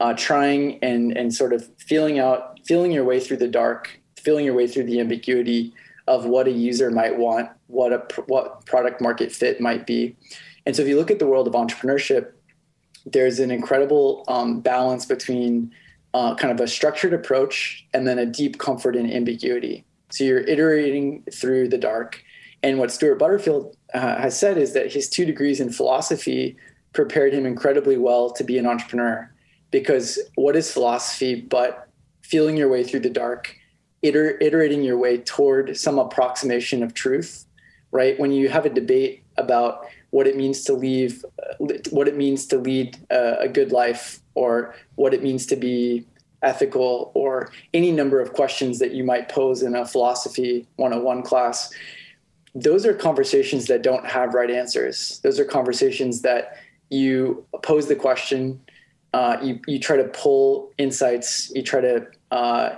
uh, 0.00 0.14
trying 0.14 0.78
and, 0.82 1.16
and 1.16 1.34
sort 1.34 1.52
of 1.52 1.68
feeling 1.78 2.18
out 2.18 2.53
feeling 2.64 2.92
your 2.92 3.04
way 3.04 3.20
through 3.20 3.38
the 3.38 3.48
dark, 3.48 4.00
feeling 4.16 4.44
your 4.44 4.54
way 4.54 4.66
through 4.66 4.84
the 4.84 5.00
ambiguity 5.00 5.72
of 6.06 6.26
what 6.26 6.46
a 6.46 6.50
user 6.50 6.90
might 6.90 7.16
want, 7.16 7.50
what 7.66 7.92
a 7.92 8.02
what 8.26 8.66
product 8.66 9.00
market 9.00 9.32
fit 9.32 9.60
might 9.60 9.86
be. 9.86 10.16
And 10.66 10.74
so, 10.74 10.82
if 10.82 10.88
you 10.88 10.96
look 10.96 11.10
at 11.10 11.18
the 11.18 11.26
world 11.26 11.46
of 11.46 11.54
entrepreneurship, 11.54 12.32
there's 13.06 13.38
an 13.38 13.50
incredible 13.50 14.24
um, 14.28 14.60
balance 14.60 15.04
between 15.06 15.72
uh, 16.14 16.34
kind 16.36 16.52
of 16.52 16.60
a 16.60 16.68
structured 16.68 17.12
approach 17.12 17.86
and 17.92 18.06
then 18.06 18.18
a 18.18 18.26
deep 18.26 18.58
comfort 18.58 18.96
in 18.96 19.12
ambiguity. 19.12 19.84
So 20.10 20.24
you're 20.24 20.40
iterating 20.40 21.24
through 21.32 21.68
the 21.68 21.78
dark. 21.78 22.22
And 22.62 22.78
what 22.78 22.92
Stewart 22.92 23.18
Butterfield 23.18 23.76
uh, 23.92 24.16
has 24.16 24.38
said 24.38 24.56
is 24.56 24.72
that 24.74 24.92
his 24.92 25.08
two 25.08 25.24
degrees 25.24 25.60
in 25.60 25.70
philosophy 25.70 26.56
prepared 26.92 27.34
him 27.34 27.44
incredibly 27.44 27.98
well 27.98 28.30
to 28.30 28.44
be 28.44 28.58
an 28.58 28.66
entrepreneur. 28.66 29.30
Because 29.72 30.20
what 30.36 30.54
is 30.54 30.72
philosophy 30.72 31.40
but 31.40 31.88
feeling 32.24 32.56
your 32.56 32.68
way 32.68 32.82
through 32.82 33.00
the 33.00 33.10
dark, 33.10 33.54
iter- 34.02 34.38
iterating 34.40 34.82
your 34.82 34.96
way 34.96 35.18
toward 35.18 35.76
some 35.76 35.98
approximation 35.98 36.82
of 36.82 36.94
truth, 36.94 37.44
right? 37.92 38.18
When 38.18 38.32
you 38.32 38.48
have 38.48 38.64
a 38.64 38.70
debate 38.70 39.22
about 39.36 39.86
what 40.10 40.26
it 40.26 40.36
means 40.36 40.64
to 40.64 40.72
leave, 40.72 41.24
what 41.58 42.08
it 42.08 42.16
means 42.16 42.46
to 42.46 42.56
lead 42.56 42.96
a, 43.10 43.40
a 43.40 43.48
good 43.48 43.72
life, 43.72 44.20
or 44.34 44.74
what 44.94 45.12
it 45.12 45.22
means 45.22 45.44
to 45.46 45.56
be 45.56 46.06
ethical, 46.42 47.12
or 47.14 47.50
any 47.74 47.90
number 47.90 48.20
of 48.20 48.32
questions 48.32 48.78
that 48.78 48.92
you 48.92 49.04
might 49.04 49.28
pose 49.28 49.62
in 49.62 49.74
a 49.74 49.84
philosophy 49.84 50.66
101 50.76 51.22
class, 51.22 51.72
those 52.54 52.86
are 52.86 52.94
conversations 52.94 53.66
that 53.66 53.82
don't 53.82 54.06
have 54.06 54.32
right 54.32 54.50
answers. 54.50 55.20
Those 55.22 55.38
are 55.38 55.44
conversations 55.44 56.22
that 56.22 56.56
you 56.88 57.44
pose 57.62 57.86
the 57.86 57.96
question, 57.96 58.60
uh, 59.14 59.38
you, 59.40 59.60
you 59.68 59.78
try 59.78 59.96
to 59.96 60.08
pull 60.08 60.72
insights, 60.76 61.52
you 61.54 61.62
try 61.62 61.80
to 61.80 62.04
uh, 62.32 62.70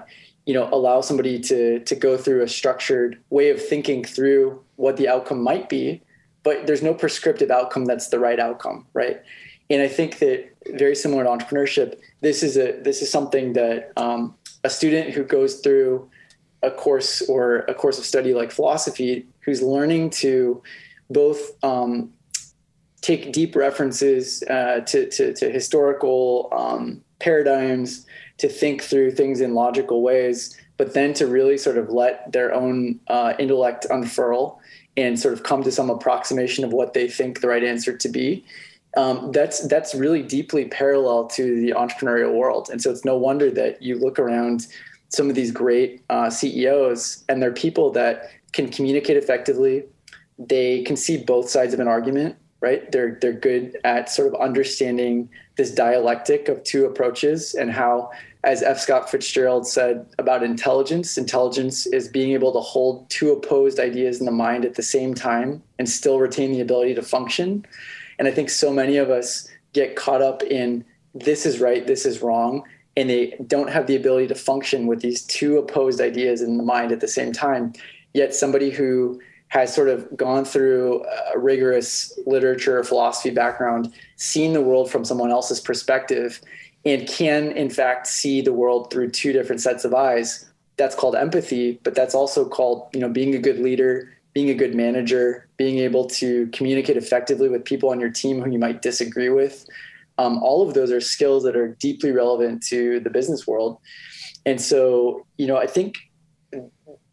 you 0.44 0.52
know 0.52 0.68
allow 0.70 1.00
somebody 1.00 1.40
to 1.40 1.80
to 1.80 1.94
go 1.94 2.18
through 2.18 2.42
a 2.42 2.48
structured 2.48 3.18
way 3.30 3.48
of 3.48 3.58
thinking 3.72 4.04
through 4.04 4.62
what 4.76 4.98
the 4.98 5.08
outcome 5.08 5.42
might 5.42 5.70
be, 5.70 6.02
but 6.42 6.66
there's 6.66 6.82
no 6.82 6.92
prescriptive 6.92 7.50
outcome 7.50 7.86
that's 7.86 8.08
the 8.08 8.18
right 8.18 8.38
outcome, 8.38 8.86
right? 8.92 9.22
And 9.70 9.80
I 9.80 9.88
think 9.88 10.18
that 10.18 10.38
very 10.74 10.94
similar 10.94 11.24
to 11.24 11.30
entrepreneurship, 11.30 11.98
this 12.20 12.42
is 12.42 12.58
a 12.58 12.80
this 12.82 13.00
is 13.00 13.10
something 13.10 13.54
that 13.54 13.92
um, 13.96 14.34
a 14.62 14.68
student 14.68 15.14
who 15.14 15.24
goes 15.24 15.60
through 15.60 16.10
a 16.62 16.70
course 16.70 17.22
or 17.30 17.64
a 17.68 17.74
course 17.74 17.98
of 17.98 18.04
study 18.04 18.34
like 18.34 18.52
philosophy, 18.52 19.26
who's 19.40 19.62
learning 19.62 20.10
to 20.10 20.62
both 21.08 21.40
um, 21.64 22.12
take 23.00 23.32
deep 23.32 23.54
references 23.54 24.42
uh, 24.50 24.80
to, 24.80 25.08
to, 25.10 25.32
to, 25.34 25.50
historical 25.50 26.48
um, 26.52 27.02
paradigms, 27.18 28.06
to 28.38 28.48
think 28.48 28.82
through 28.82 29.10
things 29.10 29.40
in 29.40 29.54
logical 29.54 30.02
ways, 30.02 30.56
but 30.76 30.94
then 30.94 31.14
to 31.14 31.26
really 31.26 31.56
sort 31.56 31.78
of 31.78 31.90
let 31.90 32.30
their 32.32 32.52
own 32.52 32.98
uh, 33.08 33.34
intellect 33.38 33.86
unfurl 33.90 34.60
and 34.96 35.18
sort 35.18 35.34
of 35.34 35.42
come 35.42 35.62
to 35.62 35.70
some 35.70 35.90
approximation 35.90 36.64
of 36.64 36.72
what 36.72 36.94
they 36.94 37.08
think 37.08 37.40
the 37.40 37.48
right 37.48 37.64
answer 37.64 37.96
to 37.96 38.08
be. 38.08 38.44
Um, 38.96 39.30
that's 39.30 39.66
that's 39.68 39.94
really 39.94 40.22
deeply 40.22 40.64
parallel 40.66 41.26
to 41.28 41.60
the 41.60 41.72
entrepreneurial 41.72 42.32
world, 42.32 42.70
and 42.72 42.80
so 42.80 42.90
it's 42.90 43.04
no 43.04 43.16
wonder 43.16 43.50
that 43.50 43.82
you 43.82 43.98
look 43.98 44.18
around 44.18 44.66
some 45.10 45.28
of 45.28 45.36
these 45.36 45.50
great 45.50 46.02
uh, 46.08 46.30
CEOs, 46.30 47.24
and 47.28 47.42
they're 47.42 47.52
people 47.52 47.90
that 47.90 48.30
can 48.52 48.70
communicate 48.70 49.18
effectively. 49.18 49.84
They 50.38 50.82
can 50.82 50.96
see 50.96 51.18
both 51.18 51.50
sides 51.50 51.74
of 51.74 51.80
an 51.80 51.88
argument 51.88 52.36
right? 52.66 52.90
They're 52.90 53.16
they're 53.20 53.40
good 53.50 53.78
at 53.84 54.10
sort 54.10 54.26
of 54.28 54.40
understanding 54.40 55.28
this 55.56 55.70
dialectic 55.70 56.48
of 56.48 56.64
two 56.64 56.84
approaches 56.84 57.54
and 57.54 57.70
how, 57.70 58.10
as 58.42 58.62
F. 58.62 58.80
Scott 58.80 59.08
Fitzgerald 59.08 59.66
said 59.68 60.04
about 60.18 60.42
intelligence, 60.42 61.16
intelligence 61.16 61.86
is 61.86 62.08
being 62.08 62.32
able 62.32 62.52
to 62.52 62.58
hold 62.58 63.08
two 63.08 63.30
opposed 63.30 63.78
ideas 63.78 64.18
in 64.18 64.26
the 64.26 64.32
mind 64.46 64.64
at 64.64 64.74
the 64.74 64.82
same 64.82 65.14
time 65.14 65.62
and 65.78 65.88
still 65.88 66.18
retain 66.18 66.50
the 66.52 66.60
ability 66.60 66.94
to 66.94 67.02
function. 67.02 67.64
And 68.18 68.26
I 68.26 68.32
think 68.32 68.50
so 68.50 68.72
many 68.72 68.96
of 68.96 69.10
us 69.10 69.48
get 69.72 69.94
caught 69.94 70.22
up 70.22 70.42
in 70.42 70.84
this 71.14 71.46
is 71.46 71.60
right, 71.60 71.86
this 71.86 72.04
is 72.04 72.20
wrong, 72.20 72.64
and 72.96 73.08
they 73.08 73.34
don't 73.46 73.70
have 73.70 73.86
the 73.86 73.96
ability 73.96 74.26
to 74.26 74.34
function 74.34 74.86
with 74.88 75.00
these 75.00 75.22
two 75.22 75.56
opposed 75.58 76.00
ideas 76.00 76.42
in 76.42 76.56
the 76.56 76.64
mind 76.64 76.90
at 76.90 77.00
the 77.00 77.14
same 77.18 77.32
time. 77.32 77.72
Yet 78.12 78.34
somebody 78.34 78.70
who 78.70 79.20
has 79.48 79.74
sort 79.74 79.88
of 79.88 80.16
gone 80.16 80.44
through 80.44 81.04
a 81.34 81.38
rigorous 81.38 82.18
literature 82.26 82.82
philosophy 82.82 83.30
background, 83.30 83.92
seen 84.16 84.52
the 84.52 84.60
world 84.60 84.90
from 84.90 85.04
someone 85.04 85.30
else's 85.30 85.60
perspective, 85.60 86.40
and 86.84 87.08
can 87.08 87.52
in 87.52 87.70
fact 87.70 88.06
see 88.06 88.40
the 88.40 88.52
world 88.52 88.90
through 88.90 89.10
two 89.10 89.32
different 89.32 89.60
sets 89.60 89.84
of 89.84 89.94
eyes. 89.94 90.50
That's 90.76 90.94
called 90.94 91.14
empathy, 91.14 91.80
but 91.84 91.94
that's 91.94 92.14
also 92.14 92.48
called, 92.48 92.88
you 92.92 93.00
know, 93.00 93.08
being 93.08 93.34
a 93.34 93.38
good 93.38 93.58
leader, 93.60 94.12
being 94.34 94.50
a 94.50 94.54
good 94.54 94.74
manager, 94.74 95.48
being 95.56 95.78
able 95.78 96.06
to 96.06 96.48
communicate 96.48 96.96
effectively 96.96 97.48
with 97.48 97.64
people 97.64 97.88
on 97.88 97.98
your 97.98 98.10
team 98.10 98.42
who 98.42 98.50
you 98.50 98.58
might 98.58 98.82
disagree 98.82 99.30
with. 99.30 99.66
Um, 100.18 100.42
all 100.42 100.66
of 100.66 100.74
those 100.74 100.90
are 100.92 101.00
skills 101.00 101.42
that 101.44 101.56
are 101.56 101.68
deeply 101.80 102.10
relevant 102.10 102.62
to 102.64 103.00
the 103.00 103.10
business 103.10 103.46
world. 103.46 103.78
And 104.44 104.60
so, 104.60 105.26
you 105.38 105.46
know, 105.46 105.56
I 105.56 105.66
think 105.66 105.96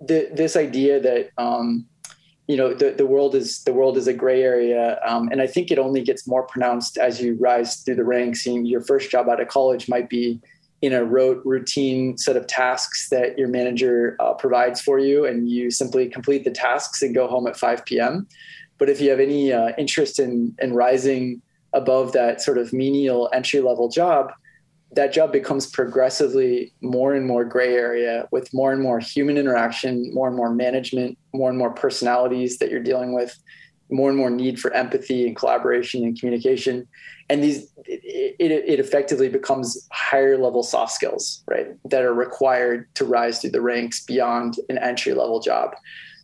th- 0.08 0.30
this 0.34 0.56
idea 0.56 1.00
that 1.00 1.30
um, 1.38 1.86
you 2.48 2.58
know 2.58 2.74
the, 2.74 2.92
the 2.92 3.06
world 3.06 3.36
is 3.36 3.64
the 3.64 3.74
world 3.74 3.98
is 3.98 4.08
a 4.08 4.14
gray 4.14 4.44
area 4.44 5.00
um, 5.06 5.30
and 5.32 5.42
i 5.42 5.48
think 5.48 5.72
it 5.72 5.80
only 5.80 6.02
gets 6.02 6.28
more 6.28 6.44
pronounced 6.44 6.98
as 6.98 7.22
you 7.22 7.36
rise 7.40 7.78
through 7.78 7.96
the 7.96 8.04
ranks. 8.04 8.46
And 8.46 8.68
your 8.68 8.82
first 8.82 9.10
job 9.10 9.30
out 9.30 9.42
of 9.42 9.48
college 9.48 9.88
might 9.88 10.10
be 10.10 10.40
in 10.82 10.94
a 10.94 11.04
rote 11.04 11.42
routine 11.46 12.18
set 12.18 12.36
of 12.36 12.46
tasks 12.48 13.08
that 13.10 13.38
your 13.38 13.48
manager 13.48 14.18
uh, 14.20 14.34
provides 14.34 14.82
for 14.82 15.00
you 15.00 15.26
and 15.26 15.50
you 15.50 15.72
simply 15.72 16.10
complete 16.10 16.44
the 16.44 16.52
tasks 16.52 17.02
and 17.02 17.16
go 17.16 17.28
home 17.28 17.48
at 17.48 17.56
5 17.56 17.86
p.m 17.86 18.28
but 18.78 18.90
if 18.90 19.00
you 19.00 19.10
have 19.10 19.22
any 19.22 19.54
uh, 19.54 19.72
interest 19.78 20.20
in 20.20 20.54
in 20.62 20.74
rising 20.74 21.42
above 21.72 22.12
that 22.12 22.42
sort 22.42 22.58
of 22.58 22.74
menial 22.74 23.30
entry 23.34 23.62
level 23.62 23.88
job 23.88 24.34
that 24.96 25.14
job 25.14 25.32
becomes 25.32 25.68
progressively 25.68 26.74
more 26.82 27.14
and 27.14 27.26
more 27.26 27.46
gray 27.46 27.76
area 27.76 28.28
with 28.32 28.54
more 28.54 28.72
and 28.72 28.82
more 28.82 29.00
human 29.00 29.38
interaction, 29.38 30.14
more 30.14 30.28
and 30.28 30.36
more 30.36 30.54
management, 30.54 31.18
more 31.34 31.50
and 31.50 31.58
more 31.58 31.72
personalities 31.72 32.58
that 32.60 32.70
you're 32.70 32.80
dealing 32.80 33.14
with, 33.14 33.38
more 33.90 34.10
and 34.10 34.18
more 34.18 34.30
need 34.30 34.60
for 34.60 34.72
empathy 34.74 35.28
and 35.28 35.36
collaboration 35.36 36.04
and 36.04 36.20
communication. 36.20 36.88
And 37.30 37.44
these, 37.44 37.72
it, 37.86 38.36
it, 38.40 38.52
it 38.52 38.80
effectively 38.80 39.30
becomes 39.30 39.88
higher 39.92 40.38
level 40.38 40.64
soft 40.64 40.92
skills, 40.92 41.44
right, 41.48 41.68
that 41.90 42.04
are 42.04 42.14
required 42.14 42.88
to 42.96 43.06
rise 43.06 43.40
through 43.40 43.52
the 43.52 43.62
ranks 43.62 44.04
beyond 44.04 44.56
an 44.70 44.78
entry 44.78 45.14
level 45.14 45.40
job. 45.40 45.72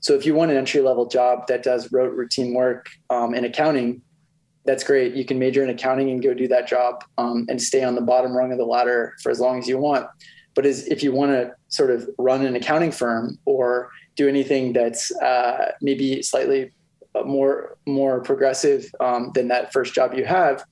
So 0.02 0.14
if 0.14 0.26
you 0.26 0.34
want 0.34 0.52
an 0.52 0.58
entry 0.58 0.82
level 0.82 1.08
job 1.08 1.48
that 1.48 1.64
does 1.64 1.92
rote 1.92 2.14
routine 2.14 2.54
work 2.54 2.90
um, 3.10 3.34
in 3.34 3.46
accounting, 3.46 4.02
that's 4.70 4.84
great. 4.84 5.16
You 5.16 5.26
can 5.26 5.40
major 5.40 5.64
in 5.64 5.70
accounting 5.72 6.12
and 6.12 6.22
go 6.22 6.32
do 6.32 6.48
that 6.48 6.68
job 6.68 7.04
um, 7.18 7.48
and 7.50 7.60
stay 7.60 7.84
on 7.84 7.96
the 7.96 8.02
bottom 8.02 8.38
rung 8.38 8.52
of 8.52 8.60
the 8.60 8.66
ladder 8.66 9.16
for 9.24 9.32
as 9.32 9.40
long 9.40 9.58
as 9.58 9.68
you 9.68 9.80
want. 9.80 10.06
But 10.54 10.68
as, 10.68 10.86
if 10.88 11.02
you 11.02 11.12
want 11.12 11.32
to 11.32 11.52
sort 11.70 11.90
of 11.90 12.08
run 12.20 12.46
an 12.46 12.56
accounting 12.56 12.92
firm 12.92 13.40
or 13.46 13.90
do 14.16 14.30
anything 14.30 14.74
that's 14.74 15.12
uh, 15.22 15.72
maybe 15.82 16.22
slightly 16.22 16.72
more 17.26 17.78
more 17.88 18.22
progressive 18.22 18.86
um, 19.00 19.32
than 19.34 19.48
that 19.48 19.74
first 19.74 19.96
job 19.96 20.14
you 20.14 20.24
have, 20.24 20.64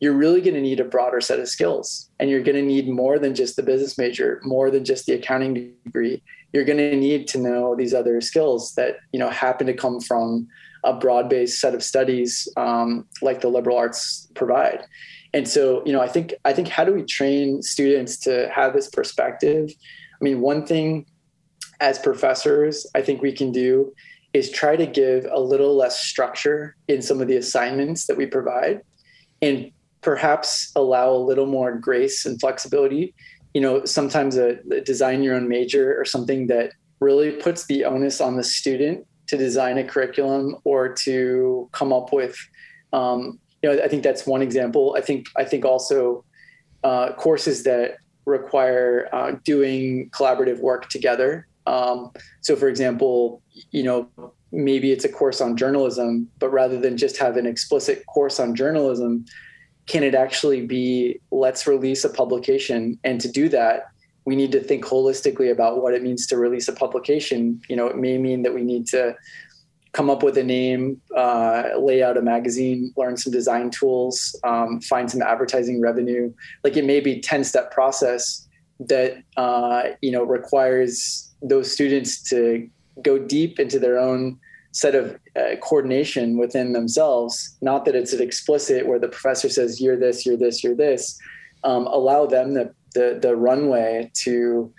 you're 0.00 0.12
really 0.12 0.42
going 0.42 0.54
to 0.54 0.60
need 0.60 0.78
a 0.78 0.84
broader 0.84 1.22
set 1.22 1.40
of 1.40 1.48
skills, 1.48 2.10
and 2.20 2.28
you're 2.28 2.42
going 2.42 2.56
to 2.56 2.62
need 2.62 2.90
more 2.90 3.18
than 3.18 3.34
just 3.34 3.56
the 3.56 3.62
business 3.62 3.96
major, 3.96 4.38
more 4.44 4.70
than 4.70 4.84
just 4.84 5.06
the 5.06 5.14
accounting 5.14 5.72
degree. 5.84 6.22
You're 6.52 6.66
going 6.66 6.76
to 6.76 6.94
need 6.94 7.26
to 7.28 7.38
know 7.38 7.74
these 7.74 7.94
other 7.94 8.20
skills 8.20 8.74
that 8.74 8.98
you 9.12 9.18
know 9.18 9.30
happen 9.30 9.66
to 9.66 9.72
come 9.72 9.98
from 9.98 10.46
a 10.86 10.92
broad-based 10.94 11.60
set 11.60 11.74
of 11.74 11.82
studies 11.82 12.48
um, 12.56 13.06
like 13.20 13.40
the 13.40 13.48
liberal 13.48 13.76
arts 13.76 14.28
provide. 14.34 14.84
And 15.34 15.46
so, 15.46 15.82
you 15.84 15.92
know, 15.92 16.00
I 16.00 16.08
think 16.08 16.32
I 16.44 16.52
think 16.52 16.68
how 16.68 16.84
do 16.84 16.94
we 16.94 17.02
train 17.02 17.60
students 17.60 18.16
to 18.20 18.48
have 18.54 18.72
this 18.72 18.88
perspective? 18.88 19.70
I 20.18 20.24
mean, 20.24 20.40
one 20.40 20.64
thing 20.64 21.04
as 21.80 21.98
professors, 21.98 22.86
I 22.94 23.02
think 23.02 23.20
we 23.20 23.32
can 23.32 23.52
do 23.52 23.92
is 24.32 24.50
try 24.50 24.76
to 24.76 24.86
give 24.86 25.26
a 25.30 25.40
little 25.40 25.76
less 25.76 26.00
structure 26.00 26.76
in 26.88 27.02
some 27.02 27.20
of 27.20 27.28
the 27.28 27.36
assignments 27.36 28.06
that 28.06 28.16
we 28.16 28.26
provide 28.26 28.80
and 29.42 29.70
perhaps 30.00 30.72
allow 30.76 31.10
a 31.10 31.26
little 31.30 31.46
more 31.46 31.76
grace 31.76 32.24
and 32.24 32.40
flexibility. 32.40 33.14
You 33.52 33.60
know, 33.60 33.84
sometimes 33.84 34.36
a, 34.36 34.58
a 34.70 34.80
design 34.80 35.22
your 35.22 35.34
own 35.34 35.48
major 35.48 35.98
or 35.98 36.04
something 36.04 36.46
that 36.46 36.72
really 37.00 37.32
puts 37.32 37.66
the 37.66 37.84
onus 37.84 38.20
on 38.20 38.36
the 38.36 38.44
student 38.44 39.06
to 39.28 39.36
design 39.36 39.78
a 39.78 39.84
curriculum 39.84 40.56
or 40.64 40.88
to 40.88 41.68
come 41.72 41.92
up 41.92 42.12
with 42.12 42.36
um, 42.92 43.38
you 43.62 43.70
know 43.70 43.82
i 43.82 43.88
think 43.88 44.02
that's 44.02 44.26
one 44.26 44.42
example. 44.42 44.94
I 44.98 45.00
think 45.00 45.26
i 45.36 45.44
think 45.44 45.64
also 45.64 46.24
uh, 46.84 47.12
courses 47.14 47.64
that 47.64 47.96
require 48.24 49.08
uh, 49.12 49.32
doing 49.44 50.10
collaborative 50.10 50.60
work 50.60 50.88
together. 50.88 51.46
Um, 51.66 52.12
so 52.40 52.54
for 52.56 52.68
example 52.68 53.42
you 53.70 53.82
know 53.82 54.08
maybe 54.52 54.92
it's 54.92 55.04
a 55.04 55.08
course 55.08 55.40
on 55.40 55.56
journalism 55.56 56.28
but 56.38 56.50
rather 56.50 56.78
than 56.78 56.96
just 56.96 57.16
have 57.18 57.36
an 57.36 57.46
explicit 57.46 58.06
course 58.06 58.38
on 58.38 58.54
journalism 58.54 59.24
can 59.86 60.02
it 60.02 60.14
actually 60.14 60.64
be 60.66 61.20
let's 61.30 61.66
release 61.66 62.04
a 62.04 62.08
publication 62.08 62.98
and 63.04 63.20
to 63.20 63.28
do 63.30 63.48
that 63.48 63.88
we 64.26 64.36
need 64.36 64.52
to 64.52 64.60
think 64.60 64.84
holistically 64.84 65.50
about 65.50 65.80
what 65.80 65.94
it 65.94 66.02
means 66.02 66.26
to 66.26 66.36
release 66.36 66.68
a 66.68 66.72
publication. 66.72 67.62
You 67.68 67.76
know, 67.76 67.86
it 67.86 67.96
may 67.96 68.18
mean 68.18 68.42
that 68.42 68.52
we 68.52 68.62
need 68.62 68.86
to 68.88 69.16
come 69.92 70.10
up 70.10 70.22
with 70.22 70.36
a 70.36 70.42
name, 70.42 71.00
uh, 71.16 71.70
lay 71.78 72.02
out 72.02 72.18
a 72.18 72.22
magazine, 72.22 72.92
learn 72.96 73.16
some 73.16 73.32
design 73.32 73.70
tools, 73.70 74.38
um, 74.44 74.80
find 74.82 75.10
some 75.10 75.22
advertising 75.22 75.80
revenue. 75.80 76.30
Like 76.64 76.76
it 76.76 76.84
may 76.84 77.00
be 77.00 77.20
10 77.20 77.44
step 77.44 77.70
process 77.70 78.46
that, 78.80 79.22
uh, 79.38 79.84
you 80.02 80.10
know, 80.10 80.24
requires 80.24 81.32
those 81.40 81.72
students 81.72 82.20
to 82.24 82.68
go 83.02 83.18
deep 83.18 83.58
into 83.60 83.78
their 83.78 83.98
own 83.98 84.38
set 84.72 84.94
of 84.94 85.18
uh, 85.36 85.56
coordination 85.62 86.36
within 86.36 86.72
themselves. 86.72 87.56
Not 87.62 87.84
that 87.86 87.94
it's 87.94 88.12
an 88.12 88.20
explicit 88.20 88.86
where 88.86 88.98
the 88.98 89.08
professor 89.08 89.48
says, 89.48 89.80
you're 89.80 89.96
this, 89.96 90.26
you're 90.26 90.36
this, 90.36 90.62
you're 90.62 90.74
this. 90.74 91.18
Um, 91.64 91.86
allow 91.86 92.26
them 92.26 92.52
the 92.52 92.74
the 92.96 93.18
the 93.20 93.36
runway 93.36 94.10
to 94.24 94.72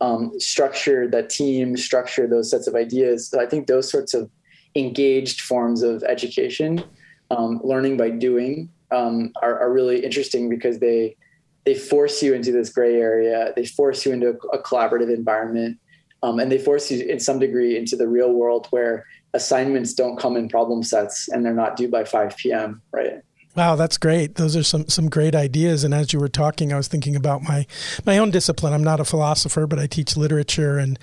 um, 0.00 0.32
structure 0.38 1.08
the 1.08 1.22
team, 1.22 1.76
structure 1.76 2.26
those 2.26 2.50
sets 2.50 2.66
of 2.66 2.74
ideas. 2.74 3.28
So 3.28 3.40
I 3.40 3.46
think 3.46 3.66
those 3.66 3.90
sorts 3.90 4.12
of 4.12 4.30
engaged 4.74 5.42
forms 5.42 5.82
of 5.82 6.02
education, 6.04 6.82
um, 7.30 7.60
learning 7.62 7.96
by 7.96 8.10
doing, 8.10 8.70
um, 8.90 9.32
are, 9.42 9.58
are, 9.60 9.72
really 9.72 10.04
interesting 10.04 10.48
because 10.48 10.78
they 10.78 11.16
they 11.64 11.74
force 11.74 12.22
you 12.22 12.34
into 12.34 12.50
this 12.50 12.70
gray 12.70 12.96
area. 12.96 13.52
They 13.54 13.66
force 13.66 14.04
you 14.04 14.12
into 14.12 14.30
a, 14.30 14.58
a 14.58 14.62
collaborative 14.62 15.14
environment, 15.14 15.78
um, 16.22 16.40
and 16.40 16.50
they 16.50 16.58
force 16.58 16.90
you 16.90 17.04
in 17.04 17.20
some 17.20 17.38
degree 17.38 17.76
into 17.76 17.94
the 17.96 18.08
real 18.08 18.32
world 18.32 18.66
where 18.70 19.06
assignments 19.34 19.94
don't 19.94 20.18
come 20.18 20.36
in 20.36 20.48
problem 20.48 20.82
sets 20.82 21.28
and 21.28 21.44
they're 21.44 21.54
not 21.54 21.76
due 21.76 21.88
by 21.88 22.02
5 22.04 22.36
p.m. 22.36 22.82
Right. 22.90 23.20
Wow, 23.56 23.74
that's 23.74 23.98
great. 23.98 24.36
Those 24.36 24.56
are 24.56 24.62
some 24.62 24.88
some 24.88 25.08
great 25.08 25.34
ideas. 25.34 25.82
And 25.82 25.92
as 25.92 26.12
you 26.12 26.20
were 26.20 26.28
talking, 26.28 26.72
I 26.72 26.76
was 26.76 26.88
thinking 26.88 27.16
about 27.16 27.42
my 27.42 27.66
my 28.06 28.18
own 28.18 28.30
discipline. 28.30 28.72
I'm 28.72 28.84
not 28.84 29.00
a 29.00 29.04
philosopher, 29.04 29.66
but 29.66 29.78
I 29.78 29.86
teach 29.86 30.16
literature, 30.16 30.78
and 30.78 30.98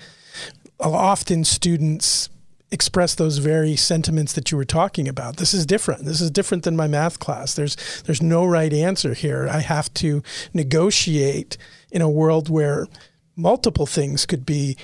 often 0.80 1.44
students 1.44 2.30
express 2.70 3.14
those 3.14 3.38
very 3.38 3.76
sentiments 3.76 4.34
that 4.34 4.50
you 4.50 4.56
were 4.56 4.64
talking 4.64 5.08
about. 5.08 5.36
This 5.36 5.54
is 5.54 5.64
different. 5.64 6.04
This 6.04 6.20
is 6.20 6.30
different 6.30 6.64
than 6.64 6.76
my 6.76 6.86
math 6.86 7.18
class. 7.18 7.54
There's 7.54 7.76
there's 8.04 8.22
no 8.22 8.44
right 8.44 8.72
answer 8.72 9.14
here. 9.14 9.48
I 9.50 9.60
have 9.60 9.92
to 9.94 10.22
negotiate 10.52 11.56
in 11.90 12.02
a 12.02 12.10
world 12.10 12.48
where 12.48 12.86
multiple 13.36 13.86
things 13.86 14.26
could 14.26 14.44
be 14.44 14.76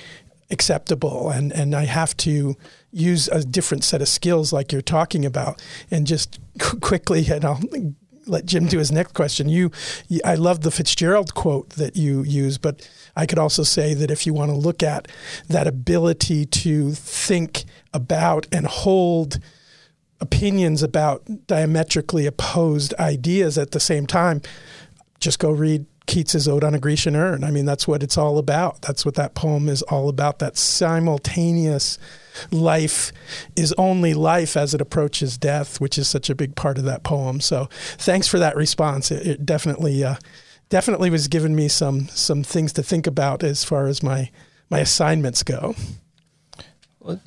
acceptable 0.51 1.29
and 1.29 1.51
and 1.51 1.75
I 1.75 1.85
have 1.85 2.15
to 2.17 2.55
use 2.95 3.27
a 3.27 3.43
different 3.43 3.83
set 3.83 4.01
of 4.01 4.07
skills 4.07 4.53
like 4.53 4.71
you're 4.71 4.81
talking 4.81 5.25
about 5.25 5.61
and 5.91 6.07
just 6.07 6.39
quickly 6.81 7.27
and 7.29 7.43
I'll 7.43 7.59
let 8.27 8.45
Jim 8.45 8.65
do 8.65 8.79
his 8.79 8.91
next 8.91 9.13
question. 9.13 9.49
You, 9.49 9.71
I 10.23 10.33
love 10.35 10.61
the 10.61 10.71
Fitzgerald 10.71 11.35
quote 11.35 11.71
that 11.71 11.95
you 11.95 12.23
use, 12.23 12.57
but 12.57 12.89
I 13.15 13.27
could 13.27 13.37
also 13.37 13.61
say 13.63 13.93
that 13.93 14.09
if 14.09 14.25
you 14.25 14.33
want 14.33 14.49
to 14.49 14.57
look 14.57 14.81
at 14.81 15.07
that 15.47 15.67
ability 15.67 16.45
to 16.45 16.93
think 16.93 17.65
about 17.93 18.47
and 18.51 18.65
hold 18.65 19.39
opinions 20.19 20.81
about 20.81 21.45
diametrically 21.45 22.25
opposed 22.25 22.93
ideas 22.95 23.59
at 23.59 23.71
the 23.71 23.79
same 23.79 24.07
time, 24.07 24.41
just 25.19 25.37
go 25.37 25.51
read 25.51 25.85
Keats's 26.07 26.47
Ode 26.47 26.63
on 26.63 26.73
a 26.73 26.79
Grecian 26.79 27.15
Urn. 27.15 27.43
I 27.43 27.51
mean, 27.51 27.65
that's 27.65 27.87
what 27.87 28.03
it's 28.03 28.17
all 28.17 28.37
about. 28.37 28.81
That's 28.81 29.05
what 29.05 29.15
that 29.15 29.33
poem 29.33 29.67
is 29.67 29.81
all 29.83 30.09
about. 30.09 30.39
That 30.39 30.57
simultaneous 30.57 31.97
life 32.51 33.11
is 33.55 33.73
only 33.77 34.13
life 34.13 34.57
as 34.57 34.73
it 34.73 34.81
approaches 34.81 35.37
death, 35.37 35.81
which 35.81 35.97
is 35.97 36.07
such 36.07 36.29
a 36.29 36.35
big 36.35 36.55
part 36.55 36.77
of 36.77 36.83
that 36.85 37.03
poem. 37.03 37.41
So, 37.41 37.69
thanks 37.97 38.27
for 38.27 38.39
that 38.39 38.55
response. 38.55 39.11
It, 39.11 39.25
it 39.25 39.45
definitely, 39.45 40.03
uh, 40.03 40.15
definitely 40.69 41.09
was 41.09 41.27
giving 41.27 41.55
me 41.55 41.67
some 41.67 42.07
some 42.09 42.43
things 42.43 42.73
to 42.73 42.83
think 42.83 43.07
about 43.07 43.43
as 43.43 43.63
far 43.63 43.87
as 43.87 44.03
my 44.03 44.29
my 44.69 44.79
assignments 44.79 45.43
go. 45.43 45.75
Well, 46.99 47.21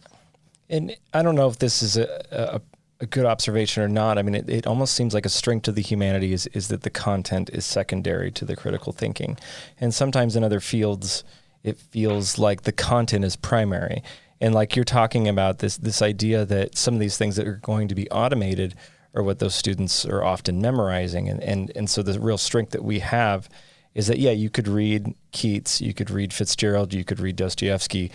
and 0.68 0.96
I 1.14 1.22
don't 1.22 1.34
know 1.34 1.48
if 1.48 1.58
this 1.58 1.82
is 1.82 1.96
a, 1.96 2.24
a 2.30 2.60
a 3.00 3.06
good 3.06 3.24
observation 3.24 3.82
or 3.82 3.88
not. 3.88 4.18
I 4.18 4.22
mean, 4.22 4.34
it, 4.34 4.48
it 4.48 4.66
almost 4.66 4.94
seems 4.94 5.14
like 5.14 5.26
a 5.26 5.30
strength 5.30 5.68
of 5.68 5.74
the 5.74 5.82
humanities 5.82 6.46
is, 6.48 6.68
that 6.68 6.82
the 6.82 6.90
content 6.90 7.48
is 7.52 7.64
secondary 7.64 8.30
to 8.32 8.44
the 8.44 8.56
critical 8.56 8.92
thinking. 8.92 9.38
And 9.80 9.94
sometimes 9.94 10.34
in 10.34 10.42
other 10.42 10.60
fields, 10.60 11.22
it 11.62 11.78
feels 11.78 12.38
like 12.38 12.62
the 12.62 12.72
content 12.72 13.24
is 13.24 13.36
primary. 13.36 14.02
And 14.40 14.54
like 14.54 14.76
you're 14.76 14.84
talking 14.84 15.28
about 15.28 15.58
this 15.58 15.76
this 15.76 16.00
idea 16.00 16.44
that 16.44 16.76
some 16.78 16.94
of 16.94 17.00
these 17.00 17.18
things 17.18 17.36
that 17.36 17.48
are 17.48 17.56
going 17.56 17.88
to 17.88 17.94
be 17.94 18.08
automated 18.10 18.74
are 19.14 19.22
what 19.22 19.38
those 19.38 19.54
students 19.54 20.04
are 20.04 20.22
often 20.22 20.60
memorizing. 20.60 21.28
And, 21.28 21.42
and, 21.42 21.72
and 21.74 21.90
so 21.90 22.02
the 22.02 22.20
real 22.20 22.38
strength 22.38 22.72
that 22.72 22.84
we 22.84 23.00
have 23.00 23.48
is 23.94 24.06
that, 24.06 24.18
yeah, 24.18 24.30
you 24.30 24.50
could 24.50 24.68
read 24.68 25.14
Keats, 25.32 25.80
you 25.80 25.92
could 25.94 26.10
read 26.10 26.32
Fitzgerald, 26.32 26.92
you 26.92 27.04
could 27.04 27.18
read 27.18 27.36
Dostoevsky, 27.36 28.12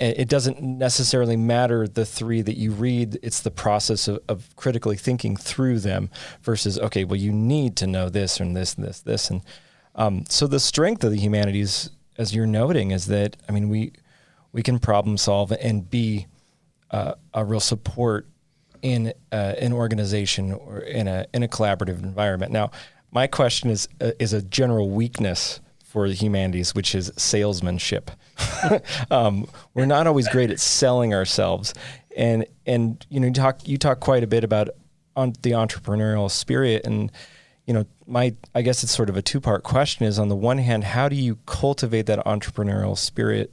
it 0.00 0.28
doesn't 0.28 0.62
necessarily 0.62 1.36
matter 1.36 1.88
the 1.88 2.06
three 2.06 2.40
that 2.42 2.56
you 2.56 2.70
read. 2.70 3.18
It's 3.22 3.40
the 3.40 3.50
process 3.50 4.06
of, 4.06 4.20
of, 4.28 4.54
critically 4.54 4.96
thinking 4.96 5.36
through 5.36 5.80
them 5.80 6.10
versus, 6.42 6.78
okay, 6.78 7.04
well, 7.04 7.16
you 7.16 7.32
need 7.32 7.76
to 7.76 7.86
know 7.86 8.08
this 8.08 8.38
and 8.38 8.56
this 8.56 8.74
and 8.74 8.84
this, 8.86 9.00
this. 9.00 9.28
And 9.28 9.42
um, 9.96 10.24
so 10.28 10.46
the 10.46 10.60
strength 10.60 11.02
of 11.02 11.10
the 11.10 11.18
humanities, 11.18 11.90
as 12.16 12.32
you're 12.32 12.46
noting, 12.46 12.92
is 12.92 13.06
that, 13.06 13.36
I 13.48 13.52
mean, 13.52 13.68
we, 13.68 13.92
we 14.52 14.62
can 14.62 14.78
problem 14.78 15.16
solve 15.16 15.50
and 15.52 15.90
be 15.90 16.28
uh, 16.92 17.14
a 17.34 17.44
real 17.44 17.60
support 17.60 18.28
in 18.80 19.12
uh, 19.32 19.54
an 19.58 19.72
organization 19.72 20.52
or 20.52 20.78
in 20.78 21.08
a, 21.08 21.26
in 21.34 21.42
a 21.42 21.48
collaborative 21.48 22.02
environment. 22.04 22.52
Now, 22.52 22.70
my 23.10 23.26
question 23.26 23.68
is, 23.68 23.88
uh, 24.00 24.12
is 24.20 24.32
a 24.32 24.42
general 24.42 24.90
weakness 24.90 25.58
for 25.88 26.06
the 26.06 26.14
humanities, 26.14 26.74
which 26.74 26.94
is 26.94 27.10
salesmanship. 27.16 28.10
um, 29.10 29.48
we're 29.72 29.86
not 29.86 30.06
always 30.06 30.28
great 30.28 30.50
at 30.50 30.60
selling 30.60 31.14
ourselves, 31.14 31.72
and 32.16 32.44
and 32.66 33.04
you 33.08 33.18
know 33.18 33.28
you 33.28 33.32
talk 33.32 33.66
you 33.66 33.78
talk 33.78 33.98
quite 33.98 34.22
a 34.22 34.26
bit 34.26 34.44
about 34.44 34.68
on 35.16 35.32
the 35.42 35.52
entrepreneurial 35.52 36.30
spirit, 36.30 36.84
and 36.84 37.10
you 37.66 37.72
know 37.72 37.86
my 38.06 38.34
I 38.54 38.60
guess 38.60 38.82
it's 38.82 38.92
sort 38.92 39.08
of 39.08 39.16
a 39.16 39.22
two 39.22 39.40
part 39.40 39.62
question 39.64 40.04
is 40.04 40.18
on 40.18 40.28
the 40.28 40.36
one 40.36 40.58
hand, 40.58 40.84
how 40.84 41.08
do 41.08 41.16
you 41.16 41.38
cultivate 41.46 42.04
that 42.06 42.24
entrepreneurial 42.26 42.96
spirit, 42.96 43.50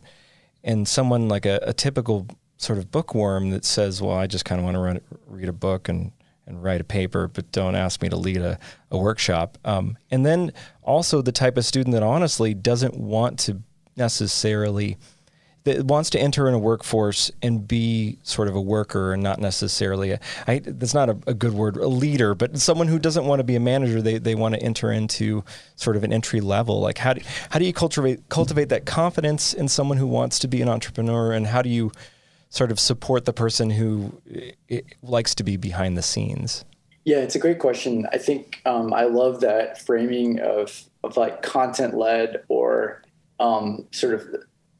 and 0.61 0.85
someone 0.85 1.29
like 1.29 1.45
a, 1.45 1.59
a 1.63 1.71
typical 1.73 2.27
sort 2.57 2.79
of 2.79 2.91
bookworm 2.91 3.51
that 3.51 3.63
says, 3.63 4.01
well, 4.01 4.17
I 4.17 4.27
just 4.27 4.43
kind 4.43 4.59
of 4.59 4.65
want 4.65 4.75
to 4.75 5.01
read 5.27 5.47
a 5.47 5.53
book 5.53 5.87
and 5.87 6.11
and 6.47 6.63
write 6.63 6.81
a 6.81 6.85
paper, 6.85 7.27
but 7.27 7.51
don't 7.51 7.75
ask 7.75 8.01
me 8.01 8.09
to 8.09 8.15
lead 8.15 8.37
a, 8.37 8.59
a 8.91 8.97
workshop. 8.97 9.57
Um, 9.65 9.97
and 10.11 10.25
then 10.25 10.53
also 10.83 11.21
the 11.21 11.31
type 11.31 11.57
of 11.57 11.65
student 11.65 11.93
that 11.93 12.03
honestly 12.03 12.53
doesn't 12.53 12.97
want 12.97 13.39
to 13.39 13.61
necessarily 13.95 14.97
that 15.65 15.83
wants 15.83 16.11
to 16.11 16.19
enter 16.19 16.47
in 16.47 16.53
a 16.53 16.59
workforce 16.59 17.31
and 17.41 17.67
be 17.67 18.19
sort 18.21 18.47
of 18.47 18.55
a 18.55 18.61
worker 18.61 19.13
and 19.13 19.23
not 19.23 19.39
necessarily 19.39 20.11
a, 20.11 20.19
I, 20.45 20.59
that's 20.59 20.93
not 20.93 21.09
a, 21.09 21.17
a, 21.25 21.33
good 21.33 21.53
word 21.53 21.75
a 21.77 21.87
leader 21.87 22.35
but 22.35 22.59
someone 22.59 22.87
who 22.87 22.99
doesn't 22.99 23.25
want 23.25 23.39
to 23.39 23.43
be 23.43 23.55
a 23.55 23.59
manager. 23.59 23.99
They, 23.99 24.19
they 24.19 24.35
want 24.35 24.53
to 24.53 24.61
enter 24.61 24.91
into 24.91 25.43
sort 25.75 25.95
of 25.95 26.03
an 26.03 26.13
entry 26.13 26.39
level. 26.39 26.81
Like 26.81 26.99
how 26.99 27.13
do, 27.13 27.21
how 27.49 27.57
do 27.57 27.65
you 27.65 27.73
cultivate 27.73 28.29
cultivate 28.29 28.69
that 28.69 28.85
confidence 28.85 29.53
in 29.55 29.67
someone 29.67 29.97
who 29.97 30.07
wants 30.07 30.37
to 30.39 30.47
be 30.47 30.61
an 30.61 30.69
entrepreneur? 30.69 31.31
And 31.31 31.47
how 31.47 31.63
do 31.63 31.69
you 31.69 31.91
sort 32.55 32.71
of 32.71 32.79
support 32.79 33.25
the 33.25 33.33
person 33.33 33.69
who 33.69 34.21
likes 35.01 35.35
to 35.35 35.43
be 35.43 35.57
behind 35.57 35.97
the 35.97 36.01
scenes? 36.01 36.63
Yeah, 37.03 37.17
it's 37.17 37.35
a 37.35 37.39
great 37.39 37.59
question. 37.59 38.07
I 38.11 38.17
think 38.17 38.61
um, 38.65 38.93
I 38.93 39.03
love 39.03 39.41
that 39.41 39.81
framing 39.81 40.39
of 40.39 40.83
of 41.03 41.17
like 41.17 41.43
content 41.43 41.95
led 41.95 42.43
or 42.47 43.03
um, 43.39 43.85
sort 43.91 44.15
of 44.15 44.27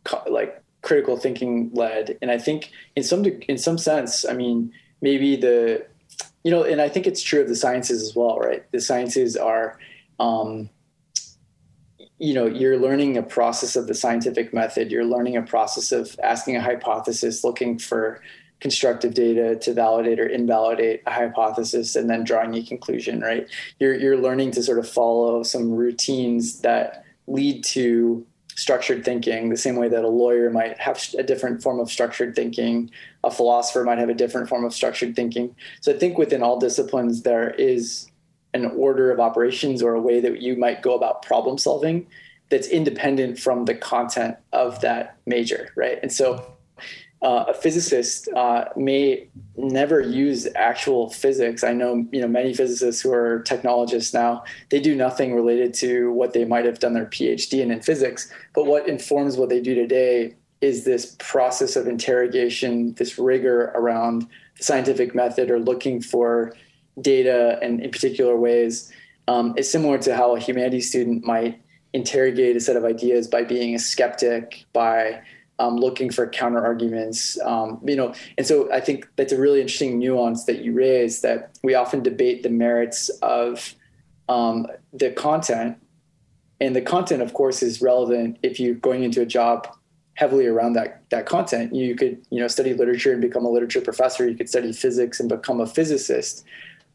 co- 0.06 0.24
like 0.28 0.64
critical 0.82 1.18
thinking 1.18 1.70
led. 1.74 2.18
And 2.22 2.32
I 2.32 2.38
think 2.38 2.72
in 2.96 3.04
some 3.04 3.26
in 3.26 3.58
some 3.58 3.78
sense, 3.78 4.26
I 4.26 4.34
mean, 4.34 4.72
maybe 5.02 5.36
the 5.36 5.86
you 6.44 6.52
know, 6.52 6.64
and 6.64 6.82
I 6.82 6.90
think 6.90 7.06
it's 7.06 7.22
true 7.22 7.42
of 7.42 7.48
the 7.48 7.56
sciences 7.56 8.02
as 8.02 8.16
well, 8.16 8.40
right? 8.40 8.64
The 8.72 8.80
sciences 8.80 9.36
are 9.36 9.78
um, 10.20 10.70
you 12.18 12.34
know 12.34 12.46
you're 12.46 12.78
learning 12.78 13.18
a 13.18 13.24
process 13.24 13.76
of 13.76 13.88
the 13.88 13.94
scientific 13.94 14.54
method 14.54 14.90
you're 14.90 15.06
learning 15.06 15.36
a 15.36 15.42
process 15.42 15.92
of 15.92 16.18
asking 16.24 16.56
a 16.56 16.62
hypothesis 16.62 17.44
looking 17.44 17.78
for 17.78 18.22
constructive 18.60 19.14
data 19.14 19.56
to 19.58 19.74
validate 19.74 20.20
or 20.20 20.26
invalidate 20.26 21.02
a 21.06 21.12
hypothesis 21.12 21.96
and 21.96 22.10
then 22.10 22.24
drawing 22.24 22.56
a 22.56 22.64
conclusion 22.64 23.20
right? 23.20 23.48
You're 23.80 23.96
you're 23.96 24.18
learning 24.18 24.52
to 24.52 24.64
sort 24.64 24.80
of 24.80 24.90
follow 24.90 25.44
some 25.44 25.72
routines 25.72 26.62
that 26.62 27.04
lead 27.28 27.64
to 27.66 28.26
structured 28.56 29.04
thinking 29.04 29.50
the 29.50 29.58
same 29.58 29.76
way 29.76 29.90
that 29.90 30.06
a 30.06 30.08
lawyer 30.08 30.50
might 30.50 30.80
have 30.80 31.04
a 31.18 31.24
different 31.24 31.62
form 31.62 31.80
of 31.80 31.92
structured 31.92 32.34
thinking 32.36 32.90
a 33.26 33.30
philosopher 33.30 33.84
might 33.84 33.98
have 33.98 34.08
a 34.08 34.14
different 34.14 34.48
form 34.48 34.64
of 34.64 34.74
structured 34.74 35.16
thinking. 35.16 35.54
So 35.82 35.94
i 35.94 35.98
think 35.98 36.18
within 36.18 36.42
all 36.42 36.58
disciplines 36.60 37.24
there 37.24 37.50
is 37.52 38.10
an 38.56 38.72
order 38.78 39.12
of 39.12 39.20
operations 39.20 39.84
or 39.84 39.94
a 39.94 40.02
way 40.02 40.20
that 40.20 40.42
you 40.42 40.56
might 40.56 40.82
go 40.82 40.96
about 40.96 41.22
problem 41.22 41.58
solving 41.58 42.08
that's 42.50 42.68
independent 42.68 43.40
from 43.40 43.66
the 43.66 43.76
content 43.76 44.38
of 44.54 44.80
that 44.82 45.18
major, 45.26 45.72
right? 45.76 46.00
And 46.02 46.12
so 46.12 46.56
uh, 47.22 47.46
a 47.48 47.54
physicist 47.54 48.28
uh, 48.36 48.66
may 48.76 49.28
never 49.58 50.00
use 50.00 50.48
actual 50.56 51.10
physics. 51.10 51.64
I 51.64 51.74
know, 51.74 52.06
you 52.12 52.22
know, 52.22 52.28
many 52.28 52.54
physicists 52.54 53.02
who 53.02 53.12
are 53.12 53.40
technologists 53.40 54.14
now, 54.14 54.44
they 54.70 54.80
do 54.80 54.96
nothing 54.96 55.34
related 55.34 55.74
to 55.76 56.12
what 56.12 56.34
they 56.34 56.46
might 56.46 56.66
have 56.66 56.80
done 56.80 56.94
their 56.94 57.08
PhD 57.08 57.62
in 57.62 57.72
in 57.72 57.82
physics. 57.82 58.32
But 58.54 58.68
what 58.68 58.88
informs 58.88 59.38
what 59.38 59.50
they 59.50 59.62
do 59.62 59.74
today 59.74 60.36
is 60.62 60.84
this 60.84 61.16
process 61.20 61.76
of 61.76 61.88
interrogation, 61.88 62.94
this 62.94 63.18
rigor 63.18 63.72
around 63.76 64.28
the 64.58 64.64
scientific 64.64 65.16
method 65.16 65.50
or 65.50 65.60
looking 65.60 66.02
for 66.02 66.54
data 67.02 67.60
and 67.62 67.82
in 67.82 67.92
particular 67.92 68.36
ways 68.36 68.92
um, 69.28 69.54
is 69.58 69.72
similar 69.72 69.98
to 70.00 70.16
how 70.16 70.36
a 70.36 70.40
humanities 70.40 70.90
student 70.90 71.26
might 71.26 71.62
interrogate 71.94 72.56
a 72.56 72.60
set 72.60 72.76
of 72.76 72.84
ideas 72.84 73.28
by 73.28 73.44
being 73.44 73.74
a 73.74 73.80
skeptic, 73.80 74.66
by 74.74 75.22
um, 75.60 75.78
looking 75.78 76.12
for 76.12 76.28
counter 76.28 76.64
arguments, 76.64 77.40
um, 77.42 77.80
you 77.86 77.96
know. 77.96 78.14
And 78.38 78.46
so 78.46 78.72
I 78.72 78.82
think 78.82 79.08
that's 79.16 79.32
a 79.32 79.40
really 79.40 79.62
interesting 79.62 79.98
nuance 79.98 80.44
that 80.46 80.60
you 80.60 80.74
raise. 80.74 81.22
That 81.22 81.58
we 81.64 81.74
often 81.76 82.04
debate 82.04 82.44
the 82.44 82.50
merits 82.50 83.10
of 83.22 83.74
um, 84.28 84.68
the 84.92 85.12
content, 85.12 85.78
and 86.60 86.76
the 86.76 86.82
content, 86.82 87.22
of 87.22 87.34
course, 87.34 87.64
is 87.64 87.82
relevant 87.82 88.38
if 88.44 88.60
you're 88.60 88.76
going 88.76 89.04
into 89.04 89.22
a 89.22 89.26
job 89.26 89.68
heavily 90.16 90.46
around 90.46 90.74
that 90.74 91.02
that 91.10 91.26
content. 91.26 91.74
You 91.74 91.96
could 91.96 92.26
you 92.30 92.42
know 92.42 92.50
study 92.50 92.74
literature 92.74 93.14
and 93.14 93.22
become 93.22 93.46
a 93.46 93.50
literature 93.50 93.80
professor. 93.80 94.28
You 94.28 94.36
could 94.36 94.50
study 94.50 94.74
physics 94.74 95.22
and 95.22 95.30
become 95.30 95.62
a 95.62 95.68
physicist. 95.68 96.44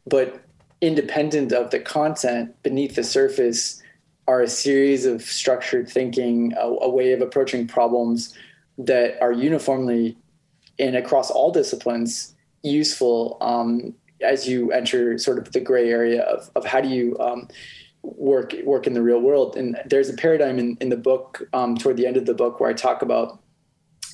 But 0.05 0.41
independent 0.81 1.51
of 1.51 1.71
the 1.71 1.79
content, 1.79 2.55
beneath 2.63 2.95
the 2.95 3.03
surface 3.03 3.81
are 4.27 4.41
a 4.41 4.47
series 4.47 5.05
of 5.05 5.21
structured 5.21 5.89
thinking, 5.89 6.53
a, 6.57 6.65
a 6.65 6.89
way 6.89 7.13
of 7.13 7.21
approaching 7.21 7.67
problems 7.67 8.35
that 8.77 9.21
are 9.21 9.31
uniformly 9.31 10.17
and 10.79 10.95
across 10.95 11.29
all 11.29 11.51
disciplines 11.51 12.35
useful 12.63 13.37
um, 13.41 13.93
as 14.21 14.47
you 14.47 14.71
enter 14.71 15.17
sort 15.17 15.37
of 15.37 15.51
the 15.51 15.59
gray 15.59 15.89
area 15.89 16.21
of, 16.23 16.49
of 16.55 16.65
how 16.65 16.81
do 16.81 16.89
you 16.89 17.17
um, 17.19 17.47
work 18.03 18.53
work 18.63 18.87
in 18.87 18.93
the 18.93 19.01
real 19.01 19.19
world. 19.19 19.55
And 19.55 19.77
there's 19.85 20.09
a 20.09 20.13
paradigm 20.13 20.59
in, 20.59 20.77
in 20.81 20.89
the 20.89 20.97
book 20.97 21.41
um, 21.53 21.77
toward 21.77 21.97
the 21.97 22.07
end 22.07 22.17
of 22.17 22.25
the 22.25 22.33
book 22.33 22.59
where 22.59 22.69
I 22.69 22.73
talk 22.73 23.01
about 23.01 23.39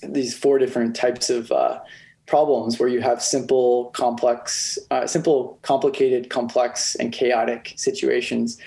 these 0.04 0.38
four 0.38 0.60
different 0.60 0.96
types 0.96 1.30
of 1.30 1.52
uh, 1.52 1.80
problems 2.28 2.78
where 2.78 2.90
you 2.90 3.02
have 3.02 3.24
simple, 3.24 3.86
complex, 3.92 4.78
uh, 4.92 5.08
simple, 5.08 5.58
complicated, 5.64 6.30
complex, 6.30 6.96
and 6.96 7.12
chaotic 7.12 7.74
situations. 7.78 8.60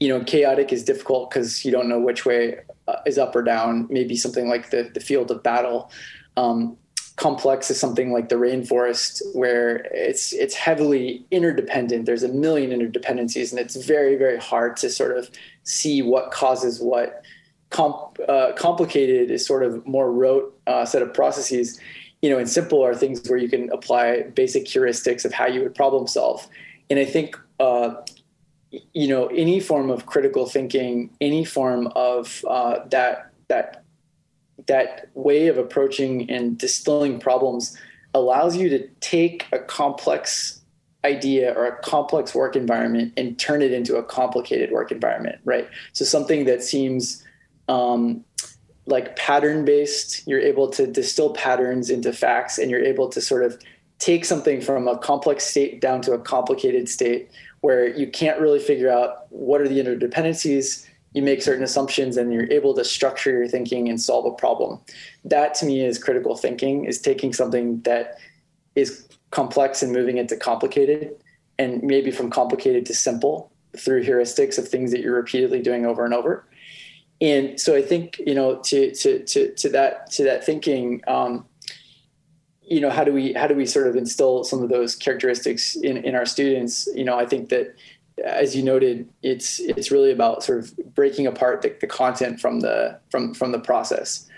You 0.00 0.08
know, 0.08 0.24
chaotic 0.24 0.72
is 0.72 0.82
difficult 0.82 1.30
because 1.30 1.64
you 1.64 1.70
don't 1.70 1.88
know 1.88 2.00
which 2.00 2.26
way 2.26 2.58
uh, 2.88 2.96
is 3.06 3.18
up 3.18 3.36
or 3.36 3.42
down. 3.42 3.86
Maybe 3.90 4.16
something 4.16 4.48
like 4.48 4.70
the 4.70 4.90
the 4.92 5.00
field 5.00 5.30
of 5.30 5.42
battle. 5.42 5.90
Um, 6.36 6.76
complex 7.16 7.70
is 7.70 7.78
something 7.78 8.10
like 8.12 8.28
the 8.28 8.34
rainforest 8.34 9.22
where 9.34 9.76
it's 9.92 10.32
it's 10.32 10.54
heavily 10.54 11.24
interdependent 11.30 12.06
there's 12.06 12.24
a 12.24 12.28
million 12.28 12.70
interdependencies 12.70 13.52
and 13.52 13.60
it's 13.60 13.76
very 13.76 14.16
very 14.16 14.36
hard 14.36 14.76
to 14.76 14.90
sort 14.90 15.16
of 15.16 15.30
see 15.62 16.02
what 16.02 16.32
causes 16.32 16.80
what 16.80 17.22
Com- 17.70 18.12
uh, 18.28 18.52
complicated 18.56 19.30
is 19.30 19.44
sort 19.44 19.64
of 19.64 19.84
more 19.86 20.12
rote 20.12 20.56
uh, 20.66 20.84
set 20.84 21.02
of 21.02 21.12
processes 21.12 21.80
you 22.24 22.30
know, 22.30 22.38
and 22.38 22.48
simple 22.48 22.82
are 22.82 22.94
things 22.94 23.28
where 23.28 23.38
you 23.38 23.50
can 23.50 23.70
apply 23.70 24.22
basic 24.34 24.64
heuristics 24.64 25.26
of 25.26 25.32
how 25.34 25.46
you 25.46 25.60
would 25.60 25.74
problem 25.74 26.06
solve. 26.06 26.48
And 26.88 26.98
I 26.98 27.04
think, 27.04 27.38
uh, 27.60 27.96
you 28.70 29.08
know, 29.08 29.26
any 29.26 29.60
form 29.60 29.90
of 29.90 30.06
critical 30.06 30.46
thinking, 30.46 31.10
any 31.20 31.44
form 31.44 31.88
of 31.94 32.42
uh, 32.48 32.78
that 32.88 33.30
that 33.48 33.84
that 34.68 35.10
way 35.12 35.48
of 35.48 35.58
approaching 35.58 36.30
and 36.30 36.56
distilling 36.56 37.20
problems 37.20 37.76
allows 38.14 38.56
you 38.56 38.70
to 38.70 38.88
take 39.00 39.46
a 39.52 39.58
complex 39.58 40.62
idea 41.04 41.52
or 41.52 41.66
a 41.66 41.76
complex 41.82 42.34
work 42.34 42.56
environment 42.56 43.12
and 43.18 43.38
turn 43.38 43.60
it 43.60 43.70
into 43.70 43.96
a 43.96 44.02
complicated 44.02 44.70
work 44.70 44.90
environment, 44.90 45.40
right? 45.44 45.68
So 45.92 46.06
something 46.06 46.46
that 46.46 46.62
seems 46.62 47.22
um, 47.68 48.24
like 48.86 49.16
pattern 49.16 49.64
based, 49.64 50.26
you're 50.26 50.40
able 50.40 50.68
to 50.68 50.86
distill 50.86 51.32
patterns 51.32 51.90
into 51.90 52.12
facts 52.12 52.58
and 52.58 52.70
you're 52.70 52.84
able 52.84 53.08
to 53.08 53.20
sort 53.20 53.44
of 53.44 53.58
take 53.98 54.24
something 54.24 54.60
from 54.60 54.86
a 54.88 54.98
complex 54.98 55.44
state 55.44 55.80
down 55.80 56.02
to 56.02 56.12
a 56.12 56.18
complicated 56.18 56.88
state 56.88 57.30
where 57.60 57.88
you 57.88 58.06
can't 58.10 58.40
really 58.40 58.58
figure 58.58 58.90
out 58.90 59.26
what 59.30 59.60
are 59.60 59.68
the 59.68 59.82
interdependencies 59.82 60.86
you 61.14 61.22
make 61.22 61.40
certain 61.40 61.62
assumptions 61.62 62.16
and 62.16 62.32
you're 62.32 62.50
able 62.52 62.74
to 62.74 62.84
structure 62.84 63.30
your 63.30 63.48
thinking 63.48 63.88
and 63.88 64.00
solve 64.00 64.26
a 64.26 64.32
problem. 64.32 64.80
That 65.24 65.54
to 65.54 65.66
me 65.66 65.84
is 65.84 65.98
critical 65.98 66.36
thinking 66.36 66.84
is 66.84 67.00
taking 67.00 67.32
something 67.32 67.80
that 67.82 68.18
is 68.74 69.08
complex 69.30 69.82
and 69.82 69.92
moving 69.92 70.18
it 70.18 70.28
to 70.28 70.36
complicated 70.36 71.16
and 71.58 71.82
maybe 71.82 72.10
from 72.10 72.30
complicated 72.30 72.84
to 72.86 72.94
simple 72.94 73.50
through 73.76 74.04
heuristics 74.04 74.58
of 74.58 74.68
things 74.68 74.90
that 74.90 75.00
you're 75.00 75.14
repeatedly 75.14 75.62
doing 75.62 75.86
over 75.86 76.04
and 76.04 76.12
over 76.12 76.44
and 77.20 77.60
so 77.60 77.74
i 77.74 77.82
think 77.82 78.20
you 78.26 78.34
know 78.34 78.56
to 78.56 78.94
to 78.94 79.24
to, 79.24 79.54
to 79.54 79.68
that 79.68 80.10
to 80.10 80.24
that 80.24 80.44
thinking 80.44 81.00
um, 81.06 81.46
you 82.66 82.80
know 82.80 82.90
how 82.90 83.04
do 83.04 83.12
we 83.12 83.32
how 83.34 83.46
do 83.46 83.54
we 83.54 83.66
sort 83.66 83.86
of 83.86 83.96
instill 83.96 84.44
some 84.44 84.62
of 84.62 84.68
those 84.68 84.96
characteristics 84.96 85.76
in 85.76 85.98
in 85.98 86.14
our 86.14 86.26
students? 86.26 86.88
You 86.94 87.04
know 87.04 87.18
i 87.18 87.26
think 87.26 87.48
that 87.50 87.74
as 88.24 88.54
you 88.54 88.62
noted 88.62 89.08
it's 89.22 89.60
it's 89.60 89.90
really 89.90 90.10
about 90.10 90.42
sort 90.42 90.60
of 90.60 90.94
breaking 90.94 91.26
apart 91.26 91.62
the, 91.62 91.74
the 91.80 91.86
content 91.86 92.40
from 92.40 92.60
the 92.60 92.98
from 93.10 93.34
from 93.34 93.52
the 93.52 93.58
process. 93.58 94.28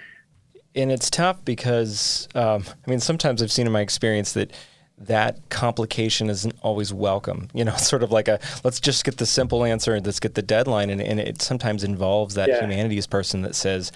And 0.75 0.93
it's 0.93 1.09
tough 1.09 1.45
because 1.45 2.29
um, 2.35 2.65
i 2.87 2.91
mean 2.91 3.01
sometimes 3.01 3.43
i've 3.43 3.53
seen 3.53 3.67
in 3.67 3.73
my 3.73 3.81
experience 3.81 4.33
that 4.33 4.53
that 4.99 5.49
complication 5.51 6.31
isn't 6.31 6.55
always 6.63 6.93
welcome. 6.93 7.49
You 7.53 7.65
know, 7.65 7.77
sort 7.77 8.03
of 8.03 8.11
like 8.11 8.29
a 8.29 8.41
let's 8.65 8.81
just 8.81 9.05
get 9.05 9.19
the 9.19 9.27
simple 9.27 9.65
answer 9.65 9.95
and 9.95 10.05
let's 10.05 10.21
get 10.21 10.35
the 10.35 10.43
deadline. 10.43 10.91
And, 10.91 11.01
and 11.01 11.21
it 11.21 11.43
sometimes 11.43 11.85
involves 11.85 12.35
that 12.35 12.49
yeah. 12.49 12.61
humanities 12.61 13.07
person 13.07 13.43
that 13.43 13.55
says, 13.55 13.93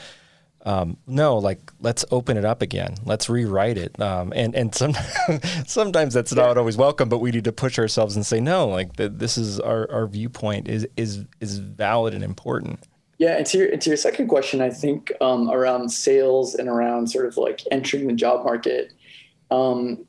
um, 0.67 0.99
no, 1.07 1.39
like 1.39 1.73
let's 1.81 2.05
open 2.11 2.37
it 2.37 2.45
up 2.45 2.61
again. 2.61 2.97
Let's 3.05 3.31
rewrite 3.31 3.79
it. 3.79 3.99
Um, 4.01 4.33
and 4.37 4.55
and 4.55 4.75
some, 4.75 4.95
sometimes 5.67 6.13
that's 6.13 6.35
not 6.35 6.59
always 6.59 6.77
welcome, 6.77 7.09
but 7.09 7.19
we 7.19 7.31
need 7.31 7.45
to 7.45 7.53
push 7.53 7.79
ourselves 7.79 8.15
and 8.15 8.27
say 8.27 8.41
no. 8.41 8.69
Like 8.69 8.97
the, 8.97 9.09
this 9.09 9.39
is 9.39 9.59
our, 9.59 9.91
our 9.91 10.07
viewpoint 10.07 10.69
is 10.69 10.87
is 10.97 11.25
is 11.41 11.59
valid 11.59 12.13
and 12.13 12.23
important. 12.23 12.81
Yeah, 13.19 13.37
and 13.37 13.47
to 13.47 13.59
your 13.59 13.69
and 13.69 13.81
to 13.81 13.91
your 13.91 13.97
second 13.97 14.29
question, 14.29 14.61
I 14.61 14.71
think 14.71 15.13
um, 15.23 15.51
around 15.51 15.89
sales 15.91 16.55
and 16.55 16.69
around 16.69 17.11
sort 17.11 17.27
of 17.27 17.39
like 17.39 17.63
entering 17.71 18.07
the 18.07 18.15
job 18.15 18.45
market. 18.45 18.93
Um, 19.51 20.07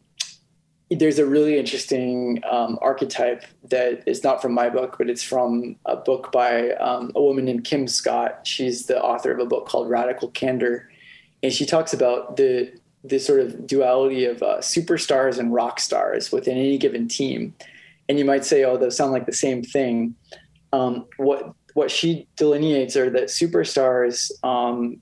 there's 0.92 1.20
a 1.20 1.26
really 1.26 1.58
interesting 1.58 2.42
um, 2.50 2.78
archetype 2.82 3.46
that 3.70 4.04
is 4.06 4.24
not 4.24 4.42
from 4.42 4.54
my 4.54 4.70
book, 4.70 4.96
but 4.98 5.10
it's 5.10 5.24
from 5.24 5.78
a 5.86 5.96
book 5.96 6.32
by 6.34 6.72
um, 6.72 7.12
a 7.16 7.22
woman 7.22 7.46
named 7.46 7.64
Kim 7.64 7.88
Scott. 7.88 8.42
She's 8.44 8.88
the 8.88 9.02
author 9.02 9.32
of 9.32 9.40
a 9.40 9.46
book 9.46 9.68
called 9.68 9.90
Radical 9.90 10.30
Candor, 10.32 10.90
and 11.42 11.54
she 11.54 11.66
talks 11.66 11.94
about 11.94 12.36
the 12.36 12.74
the 13.04 13.20
sort 13.20 13.40
of 13.40 13.66
duality 13.66 14.26
of 14.26 14.44
uh, 14.44 14.58
superstars 14.58 15.40
and 15.40 15.52
rock 15.52 15.80
stars 15.80 16.32
within 16.32 16.56
any 16.58 16.78
given 16.78 17.08
team. 17.08 17.56
And 18.10 18.20
you 18.20 18.26
might 18.26 18.44
say, 18.44 18.66
"Oh, 18.66 18.76
those 18.76 18.98
sound 18.98 19.14
like 19.14 19.26
the 19.26 19.34
same 19.34 19.64
thing." 19.64 20.16
Um, 20.74 21.06
what 21.16 21.54
what 21.74 21.90
she 21.90 22.28
delineates 22.36 22.98
are 22.98 23.10
that 23.12 23.30
superstars 23.30 24.30
um, 24.44 24.98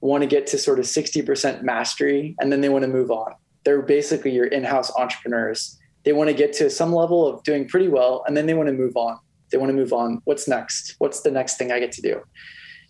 want 0.00 0.22
to 0.22 0.28
get 0.28 0.46
to 0.46 0.58
sort 0.58 0.78
of 0.78 0.84
60% 0.84 1.62
mastery, 1.62 2.36
and 2.38 2.52
then 2.52 2.60
they 2.60 2.68
want 2.68 2.84
to 2.84 2.88
move 2.88 3.10
on 3.10 3.34
they're 3.66 3.82
basically 3.82 4.30
your 4.30 4.46
in-house 4.46 4.92
entrepreneurs. 4.96 5.76
They 6.04 6.12
want 6.12 6.30
to 6.30 6.34
get 6.34 6.52
to 6.54 6.70
some 6.70 6.92
level 6.92 7.26
of 7.26 7.42
doing 7.42 7.66
pretty 7.66 7.88
well, 7.88 8.22
and 8.26 8.36
then 8.36 8.46
they 8.46 8.54
want 8.54 8.68
to 8.68 8.72
move 8.72 8.96
on. 8.96 9.18
They 9.50 9.58
want 9.58 9.70
to 9.70 9.74
move 9.74 9.92
on. 9.92 10.22
What's 10.24 10.46
next? 10.46 10.94
What's 10.98 11.22
the 11.22 11.32
next 11.32 11.58
thing 11.58 11.72
I 11.72 11.80
get 11.80 11.90
to 11.92 12.00
do? 12.00 12.22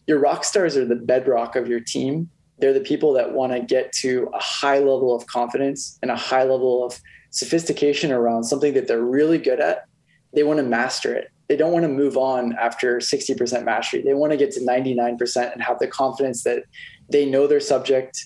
Your 0.07 0.19
rock 0.19 0.45
stars 0.45 0.77
are 0.77 0.85
the 0.85 0.95
bedrock 0.95 1.57
of 1.57 1.67
your 1.67 1.81
team. 1.81 2.29
They're 2.59 2.75
the 2.75 2.81
people 2.81 3.15
that 3.15 3.33
want 3.33 3.53
to 3.53 3.61
get 3.61 3.91
to 4.03 4.29
a 4.35 4.39
high 4.39 4.79
level 4.79 5.17
of 5.17 5.27
confidence 5.27 5.99
and 6.03 6.11
a 6.11 6.17
high 6.17 6.45
level 6.45 6.85
of 6.85 7.01
sophistication 7.31 8.13
around 8.13 8.45
something 8.45 8.75
that 8.75 8.87
they're 8.87 9.03
really 9.03 9.39
good 9.39 9.61
at. 9.61 9.87
They 10.35 10.43
want 10.43 10.59
to 10.59 10.63
master 10.63 11.15
it. 11.15 11.31
They 11.49 11.57
don't 11.57 11.73
want 11.73 11.85
to 11.85 11.89
move 11.89 12.19
on 12.19 12.55
after 12.61 12.99
60% 12.99 13.65
mastery. 13.65 14.03
They 14.03 14.13
want 14.13 14.33
to 14.33 14.37
get 14.37 14.51
to 14.53 14.61
99% 14.61 15.53
and 15.55 15.63
have 15.63 15.79
the 15.79 15.87
confidence 15.87 16.45
that 16.45 16.65
they 17.09 17.25
know 17.25 17.47
their 17.47 17.61
subject. 17.61 18.23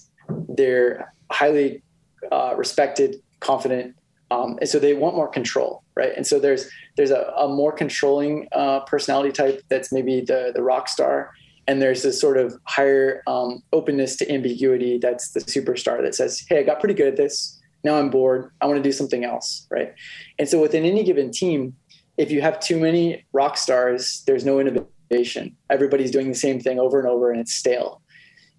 They're 0.48 1.12
highly 1.30 1.82
uh, 2.30 2.54
respected, 2.56 3.22
confident, 3.40 3.94
um, 4.30 4.59
and 4.61 4.68
so 4.68 4.78
they 4.78 4.94
want 4.94 5.16
more 5.16 5.28
control, 5.28 5.83
right? 5.96 6.12
And 6.16 6.26
so 6.26 6.38
there's 6.38 6.70
there's 6.96 7.11
a, 7.11 7.33
a 7.37 7.48
more 7.48 7.72
controlling 7.72 8.48
uh, 8.52 8.80
personality 8.80 9.33
type 9.33 9.62
that's 9.68 9.92
maybe 9.92 10.20
the 10.20 10.52
the 10.54 10.62
rock 10.62 10.88
star, 10.88 11.33
and 11.66 11.83
there's 11.83 12.02
this 12.02 12.20
sort 12.20 12.37
of 12.37 12.56
higher 12.64 13.22
um, 13.26 13.62
openness 13.72 14.16
to 14.16 14.33
ambiguity 14.33 14.98
that's 14.98 15.33
the 15.33 15.40
superstar 15.40 16.00
that 16.02 16.14
says, 16.14 16.44
"Hey, 16.48 16.61
I 16.61 16.62
got 16.62 16.78
pretty 16.78 16.94
good 16.94 17.09
at 17.09 17.16
this. 17.16 17.61
Now 17.83 17.98
I'm 17.98 18.11
bored. 18.11 18.52
I 18.61 18.66
want 18.66 18.76
to 18.76 18.83
do 18.83 18.92
something 18.92 19.24
else," 19.24 19.66
right? 19.70 19.94
And 20.38 20.48
so 20.48 20.61
within 20.61 20.85
any 20.85 21.02
given 21.02 21.33
team, 21.33 21.74
if 22.16 22.30
you 22.30 22.40
have 22.40 22.61
too 22.61 22.78
many 22.78 23.24
rock 23.33 23.56
stars, 23.56 24.22
there's 24.26 24.44
no 24.44 24.61
innovation. 24.61 25.56
Everybody's 25.70 26.12
doing 26.12 26.28
the 26.28 26.35
same 26.35 26.61
thing 26.61 26.78
over 26.78 27.00
and 27.00 27.09
over, 27.09 27.33
and 27.33 27.40
it's 27.40 27.54
stale. 27.54 28.00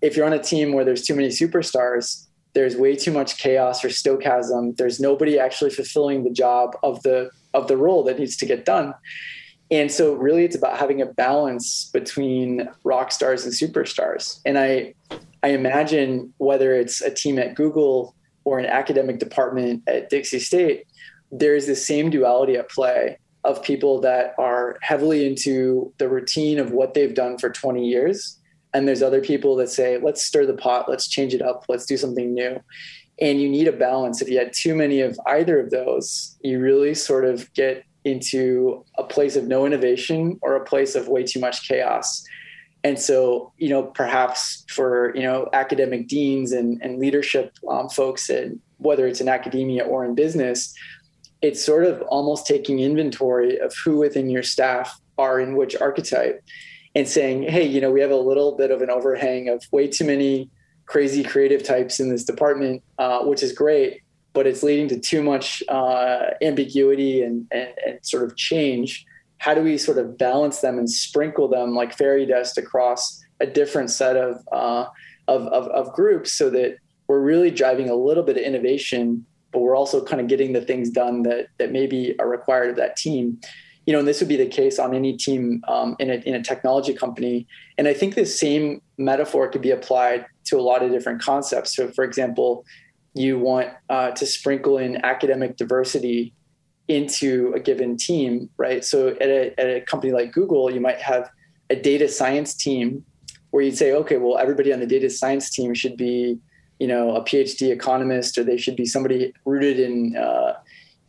If 0.02 0.17
you're 0.17 0.26
on 0.26 0.34
a 0.34 0.43
team 0.43 0.74
where 0.74 0.84
there's 0.84 1.04
too 1.04 1.15
many 1.15 1.30
superstars, 1.30 2.28
there's 2.54 2.76
way 2.76 2.96
too 2.96 3.12
much 3.12 3.38
chaos 3.38 3.84
or 3.84 3.90
stochasm. 3.90 4.76
There's 4.78 5.00
nobody 5.00 5.40
actually 5.40 5.72
fulfilling 5.72 6.24
the 6.24 6.30
job 6.30 6.76
of 6.84 7.02
the 7.04 7.30
of 7.54 7.68
the 7.68 7.78
role 7.78 8.04
that 8.04 8.20
needs 8.20 8.38
to 8.38 8.46
get 8.46 8.66
done. 8.66 8.94
And 9.70 9.90
so 9.92 10.14
really 10.14 10.44
it's 10.44 10.56
about 10.56 10.78
having 10.78 11.02
a 11.02 11.06
balance 11.06 11.90
between 11.94 12.70
rock 12.84 13.12
stars 13.12 13.46
and 13.46 13.54
superstars. 13.54 14.40
And 14.46 14.58
i 14.58 14.94
i 15.44 15.50
imagine 15.50 16.34
whether 16.38 16.74
it's 16.74 17.02
a 17.02 17.12
team 17.12 17.40
at 17.40 17.56
google 17.56 18.16
or 18.44 18.60
an 18.60 18.66
academic 18.66 19.20
department 19.20 19.84
at 19.88 20.10
dixie 20.10 20.40
state 20.40 20.86
there's 21.32 21.66
the 21.66 21.76
same 21.76 22.10
duality 22.10 22.56
at 22.56 22.70
play 22.70 23.18
of 23.44 23.64
people 23.64 24.00
that 24.02 24.36
are 24.38 24.78
heavily 24.82 25.26
into 25.26 25.92
the 25.98 26.08
routine 26.08 26.60
of 26.60 26.72
what 26.72 26.94
they've 26.94 27.16
done 27.16 27.38
for 27.38 27.50
20 27.50 27.88
years 27.88 28.38
and 28.74 28.88
there's 28.88 29.02
other 29.02 29.22
people 29.22 29.56
that 29.58 29.70
say 29.70 29.98
let's 29.98 30.24
stir 30.24 30.46
the 30.46 30.54
pot. 30.54 30.90
Let's 30.90 31.08
change 31.08 31.34
it 31.34 31.42
up. 31.42 31.66
Let's 31.68 31.86
do 31.86 31.98
something 31.98 32.34
new. 32.34 32.62
And 33.20 33.40
you 33.40 33.50
need 33.50 33.68
a 33.68 33.74
balance. 33.74 34.22
If 34.22 34.30
you 34.30 34.38
had 34.38 34.54
too 34.54 34.76
many 34.76 35.02
of 35.02 35.20
either 35.28 35.60
of 35.60 35.70
those 35.70 36.38
you 36.42 36.60
really 36.60 36.94
sort 36.94 37.26
of 37.26 37.52
get 37.54 37.84
into 38.04 38.84
a 38.98 39.04
place 39.04 39.36
of 39.36 39.48
no 39.48 39.66
innovation 39.66 40.40
or 40.42 40.56
a 40.56 40.66
place 40.66 40.96
of 40.96 41.08
way 41.08 41.24
too 41.24 41.40
much 41.40 41.68
chaos. 41.68 42.24
And 42.84 43.00
so 43.00 43.54
you 43.58 43.70
know 43.70 43.84
perhaps 43.84 44.66
for 44.70 45.16
you 45.16 45.24
know 45.24 45.50
academic 45.54 46.08
deans 46.08 46.52
and, 46.52 46.82
and 46.82 47.00
leadership 47.00 47.56
um, 47.70 47.90
folks 47.90 48.30
and 48.30 48.60
whether 48.78 49.06
it's 49.06 49.22
in 49.22 49.30
academia 49.30 49.84
or 49.84 50.04
in 50.04 50.16
business 50.16 50.74
it's 51.42 51.64
sort 51.64 51.86
of 51.86 52.02
almost 52.04 52.46
taking 52.46 52.80
inventory 52.80 53.58
of 53.60 53.74
who 53.84 53.98
within 53.98 54.30
your 54.30 54.44
staff 54.44 55.00
are 55.18 55.40
in 55.40 55.56
which 55.56 55.76
archetype 55.76 56.44
and 56.95 57.08
saying, 57.08 57.43
hey, 57.43 57.65
you 57.65 57.80
know, 57.80 57.91
we 57.91 58.01
have 58.01 58.12
a 58.12 58.15
little 58.15 58.58
bit 58.58 58.71
of 58.71 58.82
an 58.82 58.89
overhang 58.89 59.49
of 59.49 59.63
way 59.71 59.88
too 59.88 60.06
many 60.06 60.49
crazy 60.86 61.23
creative 61.23 61.63
types 61.63 61.99
in 61.99 62.10
this 62.10 62.25
department, 62.25 62.84
uh, 62.97 63.23
which 63.23 63.41
is 63.41 63.54
great, 63.54 64.01
but 64.34 64.45
it's 64.45 64.62
leading 64.62 64.89
to 64.89 64.99
too 64.99 65.23
much 65.23 65.63
uh, 65.69 66.32
ambiguity 66.41 67.21
and, 67.21 67.47
and, 67.51 67.69
and, 67.86 67.99
sort 68.01 68.23
of 68.23 68.36
change. 68.36 69.06
How 69.38 69.54
do 69.54 69.62
we 69.62 69.77
sort 69.77 69.97
of 69.97 70.17
balance 70.17 70.60
them 70.60 70.77
and 70.77 70.89
sprinkle 70.89 71.47
them 71.47 71.73
like 71.73 71.97
fairy 71.97 72.25
dust 72.25 72.58
across 72.58 73.21
a 73.39 73.45
different 73.45 73.89
set 73.89 74.17
of, 74.17 74.45
uh, 74.51 74.86
of, 75.27 75.47
of, 75.47 75.67
of 75.69 75.93
groups 75.93 76.34
so 76.34 76.49
that 76.49 76.77
we're 77.08 77.21
really 77.21 77.51
driving 77.51 77.89
a 77.89 77.95
little 77.95 78.23
bit 78.23 78.38
of 78.38 78.43
innovation, 78.43 79.25
but 79.54 79.60
we're 79.60 79.75
also 79.75 80.04
kind 80.04 80.21
of 80.21 80.27
getting 80.27 80.51
the 80.51 80.62
things 80.62 80.89
done 80.89 81.23
that, 81.23 81.47
that 81.58 81.71
maybe 81.71 82.15
are 82.19 82.27
required 82.27 82.69
of 82.69 82.75
that 82.75 82.97
team 82.97 83.39
you 83.86 83.94
know, 83.94 84.00
and 84.00 84.08
this 84.08 84.20
would 84.20 84.30
be 84.30 84.38
the 84.38 84.48
case 84.48 84.78
on 84.78 84.94
any 84.94 85.17
team 85.17 85.63
um, 85.67 85.96
in, 86.00 86.10
a, 86.12 86.15
in 86.25 86.36
a 86.36 86.44
technology 86.44 86.94
company. 86.94 87.48
And 87.77 87.88
I 87.88 87.94
think 87.94 88.15
the 88.15 88.25
same 88.25 88.82
metaphor 88.98 89.50
could 89.50 89.62
be 89.62 89.71
applied 89.71 90.25
to 90.46 90.60
a 90.60 90.62
lot 90.62 90.84
of 90.84 90.92
different 90.92 91.21
concepts. 91.21 91.75
So, 91.75 91.90
for 91.90 92.04
example, 92.04 92.63
you 93.13 93.40
want 93.40 93.69
uh, 93.90 94.12
to 94.12 94.25
sprinkle 94.25 94.77
in 94.77 95.04
academic 95.04 95.58
diversity 95.58 96.34
into 96.88 97.54
a 97.56 97.60
given 97.60 97.98
team, 97.98 98.50
right? 98.58 98.86
So, 98.86 99.10
at 99.10 99.29
a, 99.29 99.60
at 99.60 99.67
a 99.67 99.82
company 99.82 100.13
like 100.13 100.32
Google, 100.32 100.71
you 100.71 100.79
might 100.79 101.02
have 101.02 101.29
a 101.69 101.75
data 101.75 102.08
science 102.08 102.54
team 102.54 103.04
where 103.50 103.63
you'd 103.63 103.77
say, 103.77 103.94
okay, 103.94 104.17
well, 104.17 104.38
everybody 104.38 104.71
on 104.73 104.79
the 104.79 104.86
data 104.86 105.10
science 105.10 105.50
team 105.50 105.73
should 105.73 105.98
be, 105.98 106.38
you 106.79 106.88
know, 106.88 107.15
a 107.15 107.23
PhD 107.23 107.71
economist, 107.71 108.38
or 108.38 108.44
they 108.44 108.58
should 108.58 108.75
be 108.75 108.86
somebody 108.86 109.34
rooted 109.46 109.79
in, 109.79 110.15
uh, 110.15 110.54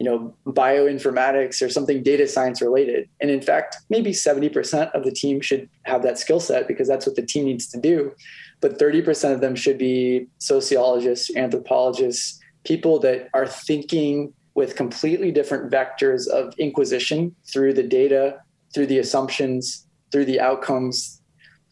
you 0.03 0.11
know, 0.11 0.35
bioinformatics 0.49 1.65
or 1.65 1.69
something 1.69 2.03
data 2.03 2.27
science 2.27 2.61
related. 2.61 3.09
And 3.21 3.31
in 3.31 3.41
fact, 3.41 3.77
maybe 3.89 4.11
70% 4.11 4.91
of 4.97 5.05
the 5.05 5.13
team 5.13 5.41
should 5.41 5.69
have 5.85 6.03
that 6.03 6.19
skill 6.19 6.41
set 6.41 6.67
because 6.67 6.89
that's 6.89 7.07
what 7.07 7.15
the 7.15 7.25
team 7.25 7.45
needs 7.45 7.69
to 7.69 7.79
do. 7.79 8.13
But 8.61 8.81
30% 8.81 9.33
of 9.33 9.41
them 9.41 9.55
should 9.55 9.79
be 9.79 10.27
sociologists, 10.39 11.37
anthropologists, 11.37 12.41
people 12.65 12.99
that 12.99 13.29
are 13.33 13.47
thinking 13.47 14.33
with 14.57 14.75
completely 14.75 15.31
different 15.31 15.71
vectors 15.71 16.27
of 16.27 16.53
inquisition 16.59 17.37
through 17.47 17.75
the 17.75 17.85
data, 17.85 18.41
through 18.75 18.89
the 18.89 18.99
assumptions, 18.99 19.87
through 20.11 20.25
the 20.25 20.41
outcomes, 20.41 21.23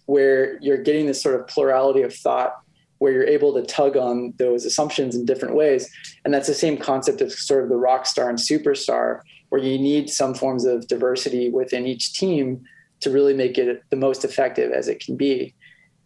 where 0.06 0.56
you're 0.60 0.84
getting 0.84 1.06
this 1.06 1.20
sort 1.20 1.34
of 1.34 1.48
plurality 1.48 2.02
of 2.02 2.14
thought 2.14 2.58
where 3.00 3.12
you're 3.12 3.24
able 3.24 3.52
to 3.54 3.62
tug 3.62 3.96
on 3.96 4.32
those 4.36 4.66
assumptions 4.66 5.16
in 5.16 5.24
different 5.24 5.54
ways. 5.54 5.90
And 6.24 6.32
that's 6.32 6.46
the 6.46 6.54
same 6.54 6.76
concept 6.76 7.22
of 7.22 7.32
sort 7.32 7.64
of 7.64 7.70
the 7.70 7.76
rock 7.76 8.04
star 8.06 8.28
and 8.28 8.38
superstar, 8.38 9.22
where 9.48 9.60
you 9.60 9.78
need 9.78 10.10
some 10.10 10.34
forms 10.34 10.66
of 10.66 10.86
diversity 10.86 11.48
within 11.48 11.86
each 11.86 12.12
team 12.12 12.62
to 13.00 13.10
really 13.10 13.32
make 13.32 13.56
it 13.56 13.82
the 13.88 13.96
most 13.96 14.22
effective 14.22 14.70
as 14.70 14.86
it 14.86 15.00
can 15.00 15.16
be. 15.16 15.54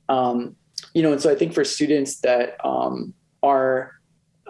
Um, 0.08 0.54
you 0.94 1.02
know, 1.02 1.10
and 1.10 1.20
so 1.20 1.30
I 1.30 1.34
think 1.34 1.52
for 1.52 1.64
students 1.64 2.20
that 2.20 2.64
um, 2.64 3.12
are 3.42 3.90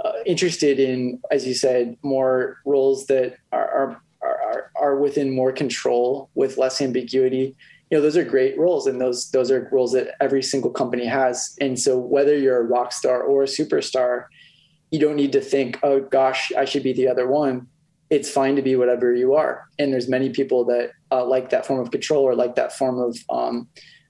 uh, 0.05 0.13
interested 0.27 0.79
in, 0.79 1.23
as 1.31 1.47
you 1.47 1.55
said, 1.55 1.97
more 2.03 2.59
roles 2.67 3.07
that 3.07 3.39
are, 3.53 3.71
are, 3.71 4.03
are, 4.21 4.71
are 4.77 4.97
within 4.97 5.35
more 5.35 5.51
control 5.51 6.29
with 6.35 6.59
less 6.59 6.83
ambiguity, 6.83 7.57
you 7.91 7.99
know 7.99 8.03
those 8.03 8.17
are 8.17 8.25
great 8.25 8.59
roles 8.59 8.87
and 8.87 9.01
those 9.01 9.31
those 9.31 9.51
are 9.51 9.69
roles 9.73 9.93
that 9.93 10.15
every 10.21 10.43
single 10.43 10.71
company 10.71 11.07
has. 11.07 11.55
And 11.61 11.79
so 11.79 11.99
whether 11.99 12.37
you're 12.37 12.61
a 12.61 12.65
rock 12.65 12.93
star 12.93 13.23
or 13.23 13.43
a 13.43 13.47
superstar 13.47 14.27
you 14.91 15.01
don't 15.01 15.17
need 15.17 15.33
to 15.33 15.41
think 15.41 15.79
oh 15.83 15.99
gosh 16.01 16.53
i 16.57 16.65
should 16.65 16.83
be 16.83 16.93
the 16.93 17.09
other 17.09 17.29
one. 17.29 17.67
It's 18.11 18.31
fine 18.31 18.55
to 18.57 18.63
be 18.63 18.77
whatever 18.77 19.13
you 19.15 19.35
are. 19.35 19.67
And 19.79 19.93
there's 19.93 20.09
many 20.09 20.31
people 20.31 20.65
that 20.67 20.93
uh, 21.11 21.25
like 21.25 21.51
that 21.51 21.67
form 21.67 21.81
of 21.81 21.91
control 21.91 22.23
or 22.23 22.35
like 22.35 22.55
that 22.55 22.77
form 22.77 23.01
of 23.01 23.17
um, 23.31 23.69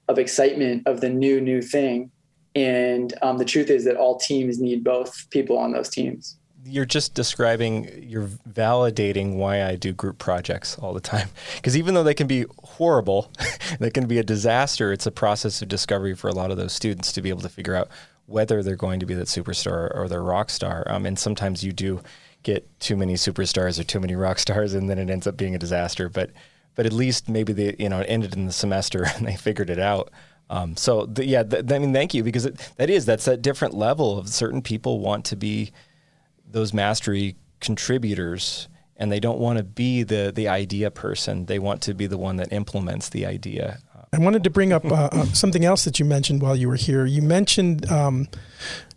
of 0.08 0.18
excitement 0.18 0.86
of 0.86 1.00
the 1.00 1.08
new 1.08 1.40
new 1.40 1.62
thing. 1.62 2.10
And 2.54 3.14
um, 3.22 3.38
the 3.38 3.44
truth 3.44 3.70
is 3.70 3.84
that 3.84 3.96
all 3.96 4.18
teams 4.18 4.60
need 4.60 4.84
both 4.84 5.28
people 5.30 5.58
on 5.58 5.72
those 5.72 5.88
teams 5.88 6.36
you're 6.66 6.84
just 6.84 7.14
describing, 7.14 7.90
you're 8.02 8.28
validating 8.48 9.36
why 9.36 9.64
I 9.64 9.76
do 9.76 9.92
group 9.92 10.18
projects 10.18 10.78
all 10.78 10.92
the 10.92 11.00
time. 11.00 11.28
Because 11.56 11.76
even 11.76 11.94
though 11.94 12.02
they 12.02 12.14
can 12.14 12.26
be 12.26 12.46
horrible, 12.62 13.30
they 13.78 13.90
can 13.90 14.06
be 14.06 14.18
a 14.18 14.22
disaster, 14.22 14.92
it's 14.92 15.06
a 15.06 15.10
process 15.10 15.60
of 15.62 15.68
discovery 15.68 16.14
for 16.14 16.28
a 16.28 16.34
lot 16.34 16.50
of 16.50 16.56
those 16.56 16.72
students 16.72 17.12
to 17.12 17.22
be 17.22 17.28
able 17.28 17.42
to 17.42 17.48
figure 17.48 17.74
out 17.74 17.88
whether 18.26 18.62
they're 18.62 18.76
going 18.76 19.00
to 19.00 19.06
be 19.06 19.14
that 19.14 19.26
superstar 19.26 19.94
or 19.94 20.08
their 20.08 20.22
rock 20.22 20.50
star. 20.50 20.84
Um, 20.86 21.04
and 21.06 21.18
sometimes 21.18 21.62
you 21.62 21.72
do 21.72 22.00
get 22.42 22.68
too 22.80 22.96
many 22.96 23.14
superstars 23.14 23.78
or 23.78 23.84
too 23.84 24.00
many 24.00 24.14
rock 24.14 24.38
stars, 24.44 24.74
and 24.74 24.88
then 24.88 24.98
it 24.98 25.10
ends 25.10 25.26
up 25.26 25.36
being 25.36 25.54
a 25.54 25.58
disaster. 25.58 26.08
But 26.08 26.30
but 26.76 26.86
at 26.86 26.92
least 26.92 27.28
maybe 27.28 27.52
they 27.52 27.76
you 27.78 27.88
know 27.88 28.00
it 28.00 28.06
ended 28.06 28.34
in 28.34 28.46
the 28.46 28.52
semester 28.52 29.06
and 29.16 29.26
they 29.26 29.36
figured 29.36 29.70
it 29.70 29.78
out. 29.78 30.10
Um, 30.50 30.76
so 30.76 31.06
the, 31.06 31.24
yeah, 31.24 31.42
th- 31.42 31.72
I 31.72 31.78
mean, 31.78 31.92
thank 31.92 32.12
you 32.12 32.22
because 32.22 32.44
it, 32.46 32.72
that 32.76 32.90
is 32.90 33.06
that's 33.06 33.24
that 33.24 33.42
different 33.42 33.74
level 33.74 34.18
of 34.18 34.28
certain 34.28 34.62
people 34.62 35.00
want 35.00 35.24
to 35.26 35.36
be 35.36 35.72
those 36.54 36.72
mastery 36.72 37.36
contributors 37.60 38.68
and 38.96 39.10
they 39.10 39.20
don't 39.20 39.38
want 39.38 39.58
to 39.58 39.64
be 39.64 40.02
the 40.02 40.32
the 40.34 40.48
idea 40.48 40.90
person. 40.90 41.46
They 41.46 41.58
want 41.58 41.82
to 41.82 41.94
be 41.94 42.06
the 42.06 42.16
one 42.16 42.36
that 42.36 42.52
implements 42.52 43.08
the 43.08 43.26
idea. 43.26 43.80
I 44.12 44.18
wanted 44.18 44.44
to 44.44 44.50
bring 44.50 44.72
up 44.72 44.84
uh, 44.84 45.08
uh, 45.10 45.24
something 45.26 45.64
else 45.64 45.84
that 45.84 45.98
you 45.98 46.04
mentioned 46.04 46.40
while 46.40 46.54
you 46.54 46.68
were 46.68 46.76
here. 46.76 47.04
You 47.04 47.20
mentioned 47.20 47.90
um, 47.90 48.28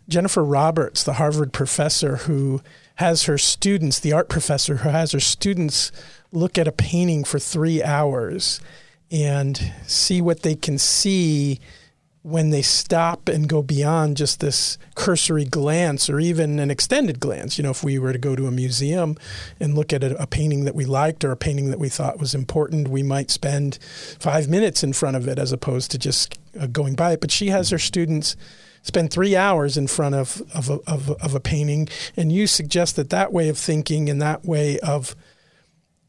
Jennifer 0.08 0.44
Roberts, 0.44 1.02
the 1.02 1.14
Harvard 1.14 1.52
professor 1.52 2.16
who 2.18 2.62
has 2.96 3.24
her 3.24 3.36
students, 3.36 3.98
the 3.98 4.12
art 4.12 4.28
professor 4.28 4.76
who 4.76 4.88
has 4.90 5.10
her 5.10 5.20
students 5.20 5.90
look 6.30 6.56
at 6.56 6.68
a 6.68 6.72
painting 6.72 7.24
for 7.24 7.40
three 7.40 7.82
hours 7.82 8.60
and 9.10 9.72
see 9.86 10.20
what 10.20 10.42
they 10.42 10.54
can 10.54 10.78
see 10.78 11.58
when 12.28 12.50
they 12.50 12.60
stop 12.60 13.26
and 13.26 13.48
go 13.48 13.62
beyond 13.62 14.16
just 14.18 14.40
this 14.40 14.76
cursory 14.94 15.46
glance 15.46 16.10
or 16.10 16.20
even 16.20 16.58
an 16.58 16.70
extended 16.70 17.18
glance. 17.20 17.56
You 17.56 17.64
know, 17.64 17.70
if 17.70 17.82
we 17.82 17.98
were 17.98 18.12
to 18.12 18.18
go 18.18 18.36
to 18.36 18.46
a 18.46 18.50
museum 18.50 19.16
and 19.58 19.74
look 19.74 19.94
at 19.94 20.04
a, 20.04 20.20
a, 20.22 20.26
painting 20.26 20.64
that 20.64 20.74
we 20.74 20.84
liked 20.84 21.24
or 21.24 21.32
a 21.32 21.36
painting 21.36 21.70
that 21.70 21.78
we 21.78 21.88
thought 21.88 22.18
was 22.18 22.34
important, 22.34 22.88
we 22.88 23.02
might 23.02 23.30
spend 23.30 23.78
five 24.20 24.46
minutes 24.46 24.84
in 24.84 24.92
front 24.92 25.16
of 25.16 25.26
it 25.26 25.38
as 25.38 25.52
opposed 25.52 25.90
to 25.92 25.98
just 25.98 26.38
uh, 26.60 26.66
going 26.66 26.94
by 26.94 27.12
it. 27.12 27.22
But 27.22 27.30
she 27.30 27.48
has 27.48 27.70
her 27.70 27.78
students 27.78 28.36
spend 28.82 29.10
three 29.10 29.34
hours 29.34 29.78
in 29.78 29.86
front 29.86 30.14
of, 30.14 30.42
of, 30.54 30.68
a, 30.68 30.80
of, 30.86 31.10
of 31.10 31.34
a 31.34 31.40
painting. 31.40 31.88
And 32.14 32.30
you 32.30 32.46
suggest 32.46 32.96
that 32.96 33.08
that 33.08 33.32
way 33.32 33.48
of 33.48 33.56
thinking 33.56 34.10
and 34.10 34.20
that 34.20 34.44
way 34.44 34.78
of 34.80 35.16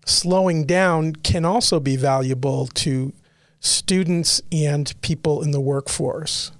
slowing 0.06 0.66
down 0.66 1.16
can 1.16 1.46
also 1.46 1.80
be 1.80 1.96
valuable 1.96 2.68
to 2.68 3.14
students 3.60 4.42
and 4.52 4.94
people 5.02 5.42
in 5.42 5.52
the 5.52 5.60
workforce? 5.60 6.52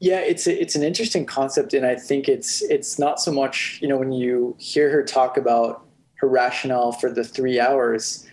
Yeah, 0.00 0.18
it's 0.18 0.46
a, 0.46 0.60
it's 0.60 0.74
an 0.74 0.82
interesting 0.82 1.24
concept, 1.26 1.74
and 1.74 1.86
I 1.86 1.94
think 1.94 2.28
it's 2.28 2.60
it's 2.62 2.98
not 2.98 3.20
so 3.20 3.30
much 3.30 3.78
you 3.80 3.88
know 3.88 3.96
when 3.96 4.12
you 4.12 4.56
hear 4.58 4.90
her 4.90 5.02
talk 5.02 5.36
about 5.36 5.86
her 6.16 6.28
rationale 6.28 6.92
for 6.92 7.10
the 7.10 7.22
three 7.22 7.60
hours, 7.60 8.26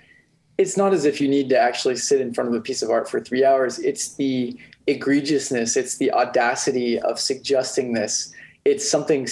it's 0.58 0.78
not 0.78 0.94
as 0.94 1.06
if 1.06 1.22
you 1.22 1.28
need 1.28 1.50
to 1.50 1.60
actually 1.60 1.96
sit 1.96 2.22
in 2.22 2.34
front 2.34 2.50
of 2.50 2.56
a 2.56 2.62
piece 2.62 2.82
of 2.82 2.90
art 2.90 3.10
for 3.10 3.20
three 3.20 3.46
hours. 3.46 3.78
It's 3.80 4.16
the 4.16 4.58
egregiousness, 4.88 5.78
it's 5.78 5.98
the 5.98 6.12
audacity 6.12 7.00
of 7.00 7.20
suggesting 7.20 7.94
this. 7.94 8.34
It's 8.66 8.90
something 8.90 9.28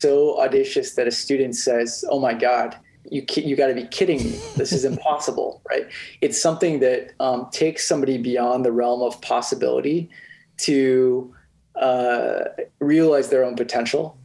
so 0.00 0.40
audacious 0.40 0.94
that 0.94 1.06
a 1.06 1.10
student 1.10 1.56
says, 1.56 2.06
"Oh 2.08 2.18
my 2.18 2.32
God, 2.32 2.76
you 3.10 3.24
you 3.36 3.56
got 3.56 3.68
to 3.68 3.74
be 3.74 3.86
kidding 3.86 4.18
me. 4.18 4.40
This 4.56 4.72
is 4.72 4.84
impossible 4.84 5.60
right? 5.70 5.86
It's 6.20 6.40
something 6.40 6.80
that 6.80 7.12
um, 7.20 7.48
takes 7.50 7.86
somebody 7.86 8.18
beyond 8.18 8.64
the 8.64 8.72
realm 8.72 9.02
of 9.02 9.20
possibility 9.20 10.10
to 10.58 11.34
uh, 11.76 12.44
realize 12.78 13.30
their 13.30 13.44
own 13.44 13.56
potential. 13.56 14.16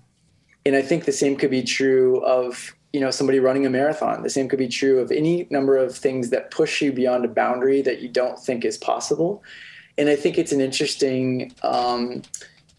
And 0.65 0.75
i 0.75 0.81
think 0.81 1.05
the 1.05 1.13
same 1.13 1.37
could 1.37 1.49
be 1.49 1.63
true 1.63 2.21
of 2.25 2.75
you 2.91 2.99
know 2.99 3.11
somebody 3.11 3.39
running 3.39 3.65
a 3.65 3.69
marathon. 3.69 4.23
The 4.23 4.29
same 4.29 4.49
could 4.49 4.59
be 4.59 4.67
true 4.67 4.99
of 4.99 5.11
any 5.11 5.47
number 5.49 5.77
of 5.77 5.95
things 5.95 6.29
that 6.31 6.51
push 6.51 6.81
you 6.81 6.91
beyond 6.91 7.25
a 7.25 7.29
boundary 7.29 7.81
that 7.81 8.01
you 8.01 8.09
don't 8.09 8.39
think 8.39 8.65
is 8.65 8.77
possible. 8.77 9.43
And 9.97 10.09
i 10.09 10.15
think 10.15 10.37
it's 10.37 10.51
an 10.51 10.61
interesting 10.61 11.53
um, 11.63 12.21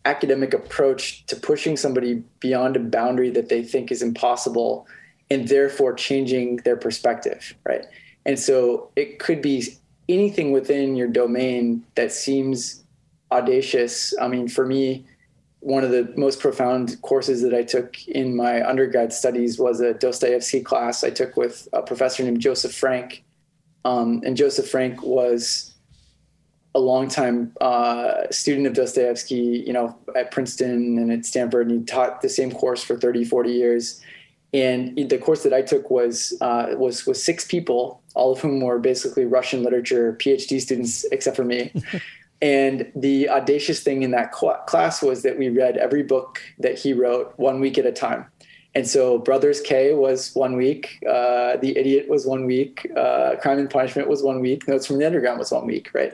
academic 0.04 0.54
approach 0.54 1.26
to 1.26 1.36
pushing 1.36 1.76
somebody 1.76 2.22
beyond 2.40 2.76
a 2.76 2.80
boundary 2.80 3.30
that 3.30 3.48
they 3.48 3.62
think 3.62 3.90
is 3.90 4.02
impossible 4.02 4.86
and 5.30 5.48
therefore 5.48 5.92
changing 5.92 6.56
their 6.58 6.76
perspective, 6.76 7.54
right? 7.64 7.84
And 8.24 8.38
so 8.38 8.90
it 8.96 9.18
could 9.18 9.42
be 9.42 9.78
anything 10.08 10.52
within 10.52 10.96
your 10.96 11.08
domain 11.08 11.84
that 11.94 12.12
seems 12.12 12.84
audacious. 13.30 14.14
I 14.20 14.28
mean, 14.28 14.48
for 14.48 14.66
me, 14.66 15.06
one 15.60 15.84
of 15.84 15.90
the 15.90 16.12
most 16.16 16.40
profound 16.40 17.00
courses 17.02 17.42
that 17.42 17.54
I 17.54 17.62
took 17.62 18.06
in 18.06 18.36
my 18.36 18.66
undergrad 18.66 19.12
studies 19.12 19.58
was 19.58 19.80
a 19.80 19.94
Dostoevsky 19.94 20.60
class 20.60 21.04
I 21.04 21.10
took 21.10 21.36
with 21.36 21.68
a 21.72 21.82
professor 21.82 22.22
named 22.22 22.40
Joseph 22.40 22.74
Frank. 22.74 23.24
Um, 23.84 24.22
and 24.24 24.36
Joseph 24.36 24.68
Frank 24.68 25.02
was 25.02 25.74
a 26.74 26.78
longtime 26.78 27.52
uh, 27.60 28.30
student 28.30 28.66
of 28.66 28.74
Dostoevsky, 28.74 29.64
you 29.66 29.72
know, 29.72 29.96
at 30.14 30.30
Princeton 30.30 30.98
and 30.98 31.10
at 31.10 31.24
Stanford, 31.24 31.70
and 31.70 31.80
he 31.80 31.84
taught 31.84 32.22
the 32.22 32.28
same 32.28 32.52
course 32.52 32.82
for 32.82 32.96
30, 32.96 33.24
40 33.24 33.50
years 33.50 34.00
and 34.52 34.96
the 35.10 35.18
course 35.18 35.42
that 35.42 35.52
I 35.52 35.62
took 35.62 35.90
was 35.90 36.34
uh, 36.40 36.68
was 36.76 37.06
was 37.06 37.22
six 37.22 37.44
people, 37.46 38.02
all 38.14 38.32
of 38.32 38.40
whom 38.40 38.60
were 38.60 38.78
basically 38.78 39.26
Russian 39.26 39.62
literature 39.62 40.16
PhD 40.18 40.60
students, 40.60 41.04
except 41.12 41.36
for 41.36 41.44
me. 41.44 41.72
and 42.42 42.90
the 42.96 43.28
audacious 43.28 43.80
thing 43.80 44.02
in 44.02 44.10
that 44.12 44.34
cl- 44.34 44.62
class 44.66 45.02
was 45.02 45.22
that 45.22 45.38
we 45.38 45.50
read 45.50 45.76
every 45.76 46.02
book 46.02 46.40
that 46.58 46.78
he 46.78 46.92
wrote 46.92 47.34
one 47.36 47.60
week 47.60 47.76
at 47.76 47.84
a 47.84 47.92
time. 47.92 48.26
And 48.74 48.86
so, 48.86 49.18
Brothers 49.18 49.60
K 49.60 49.92
was 49.92 50.34
one 50.34 50.56
week, 50.56 51.02
uh, 51.06 51.56
The 51.56 51.76
Idiot 51.76 52.08
was 52.08 52.26
one 52.26 52.46
week, 52.46 52.90
uh, 52.96 53.36
Crime 53.36 53.58
and 53.58 53.68
Punishment 53.68 54.08
was 54.08 54.22
one 54.22 54.40
week, 54.40 54.68
Notes 54.68 54.86
from 54.86 54.98
the 54.98 55.04
Underground 55.04 55.38
was 55.38 55.50
one 55.50 55.66
week, 55.66 55.90
right? 55.94 56.12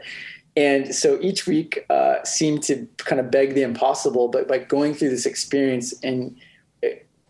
And 0.56 0.94
so 0.94 1.18
each 1.20 1.46
week 1.46 1.84
uh, 1.90 2.22
seemed 2.24 2.62
to 2.64 2.86
kind 2.98 3.20
of 3.20 3.30
beg 3.30 3.54
the 3.54 3.62
impossible, 3.62 4.28
but 4.28 4.46
by 4.46 4.58
going 4.58 4.94
through 4.94 5.10
this 5.10 5.26
experience 5.26 5.92
and 6.04 6.36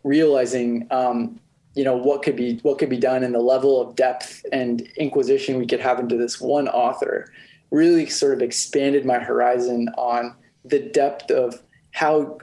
realizing 0.05 0.87
um, 0.91 1.41
you 1.75 1.83
know 1.83 1.97
what 1.97 2.23
could 2.23 2.37
be 2.37 2.59
what 2.63 2.79
could 2.79 2.91
be 2.91 2.99
done 2.99 3.25
and 3.25 3.35
the 3.35 3.41
level 3.41 3.81
of 3.81 3.97
depth 3.97 4.45
and 4.53 4.83
inquisition 4.97 5.59
we 5.59 5.67
could 5.67 5.81
have 5.81 5.99
into 5.99 6.17
this 6.17 6.41
one 6.41 6.69
author 6.69 7.33
really 7.71 8.07
sort 8.07 8.33
of 8.33 8.41
expanded 8.41 9.05
my 9.05 9.19
horizon 9.19 9.89
on 9.97 10.37
the 10.65 10.79
depth 10.79 11.31
of 11.31 11.61
how 11.91 12.39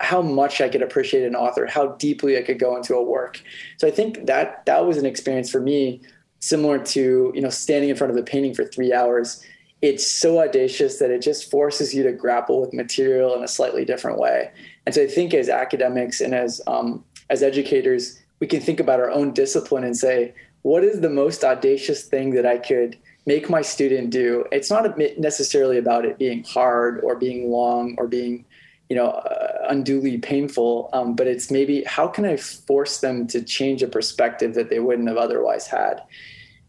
how 0.00 0.20
much 0.20 0.60
I 0.60 0.68
could 0.68 0.82
appreciate 0.82 1.24
an 1.24 1.36
author, 1.36 1.66
how 1.66 1.88
deeply 1.92 2.38
I 2.38 2.42
could 2.42 2.58
go 2.58 2.76
into 2.76 2.94
a 2.94 3.02
work. 3.02 3.40
So 3.78 3.86
I 3.86 3.90
think 3.90 4.26
that 4.26 4.66
that 4.66 4.84
was 4.84 4.96
an 4.96 5.06
experience 5.06 5.50
for 5.50 5.60
me 5.60 6.00
similar 6.40 6.78
to 6.78 7.32
you 7.34 7.40
know 7.40 7.50
standing 7.50 7.90
in 7.90 7.96
front 7.96 8.12
of 8.12 8.16
a 8.16 8.22
painting 8.22 8.54
for 8.54 8.64
three 8.64 8.92
hours. 8.92 9.44
It's 9.82 10.10
so 10.10 10.40
audacious 10.40 10.98
that 10.98 11.10
it 11.10 11.22
just 11.22 11.50
forces 11.50 11.94
you 11.94 12.02
to 12.02 12.12
grapple 12.12 12.60
with 12.60 12.72
material 12.72 13.36
in 13.36 13.44
a 13.44 13.48
slightly 13.48 13.84
different 13.84 14.18
way. 14.18 14.50
And 14.86 14.94
so 14.94 15.02
I 15.02 15.08
think 15.08 15.34
as 15.34 15.48
academics 15.48 16.20
and 16.20 16.34
as 16.34 16.60
um, 16.66 17.04
as 17.28 17.42
educators, 17.42 18.22
we 18.38 18.46
can 18.46 18.60
think 18.60 18.80
about 18.80 19.00
our 19.00 19.10
own 19.10 19.32
discipline 19.32 19.84
and 19.84 19.96
say, 19.96 20.32
what 20.62 20.84
is 20.84 21.00
the 21.00 21.10
most 21.10 21.44
audacious 21.44 22.04
thing 22.04 22.30
that 22.30 22.46
I 22.46 22.58
could 22.58 22.96
make 23.26 23.50
my 23.50 23.62
student 23.62 24.10
do? 24.10 24.44
It's 24.52 24.70
not 24.70 24.96
necessarily 25.18 25.78
about 25.78 26.04
it 26.04 26.18
being 26.18 26.44
hard 26.44 27.00
or 27.02 27.16
being 27.16 27.50
long 27.50 27.96
or 27.98 28.06
being, 28.06 28.44
you 28.88 28.96
know, 28.96 29.08
uh, 29.08 29.66
unduly 29.68 30.18
painful, 30.18 30.90
um, 30.92 31.16
but 31.16 31.26
it's 31.26 31.50
maybe 31.50 31.82
how 31.84 32.06
can 32.06 32.24
I 32.24 32.36
force 32.36 32.98
them 33.00 33.26
to 33.28 33.42
change 33.42 33.82
a 33.82 33.88
perspective 33.88 34.54
that 34.54 34.70
they 34.70 34.78
wouldn't 34.78 35.08
have 35.08 35.16
otherwise 35.16 35.66
had? 35.66 36.02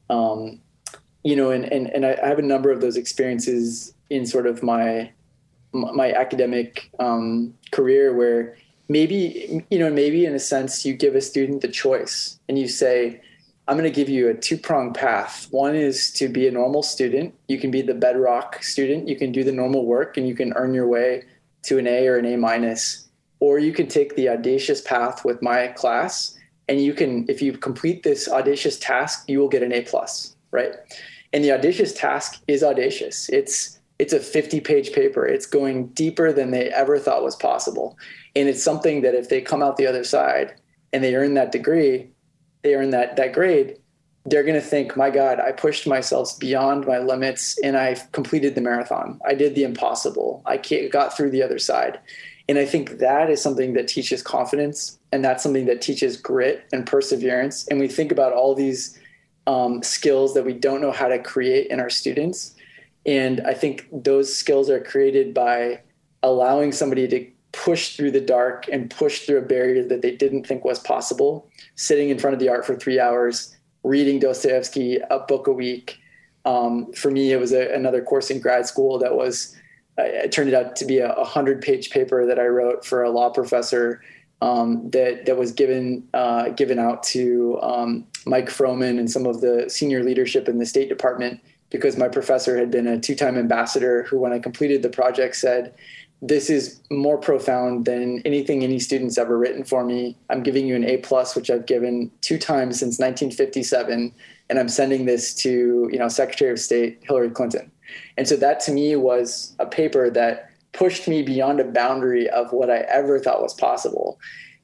Um, 0.10 0.62
you 1.24 1.36
know, 1.36 1.52
and, 1.52 1.66
and, 1.66 1.88
and 1.88 2.06
I 2.06 2.26
have 2.26 2.40
a 2.40 2.44
number 2.44 2.72
of 2.72 2.82
those 2.82 2.98
experiences 2.98 3.94
in 4.10 4.26
sort 4.26 4.48
of 4.48 4.64
my 4.64 5.12
my 5.74 6.12
academic 6.12 6.90
um, 7.00 7.54
career 7.72 8.14
where 8.14 8.56
maybe 8.90 9.66
you 9.70 9.80
know 9.80 9.90
maybe 9.90 10.26
in 10.26 10.34
a 10.34 10.40
sense 10.40 10.86
you 10.86 10.94
give 10.94 11.16
a 11.16 11.22
student 11.22 11.62
the 11.62 11.68
choice 11.68 12.40
and 12.48 12.58
you 12.58 12.68
say 12.68 13.22
i'm 13.68 13.78
going 13.78 13.84
to 13.84 13.96
give 13.96 14.08
you 14.08 14.30
a 14.30 14.34
two-pronged 14.34 14.96
path. 14.96 15.48
One 15.52 15.76
is 15.76 16.12
to 16.14 16.30
be 16.30 16.48
a 16.48 16.52
normal 16.52 16.84
student. 16.84 17.34
You 17.50 17.60
can 17.60 17.70
be 17.70 17.82
the 17.82 17.94
bedrock 17.94 18.64
student. 18.64 19.10
You 19.10 19.18
can 19.18 19.34
do 19.34 19.44
the 19.44 19.52
normal 19.52 19.86
work 19.86 20.16
and 20.16 20.26
you 20.26 20.36
can 20.36 20.54
earn 20.54 20.74
your 20.74 20.88
way 20.88 21.24
to 21.64 21.78
an 21.78 21.86
a 21.86 22.08
or 22.08 22.18
an 22.18 22.26
a 22.26 22.38
minus. 22.38 23.10
Or 23.42 23.60
you 23.60 23.74
can 23.74 23.88
take 23.88 24.16
the 24.16 24.30
audacious 24.30 24.80
path 24.82 25.26
with 25.26 25.42
my 25.42 25.68
class 25.68 26.38
and 26.70 26.82
you 26.82 26.94
can 26.94 27.26
if 27.28 27.42
you 27.42 27.58
complete 27.58 28.04
this 28.04 28.30
audacious 28.30 28.80
task 28.80 29.26
you 29.28 29.40
will 29.40 29.50
get 29.50 29.64
an 29.64 29.74
a 29.74 29.82
plus 29.82 30.38
right? 30.52 30.74
And 31.34 31.44
the 31.44 31.52
audacious 31.52 31.94
task 31.94 32.42
is 32.48 32.64
audacious. 32.64 33.30
It's 33.30 33.77
it's 34.00 34.14
a 34.14 34.20
50 34.20 34.60
page 34.62 34.94
paper. 34.94 35.26
It's 35.26 35.46
going 35.46 35.88
deeper 35.88 36.32
than 36.32 36.52
they 36.52 36.70
ever 36.70 37.00
thought 37.00 37.24
was 37.24 37.36
possible. 37.36 37.98
And 38.36 38.48
it's 38.48 38.64
something 38.64 39.02
that 39.02 39.16
if 39.16 39.30
they 39.30 39.42
come 39.42 39.64
out 39.64 39.78
the 39.78 39.88
other 39.88 40.04
side 40.04 40.54
and 40.94 41.04
they 41.04 41.16
earn 41.16 41.34
that 41.34 41.52
degree, 41.52 42.10
they 42.64 42.76
earn 42.76 42.92
that, 42.92 43.16
that 43.16 43.34
grade, 43.34 43.78
they're 44.26 44.44
going 44.44 44.56
to 44.56 44.62
think, 44.62 44.98
my 44.98 45.10
God, 45.10 45.40
I 45.40 45.52
pushed 45.52 45.88
myself 45.88 46.38
beyond 46.38 46.86
my 46.86 47.00
limits 47.00 47.58
and 47.64 47.78
I 47.78 47.96
completed 48.12 48.56
the 48.56 48.62
marathon. 48.62 49.20
I 49.26 49.34
did 49.34 49.56
the 49.56 49.64
impossible. 49.64 50.44
I 50.46 50.58
got 50.92 51.16
through 51.16 51.32
the 51.32 51.44
other 51.44 51.60
side. 51.60 52.00
And 52.50 52.58
I 52.58 52.66
think 52.66 53.00
that 53.00 53.30
is 53.30 53.42
something 53.42 53.74
that 53.74 53.88
teaches 53.88 54.22
confidence 54.22 55.00
and 55.12 55.24
that's 55.24 55.44
something 55.44 55.66
that 55.66 55.82
teaches 55.82 56.18
grit 56.18 56.66
and 56.72 56.86
perseverance. 56.86 57.68
And 57.68 57.80
we 57.80 57.88
think 57.88 58.12
about 58.12 58.34
all 58.34 58.54
these 58.54 59.00
um, 59.48 59.82
skills 59.82 60.34
that 60.34 60.46
we 60.46 60.54
don't 60.54 60.82
know 60.82 60.92
how 60.92 61.08
to 61.08 61.20
create 61.20 61.68
in 61.68 61.80
our 61.80 61.90
students 61.90 62.54
and 63.08 63.42
I 63.48 63.54
think 63.54 63.88
those 63.92 64.36
skills 64.36 64.70
are 64.70 64.82
created 64.82 65.34
by 65.34 65.82
allowing 66.22 66.74
somebody 66.74 67.08
to 67.08 67.26
push 67.54 67.96
through 67.96 68.12
the 68.12 68.22
dark 68.22 68.68
and 68.68 68.92
push 68.92 69.22
through 69.22 69.38
a 69.38 69.42
barrier 69.42 69.84
that 69.88 70.02
they 70.02 70.16
didn't 70.16 70.46
think 70.46 70.66
was 70.66 70.80
possible, 70.80 71.50
sitting 71.76 72.10
in 72.10 72.20
front 72.20 72.34
of 72.34 72.40
the 72.40 72.50
art 72.50 72.66
for 72.66 72.76
three 72.76 73.00
hours, 73.00 73.56
reading 73.84 74.20
Dostoevsky 74.20 74.98
a 75.10 75.20
book 75.20 75.48
a 75.48 75.54
week. 75.54 75.98
Um, 76.46 76.92
for 76.94 77.10
me, 77.10 77.32
it 77.32 77.40
was 77.40 77.54
a, 77.54 77.74
another 77.74 78.02
course 78.02 78.30
in 78.30 78.42
grad 78.42 78.68
school 78.68 79.00
that 79.00 79.16
was, 79.16 79.56
uh, 79.98 80.04
it 80.04 80.32
turned 80.34 80.54
out 80.54 80.76
to 80.76 80.86
be 80.86 81.00
a, 81.00 81.14
a 81.14 81.24
hundred 81.24 81.62
page 81.62 81.90
paper 81.90 82.26
that 82.26 82.38
I 82.38 82.46
wrote 82.46 82.86
for 82.86 83.04
a 83.04 83.10
law 83.10 83.30
professor 83.30 84.02
um, 84.42 84.90
that 84.92 85.26
that 85.26 85.36
was 85.36 85.52
given 85.52 86.08
uh, 86.14 86.50
given 86.50 86.78
out 86.78 87.02
to 87.04 87.60
um, 87.64 88.06
Mike 88.28 88.50
Froman 88.50 89.00
and 89.00 89.10
some 89.10 89.26
of 89.26 89.42
the 89.42 89.66
senior 89.68 90.04
leadership 90.04 90.48
in 90.48 90.60
the 90.60 90.66
State 90.66 90.90
Department 90.90 91.42
because 91.70 91.98
my 91.98 92.08
professor 92.08 92.58
had 92.58 92.72
been 92.72 92.88
a 92.88 93.00
two-time 93.00 93.38
ambassador 93.38 94.04
who 94.04 94.20
when 94.20 94.34
i 94.34 94.40
completed 94.40 94.82
the 94.82 94.90
project 94.90 95.36
said 95.36 95.74
this 96.22 96.50
is 96.50 96.82
more 96.90 97.18
profound 97.18 97.86
than 97.86 98.22
anything 98.26 98.64
any 98.64 98.80
student's 98.80 99.18
ever 99.18 99.38
written 99.38 99.64
for 99.64 99.84
me. 99.84 100.18
I'm 100.32 100.42
giving 100.42 100.66
you 100.66 100.76
an 100.76 100.84
a 100.84 100.98
plus 100.98 101.36
which 101.36 101.50
i've 101.50 101.66
given 101.66 102.12
two 102.22 102.40
times 102.40 102.80
since 102.80 102.98
1957 103.00 104.12
and 104.50 104.60
i'm 104.60 104.70
sending 104.70 105.06
this 105.06 105.36
to 105.36 105.90
you 105.92 106.00
know 106.00 106.08
secretary 106.08 106.52
of 106.52 106.60
state 106.60 107.00
hillary 107.04 107.30
clinton. 107.30 107.72
And 108.18 108.28
so 108.28 108.36
that 108.38 108.60
to 108.62 108.72
me 108.72 108.96
was 108.96 109.56
a 109.60 109.66
paper 109.66 110.10
that 110.10 110.50
pushed 110.74 111.08
me 111.08 111.22
beyond 111.22 111.60
a 111.60 111.66
boundary 111.66 112.28
of 112.30 112.52
what 112.52 112.70
i 112.70 112.80
ever 112.90 113.20
thought 113.20 113.42
was 113.42 113.54
possible. 113.54 114.20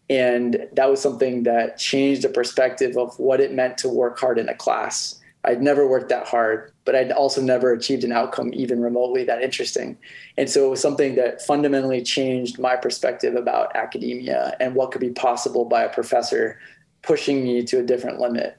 And 0.10 0.68
that 0.74 0.90
was 0.90 1.02
something 1.02 1.44
that 1.44 1.78
changed 1.78 2.24
the 2.24 2.30
perspective 2.30 2.98
of 2.98 3.18
what 3.18 3.40
it 3.40 3.54
meant 3.54 3.78
to 3.80 3.90
work 3.90 4.20
hard 4.20 4.38
in 4.38 4.50
a 4.50 4.54
class. 4.54 5.20
I'd 5.46 5.62
never 5.62 5.88
worked 5.88 6.10
that 6.10 6.28
hard, 6.28 6.73
but 6.86 6.96
I'd 6.96 7.12
also 7.12 7.42
never 7.42 7.72
achieved 7.72 8.04
an 8.04 8.12
outcome 8.12 8.54
even 8.54 8.82
remotely 8.82 9.24
that 9.26 9.42
interesting. 9.42 9.98
And 10.38 10.50
so 10.50 10.66
it 10.66 10.70
was 10.70 10.82
something 10.82 11.16
that 11.16 11.42
fundamentally 11.42 12.02
changed 12.02 12.60
my 12.60 12.76
perspective 12.76 13.36
about 13.36 13.76
academia 13.76 14.56
and 14.60 14.76
what 14.76 14.92
could 14.92 15.02
be 15.02 15.12
possible 15.12 15.66
by 15.66 15.84
a 15.84 15.90
professor 15.90 16.60
pushing 17.02 17.44
me 17.44 17.64
to 17.64 17.80
a 17.80 17.84
different 17.84 18.20
limit. 18.20 18.58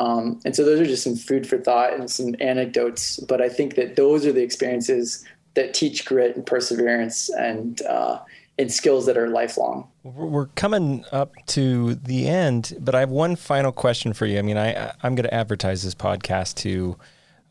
Um, 0.00 0.40
and 0.44 0.56
so 0.56 0.64
those 0.64 0.80
are 0.80 0.86
just 0.86 1.04
some 1.04 1.16
food 1.16 1.46
for 1.46 1.58
thought 1.58 1.92
and 1.92 2.10
some 2.10 2.34
anecdotes. 2.40 3.20
But 3.20 3.40
I 3.40 3.48
think 3.48 3.74
that 3.74 3.96
those 3.96 4.26
are 4.26 4.32
the 4.32 4.42
experiences 4.42 5.24
that 5.54 5.74
teach 5.74 6.04
grit 6.04 6.36
and 6.36 6.46
perseverance 6.46 7.28
and 7.30 7.82
uh, 7.82 8.20
and 8.58 8.72
skills 8.72 9.06
that 9.06 9.16
are 9.16 9.28
lifelong. 9.28 9.88
We're 10.02 10.46
coming 10.46 11.04
up 11.12 11.34
to 11.48 11.94
the 11.96 12.28
end, 12.28 12.76
but 12.80 12.94
I 12.94 13.00
have 13.00 13.10
one 13.10 13.36
final 13.36 13.72
question 13.72 14.12
for 14.12 14.26
you. 14.26 14.38
I 14.38 14.42
mean, 14.42 14.56
I 14.56 14.92
I'm 15.02 15.14
going 15.14 15.24
to 15.24 15.34
advertise 15.34 15.82
this 15.82 15.94
podcast 15.94 16.56
to. 16.56 16.96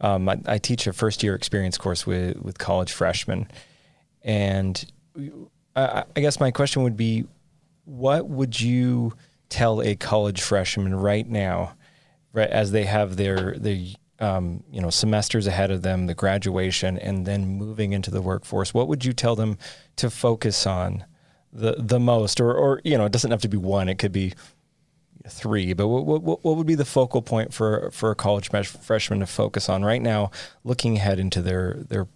Um, 0.02 0.30
I, 0.30 0.40
I, 0.46 0.58
teach 0.60 0.88
a 0.88 0.94
first 0.94 1.24
year 1.24 1.36
experience 1.36 1.78
course 1.78 2.08
with 2.08 2.38
with 2.38 2.58
college 2.58 2.92
freshmen, 2.92 3.50
and 4.24 4.86
I, 5.76 6.04
I 6.16 6.20
guess 6.20 6.40
my 6.40 6.52
question 6.52 6.84
would 6.84 6.96
be, 6.96 7.26
what 7.86 8.28
would 8.30 8.60
you 8.60 9.14
tell 9.50 9.82
a 9.82 9.96
college 9.96 10.42
freshman 10.42 10.96
right 10.96 11.28
now, 11.28 11.74
right 12.34 12.50
as 12.50 12.72
they 12.72 12.86
have 12.86 13.18
their 13.18 13.56
their 13.58 13.78
um, 14.20 14.64
you 14.72 14.82
know 14.82 14.90
semesters 14.90 15.48
ahead 15.48 15.72
of 15.72 15.82
them, 15.82 16.08
the 16.08 16.14
graduation, 16.14 16.98
and 16.98 17.26
then 17.26 17.46
moving 17.46 17.94
into 17.94 18.12
the 18.12 18.22
workforce, 18.22 18.74
what 18.74 18.88
would 18.88 19.04
you 19.04 19.14
tell 19.14 19.36
them 19.36 19.58
to 19.98 20.10
focus 20.10 20.66
on 20.66 21.06
the 21.52 21.76
the 21.78 22.00
most, 22.00 22.40
or 22.40 22.54
or 22.54 22.82
you 22.84 22.98
know, 22.98 23.06
it 23.06 23.12
doesn't 23.12 23.32
have 23.32 23.42
to 23.42 23.50
be 23.50 23.58
one; 23.58 23.90
it 23.90 23.98
could 23.98 24.12
be 24.12 24.34
three. 25.30 25.74
But 25.74 25.88
what 25.88 26.06
what, 26.06 26.44
what 26.44 26.58
would 26.58 26.68
be 26.68 26.76
the 26.76 26.86
focal 26.86 27.22
point 27.22 27.54
for 27.54 27.90
for 27.92 28.12
a 28.12 28.16
college 28.16 28.50
freshman 28.50 29.20
to 29.20 29.26
focus 29.26 29.70
on 29.70 29.84
right 29.84 30.02
now, 30.02 30.32
looking 30.64 30.98
ahead 30.98 31.20
into 31.20 31.42
their 31.42 31.78
their 31.90 32.08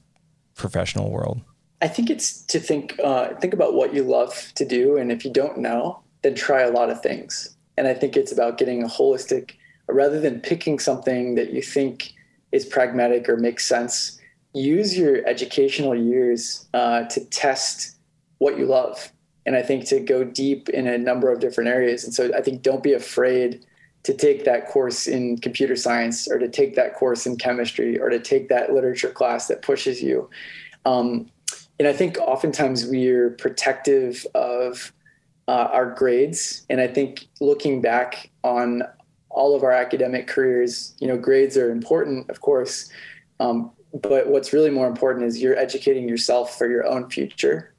professional 0.55 1.11
world? 1.11 1.41
I 1.81 1.87
think 1.87 2.09
it's 2.09 2.41
to 2.45 2.59
think 2.59 2.99
uh, 3.03 3.35
think 3.35 3.53
about 3.53 3.73
what 3.73 3.93
you 3.93 4.03
love 4.03 4.51
to 4.55 4.65
do, 4.65 4.97
and 4.97 5.11
if 5.11 5.23
you 5.23 5.31
don't 5.31 5.59
know, 5.59 6.01
then 6.23 6.35
try 6.35 6.61
a 6.61 6.71
lot 6.71 6.89
of 6.89 7.01
things. 7.01 7.55
And 7.77 7.87
I 7.87 7.93
think 7.93 8.17
it's 8.17 8.31
about 8.31 8.57
getting 8.57 8.83
a 8.83 8.87
holistic 8.87 9.51
rather 9.87 10.19
than 10.19 10.39
picking 10.39 10.79
something 10.79 11.35
that 11.35 11.51
you 11.51 11.61
think 11.61 12.13
is 12.51 12.65
pragmatic 12.65 13.27
or 13.27 13.37
makes 13.37 13.65
sense, 13.65 14.19
use 14.53 14.97
your 14.97 15.25
educational 15.27 15.95
years 15.95 16.67
uh, 16.73 17.03
to 17.05 17.25
test 17.25 17.95
what 18.37 18.57
you 18.57 18.65
love. 18.65 19.11
And 19.45 19.55
I 19.55 19.61
think 19.61 19.85
to 19.85 19.99
go 19.99 20.23
deep 20.23 20.69
in 20.69 20.87
a 20.87 20.97
number 20.97 21.31
of 21.31 21.39
different 21.39 21.69
areas. 21.69 22.03
And 22.03 22.13
so 22.13 22.31
I 22.35 22.41
think 22.41 22.61
don't 22.61 22.83
be 22.83 22.93
afraid 22.93 23.65
to 24.03 24.13
take 24.13 24.43
that 24.45 24.67
course 24.67 25.07
in 25.07 25.37
computer 25.37 25.75
science 25.75 26.27
or 26.27 26.37
to 26.37 26.47
take 26.47 26.75
that 26.75 26.95
course 26.95 27.25
in 27.25 27.37
chemistry 27.37 27.99
or 27.99 28.09
to 28.09 28.19
take 28.19 28.49
that 28.49 28.73
literature 28.73 29.09
class 29.09 29.47
that 29.47 29.61
pushes 29.61 30.01
you. 30.01 30.29
Um, 30.85 31.29
and 31.79 31.87
I 31.87 31.93
think 31.93 32.17
oftentimes 32.19 32.85
we're 32.85 33.31
protective 33.31 34.25
of 34.35 34.93
uh, 35.47 35.69
our 35.71 35.91
grades. 35.91 36.65
And 36.69 36.79
I 36.79 36.87
think 36.87 37.27
looking 37.41 37.81
back 37.81 38.29
on 38.43 38.83
all 39.29 39.55
of 39.55 39.63
our 39.63 39.71
academic 39.71 40.27
careers, 40.27 40.95
you 40.99 41.07
know, 41.07 41.17
grades 41.17 41.57
are 41.57 41.71
important, 41.71 42.29
of 42.29 42.41
course. 42.41 42.89
Um, 43.39 43.71
but 44.01 44.27
what's 44.27 44.53
really 44.53 44.69
more 44.69 44.87
important 44.87 45.25
is 45.25 45.41
you're 45.41 45.57
educating 45.57 46.07
yourself 46.07 46.57
for 46.57 46.69
your 46.69 46.85
own 46.85 47.09
future. 47.09 47.72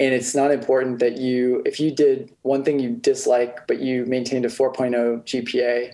And 0.00 0.14
it's 0.14 0.34
not 0.34 0.50
important 0.50 1.00
that 1.00 1.16
you, 1.16 1.62
if 1.66 1.80
you 1.80 1.90
did 1.90 2.34
one 2.42 2.62
thing 2.62 2.78
you 2.78 2.90
dislike, 2.90 3.66
but 3.66 3.80
you 3.80 4.04
maintained 4.06 4.44
a 4.44 4.48
4.0 4.48 5.24
GPA, 5.24 5.92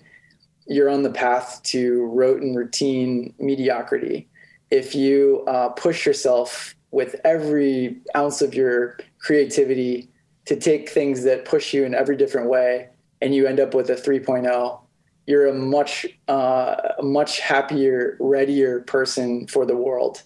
you're 0.67 0.91
on 0.91 1.03
the 1.03 1.11
path 1.11 1.63
to 1.65 2.05
rote 2.07 2.43
and 2.43 2.57
routine 2.57 3.35
mediocrity. 3.39 4.29
If 4.71 4.95
you 4.95 5.45
uh, 5.47 5.71
push 5.71 6.05
yourself 6.05 6.75
with 6.91 7.17
every 7.25 7.99
ounce 8.17 8.43
of 8.43 8.55
your 8.55 8.99
creativity 9.19 10.11
to 10.47 10.57
take 10.57 10.89
things 10.89 11.25
that 11.25 11.45
push 11.45 11.73
you 11.73 11.85
in 11.85 11.95
every 11.95 12.17
different 12.17 12.49
way, 12.49 12.89
and 13.23 13.35
you 13.35 13.47
end 13.47 13.59
up 13.59 13.75
with 13.75 13.89
a 13.89 13.95
3.0, 13.95 14.81
you're 15.27 15.47
a 15.47 15.55
much 15.55 16.07
uh, 16.29 16.77
much 17.03 17.41
happier, 17.41 18.17
readier 18.21 18.81
person 18.81 19.47
for 19.47 19.65
the 19.65 19.77
world. 19.77 20.23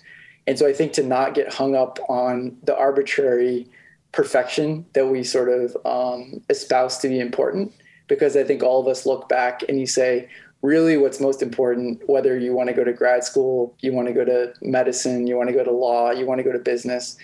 And 0.49 0.59
so 0.59 0.67
I 0.67 0.73
think 0.73 0.95
to 0.95 1.03
not 1.03 1.35
get 1.35 1.53
hung 1.53 1.77
up 1.77 1.99
on 2.09 2.57
the 2.65 2.75
arbitrary 2.75 3.69
perfection 4.13 4.87
that 4.95 5.07
we 5.07 5.23
sort 5.23 5.51
of 5.51 5.77
um, 5.85 6.41
espouse 6.49 6.97
to 7.03 7.09
be 7.09 7.21
important, 7.21 7.71
because 8.07 8.35
I 8.35 8.45
think 8.45 8.63
all 8.63 8.81
of 8.81 8.89
us 8.89 9.05
look 9.05 9.29
back 9.29 9.63
and 9.69 9.79
you 9.79 9.87
say, 9.87 10.27
really 10.63 10.97
what's 10.97 11.21
most 11.21 11.43
important, 11.43 12.01
whether 12.09 12.39
you 12.39 12.55
want 12.55 12.71
to 12.71 12.75
go 12.75 12.83
to 12.83 12.95
grad 12.95 13.25
school, 13.25 13.77
you 13.81 13.93
want 13.93 14.09
to 14.09 14.15
go 14.15 14.25
to 14.25 14.55
medicine, 14.63 15.27
you 15.27 15.37
want 15.37 15.51
to 15.51 15.55
go 15.55 15.63
to 15.63 15.71
law, 15.71 16.13
you 16.13 16.25
want 16.25 16.39
to 16.39 16.43
go 16.43 16.53
to 16.53 16.59
business, 16.59 17.19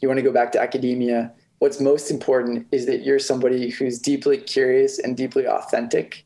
you 0.00 0.08
want 0.08 0.16
to 0.16 0.22
go 0.22 0.32
back 0.32 0.50
to 0.52 0.58
academia, 0.58 1.30
what's 1.58 1.80
most 1.80 2.10
important 2.10 2.66
is 2.72 2.86
that 2.86 3.04
you're 3.04 3.18
somebody 3.18 3.68
who's 3.68 3.98
deeply 3.98 4.38
curious 4.38 4.98
and 4.98 5.18
deeply 5.18 5.46
authentic. 5.46 6.24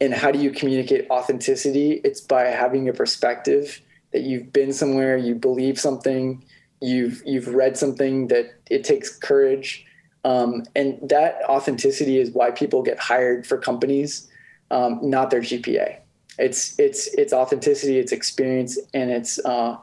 And 0.00 0.12
how 0.12 0.32
do 0.32 0.40
you 0.40 0.50
communicate 0.50 1.08
authenticity? 1.08 2.00
It's 2.02 2.20
by 2.20 2.46
having 2.46 2.88
a 2.88 2.92
perspective 2.92 3.80
that 4.12 4.22
you've 4.22 4.52
been 4.52 4.72
somewhere, 4.72 5.16
you 5.16 5.34
believe 5.34 5.78
something, 5.78 6.42
you've 6.80 7.22
you've 7.24 7.48
read 7.48 7.76
something 7.76 8.28
that 8.28 8.54
it 8.70 8.84
takes 8.84 9.16
courage. 9.16 9.84
Um, 10.24 10.64
and 10.74 10.98
that 11.08 11.40
authenticity 11.48 12.18
is 12.18 12.30
why 12.30 12.50
people 12.50 12.82
get 12.82 12.98
hired 12.98 13.46
for 13.46 13.56
companies, 13.56 14.28
um, 14.70 14.98
not 15.02 15.30
their 15.30 15.40
GPA. 15.40 15.98
It's 16.38 16.78
it's 16.78 17.06
it's 17.14 17.32
authenticity, 17.32 17.98
it's 17.98 18.12
experience, 18.12 18.78
and 18.94 19.10
it's 19.10 19.38
uh, 19.44 19.76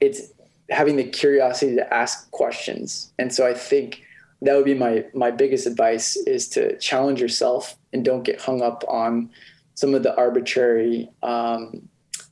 it's 0.00 0.32
having 0.70 0.96
the 0.96 1.04
curiosity 1.04 1.76
to 1.76 1.94
ask 1.94 2.30
questions. 2.30 3.12
And 3.18 3.32
so 3.32 3.46
I 3.46 3.54
think 3.54 4.02
that 4.42 4.54
would 4.54 4.64
be 4.64 4.74
my 4.74 5.04
my 5.12 5.30
biggest 5.30 5.66
advice 5.66 6.16
is 6.16 6.48
to 6.50 6.78
challenge 6.78 7.20
yourself 7.20 7.76
and 7.92 8.04
don't 8.04 8.22
get 8.22 8.40
hung 8.40 8.62
up 8.62 8.84
on 8.88 9.30
some 9.74 9.94
of 9.94 10.02
the 10.02 10.14
arbitrary 10.16 11.10
um, 11.22 11.88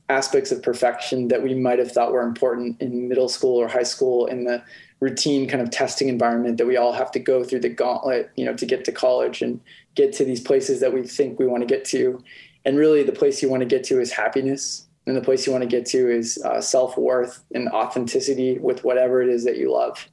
aspects 0.09 0.51
of 0.51 0.61
perfection 0.61 1.27
that 1.27 1.41
we 1.41 1.53
might 1.53 1.79
have 1.79 1.91
thought 1.91 2.11
were 2.11 2.23
important 2.23 2.81
in 2.81 3.07
middle 3.07 3.29
school 3.29 3.55
or 3.55 3.67
high 3.67 3.83
school 3.83 4.25
in 4.25 4.43
the 4.43 4.61
routine 4.99 5.47
kind 5.47 5.61
of 5.61 5.69
testing 5.69 6.09
environment 6.09 6.57
that 6.57 6.65
we 6.65 6.75
all 6.75 6.91
have 6.91 7.11
to 7.11 7.19
go 7.19 7.43
through 7.43 7.59
the 7.59 7.69
gauntlet 7.69 8.29
you 8.35 8.43
know 8.43 8.53
to 8.53 8.65
get 8.65 8.83
to 8.83 8.91
college 8.91 9.41
and 9.41 9.61
get 9.95 10.11
to 10.11 10.25
these 10.25 10.41
places 10.41 10.79
that 10.79 10.93
we 10.93 11.03
think 11.03 11.39
we 11.39 11.47
want 11.47 11.61
to 11.61 11.67
get 11.67 11.85
to. 11.85 12.21
And 12.65 12.77
really 12.77 13.03
the 13.03 13.11
place 13.11 13.41
you 13.41 13.49
want 13.49 13.61
to 13.61 13.65
get 13.67 13.83
to 13.85 14.01
is 14.01 14.11
happiness 14.11 14.87
and 15.05 15.15
the 15.15 15.21
place 15.21 15.45
you 15.45 15.51
want 15.51 15.63
to 15.63 15.69
get 15.69 15.85
to 15.87 16.11
is 16.11 16.41
uh, 16.43 16.59
self-worth 16.59 17.43
and 17.53 17.69
authenticity 17.69 18.57
with 18.59 18.83
whatever 18.83 19.21
it 19.21 19.29
is 19.29 19.43
that 19.45 19.57
you 19.57 19.71
love. 19.71 20.07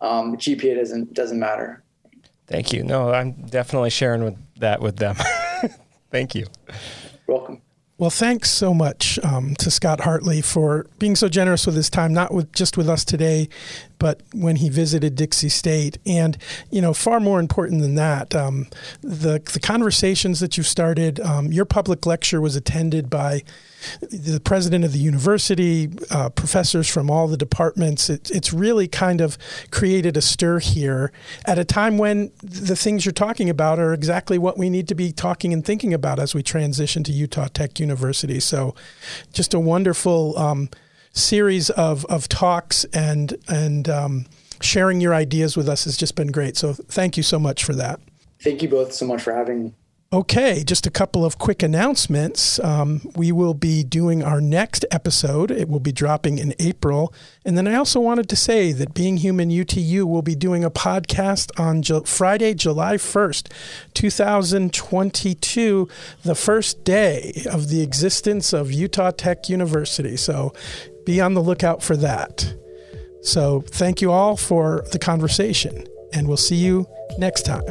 Um, 0.00 0.36
gpa 0.36 0.76
doesn't 0.76 1.14
doesn't 1.14 1.38
matter. 1.38 1.82
Thank 2.46 2.72
you. 2.72 2.82
No 2.82 3.12
i'm 3.12 3.32
definitely 3.32 3.90
sharing 3.90 4.24
with 4.24 4.36
that 4.56 4.80
with 4.80 4.96
them. 4.96 5.16
Thank 6.10 6.34
you. 6.34 6.46
Welcome 7.26 7.62
well, 7.98 8.10
thanks 8.10 8.50
so 8.50 8.74
much 8.74 9.18
um, 9.22 9.54
to 9.56 9.70
Scott 9.70 10.00
Hartley 10.00 10.40
for 10.40 10.86
being 10.98 11.14
so 11.14 11.28
generous 11.28 11.66
with 11.66 11.76
his 11.76 11.90
time, 11.90 12.12
not 12.12 12.32
with 12.34 12.52
just 12.52 12.76
with 12.76 12.88
us 12.88 13.04
today, 13.04 13.48
but 14.02 14.20
when 14.34 14.56
he 14.56 14.68
visited 14.68 15.14
Dixie 15.14 15.48
State. 15.48 15.96
And, 16.04 16.36
you 16.72 16.82
know, 16.82 16.92
far 16.92 17.20
more 17.20 17.38
important 17.38 17.82
than 17.82 17.94
that, 17.94 18.34
um, 18.34 18.66
the, 19.00 19.38
the 19.52 19.60
conversations 19.62 20.40
that 20.40 20.56
you've 20.56 20.66
started, 20.66 21.20
um, 21.20 21.52
your 21.52 21.64
public 21.64 22.04
lecture 22.04 22.40
was 22.40 22.56
attended 22.56 23.08
by 23.08 23.44
the 24.00 24.40
president 24.40 24.84
of 24.84 24.92
the 24.92 24.98
university, 24.98 25.88
uh, 26.10 26.30
professors 26.30 26.88
from 26.88 27.10
all 27.10 27.28
the 27.28 27.36
departments. 27.36 28.10
It, 28.10 28.28
it's 28.32 28.52
really 28.52 28.88
kind 28.88 29.20
of 29.20 29.38
created 29.70 30.16
a 30.16 30.20
stir 30.20 30.58
here 30.58 31.12
at 31.44 31.60
a 31.60 31.64
time 31.64 31.96
when 31.96 32.32
the 32.42 32.74
things 32.74 33.04
you're 33.06 33.12
talking 33.12 33.48
about 33.48 33.78
are 33.78 33.94
exactly 33.94 34.36
what 34.36 34.58
we 34.58 34.68
need 34.68 34.88
to 34.88 34.96
be 34.96 35.12
talking 35.12 35.52
and 35.52 35.64
thinking 35.64 35.94
about 35.94 36.18
as 36.18 36.34
we 36.34 36.42
transition 36.42 37.04
to 37.04 37.12
Utah 37.12 37.46
Tech 37.46 37.78
University. 37.78 38.40
So, 38.40 38.74
just 39.32 39.54
a 39.54 39.60
wonderful 39.60 40.36
um, 40.36 40.70
series 41.12 41.70
of, 41.70 42.04
of 42.06 42.28
talks 42.28 42.84
and 42.92 43.36
and 43.48 43.88
um, 43.88 44.26
sharing 44.60 45.00
your 45.00 45.14
ideas 45.14 45.56
with 45.56 45.68
us 45.68 45.84
has 45.84 45.96
just 45.96 46.14
been 46.14 46.32
great. 46.32 46.56
So, 46.56 46.72
thank 46.72 47.16
you 47.16 47.22
so 47.22 47.38
much 47.38 47.64
for 47.64 47.74
that. 47.74 48.00
Thank 48.40 48.62
you 48.62 48.68
both 48.68 48.92
so 48.92 49.06
much 49.06 49.22
for 49.22 49.32
having 49.32 49.64
me. 49.64 49.72
Okay, 50.14 50.62
just 50.62 50.86
a 50.86 50.90
couple 50.90 51.24
of 51.24 51.38
quick 51.38 51.62
announcements. 51.62 52.60
Um, 52.60 53.00
we 53.16 53.32
will 53.32 53.54
be 53.54 53.82
doing 53.82 54.22
our 54.22 54.42
next 54.42 54.84
episode. 54.90 55.50
It 55.50 55.70
will 55.70 55.80
be 55.80 55.90
dropping 55.90 56.36
in 56.36 56.54
April. 56.58 57.14
And 57.46 57.56
then 57.56 57.66
I 57.66 57.76
also 57.76 57.98
wanted 57.98 58.28
to 58.28 58.36
say 58.36 58.72
that 58.72 58.92
Being 58.92 59.16
Human 59.16 59.48
UTU 59.48 60.04
will 60.04 60.20
be 60.20 60.34
doing 60.34 60.64
a 60.64 60.70
podcast 60.70 61.58
on 61.58 61.80
Ju- 61.80 62.02
Friday, 62.04 62.52
July 62.52 62.96
1st, 62.96 63.50
2022, 63.94 65.88
the 66.24 66.34
first 66.34 66.84
day 66.84 67.44
of 67.50 67.70
the 67.70 67.80
existence 67.80 68.52
of 68.52 68.70
Utah 68.70 69.12
Tech 69.12 69.48
University. 69.48 70.18
So 70.18 70.52
be 71.04 71.20
on 71.20 71.34
the 71.34 71.42
lookout 71.42 71.82
for 71.82 71.96
that. 71.98 72.54
So 73.22 73.62
thank 73.68 74.02
you 74.02 74.10
all 74.10 74.36
for 74.36 74.84
the 74.92 74.98
conversation, 74.98 75.86
and 76.12 76.26
we'll 76.26 76.36
see 76.36 76.56
you 76.56 76.86
next 77.18 77.42
time. 77.46 77.62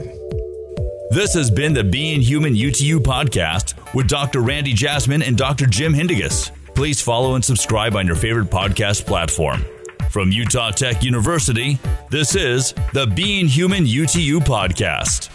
This 1.12 1.34
has 1.34 1.52
been 1.52 1.74
the 1.74 1.84
Being 1.84 2.22
Human 2.22 2.54
UTU 2.56 3.00
podcast 3.00 3.74
with 3.94 4.08
Dr. 4.08 4.40
Randy 4.40 4.74
Jasmine 4.74 5.22
and 5.22 5.38
Dr. 5.38 5.66
Jim 5.66 5.94
Haendiges. 5.94 6.52
Please 6.74 7.02
follow 7.02 7.36
and 7.36 7.44
subscribe 7.44 7.98
on 7.98 8.08
your 8.08 8.16
favorite 8.16 8.50
podcast 8.50 9.06
platform. 9.06 9.66
From 10.10 10.32
Utah 10.32 10.72
Tech 10.72 11.04
University, 11.04 11.78
this 12.10 12.36
is 12.36 12.74
the 12.94 13.08
Being 13.08 13.48
Human 13.48 13.86
UTU 13.86 14.40
podcast. 14.40 15.30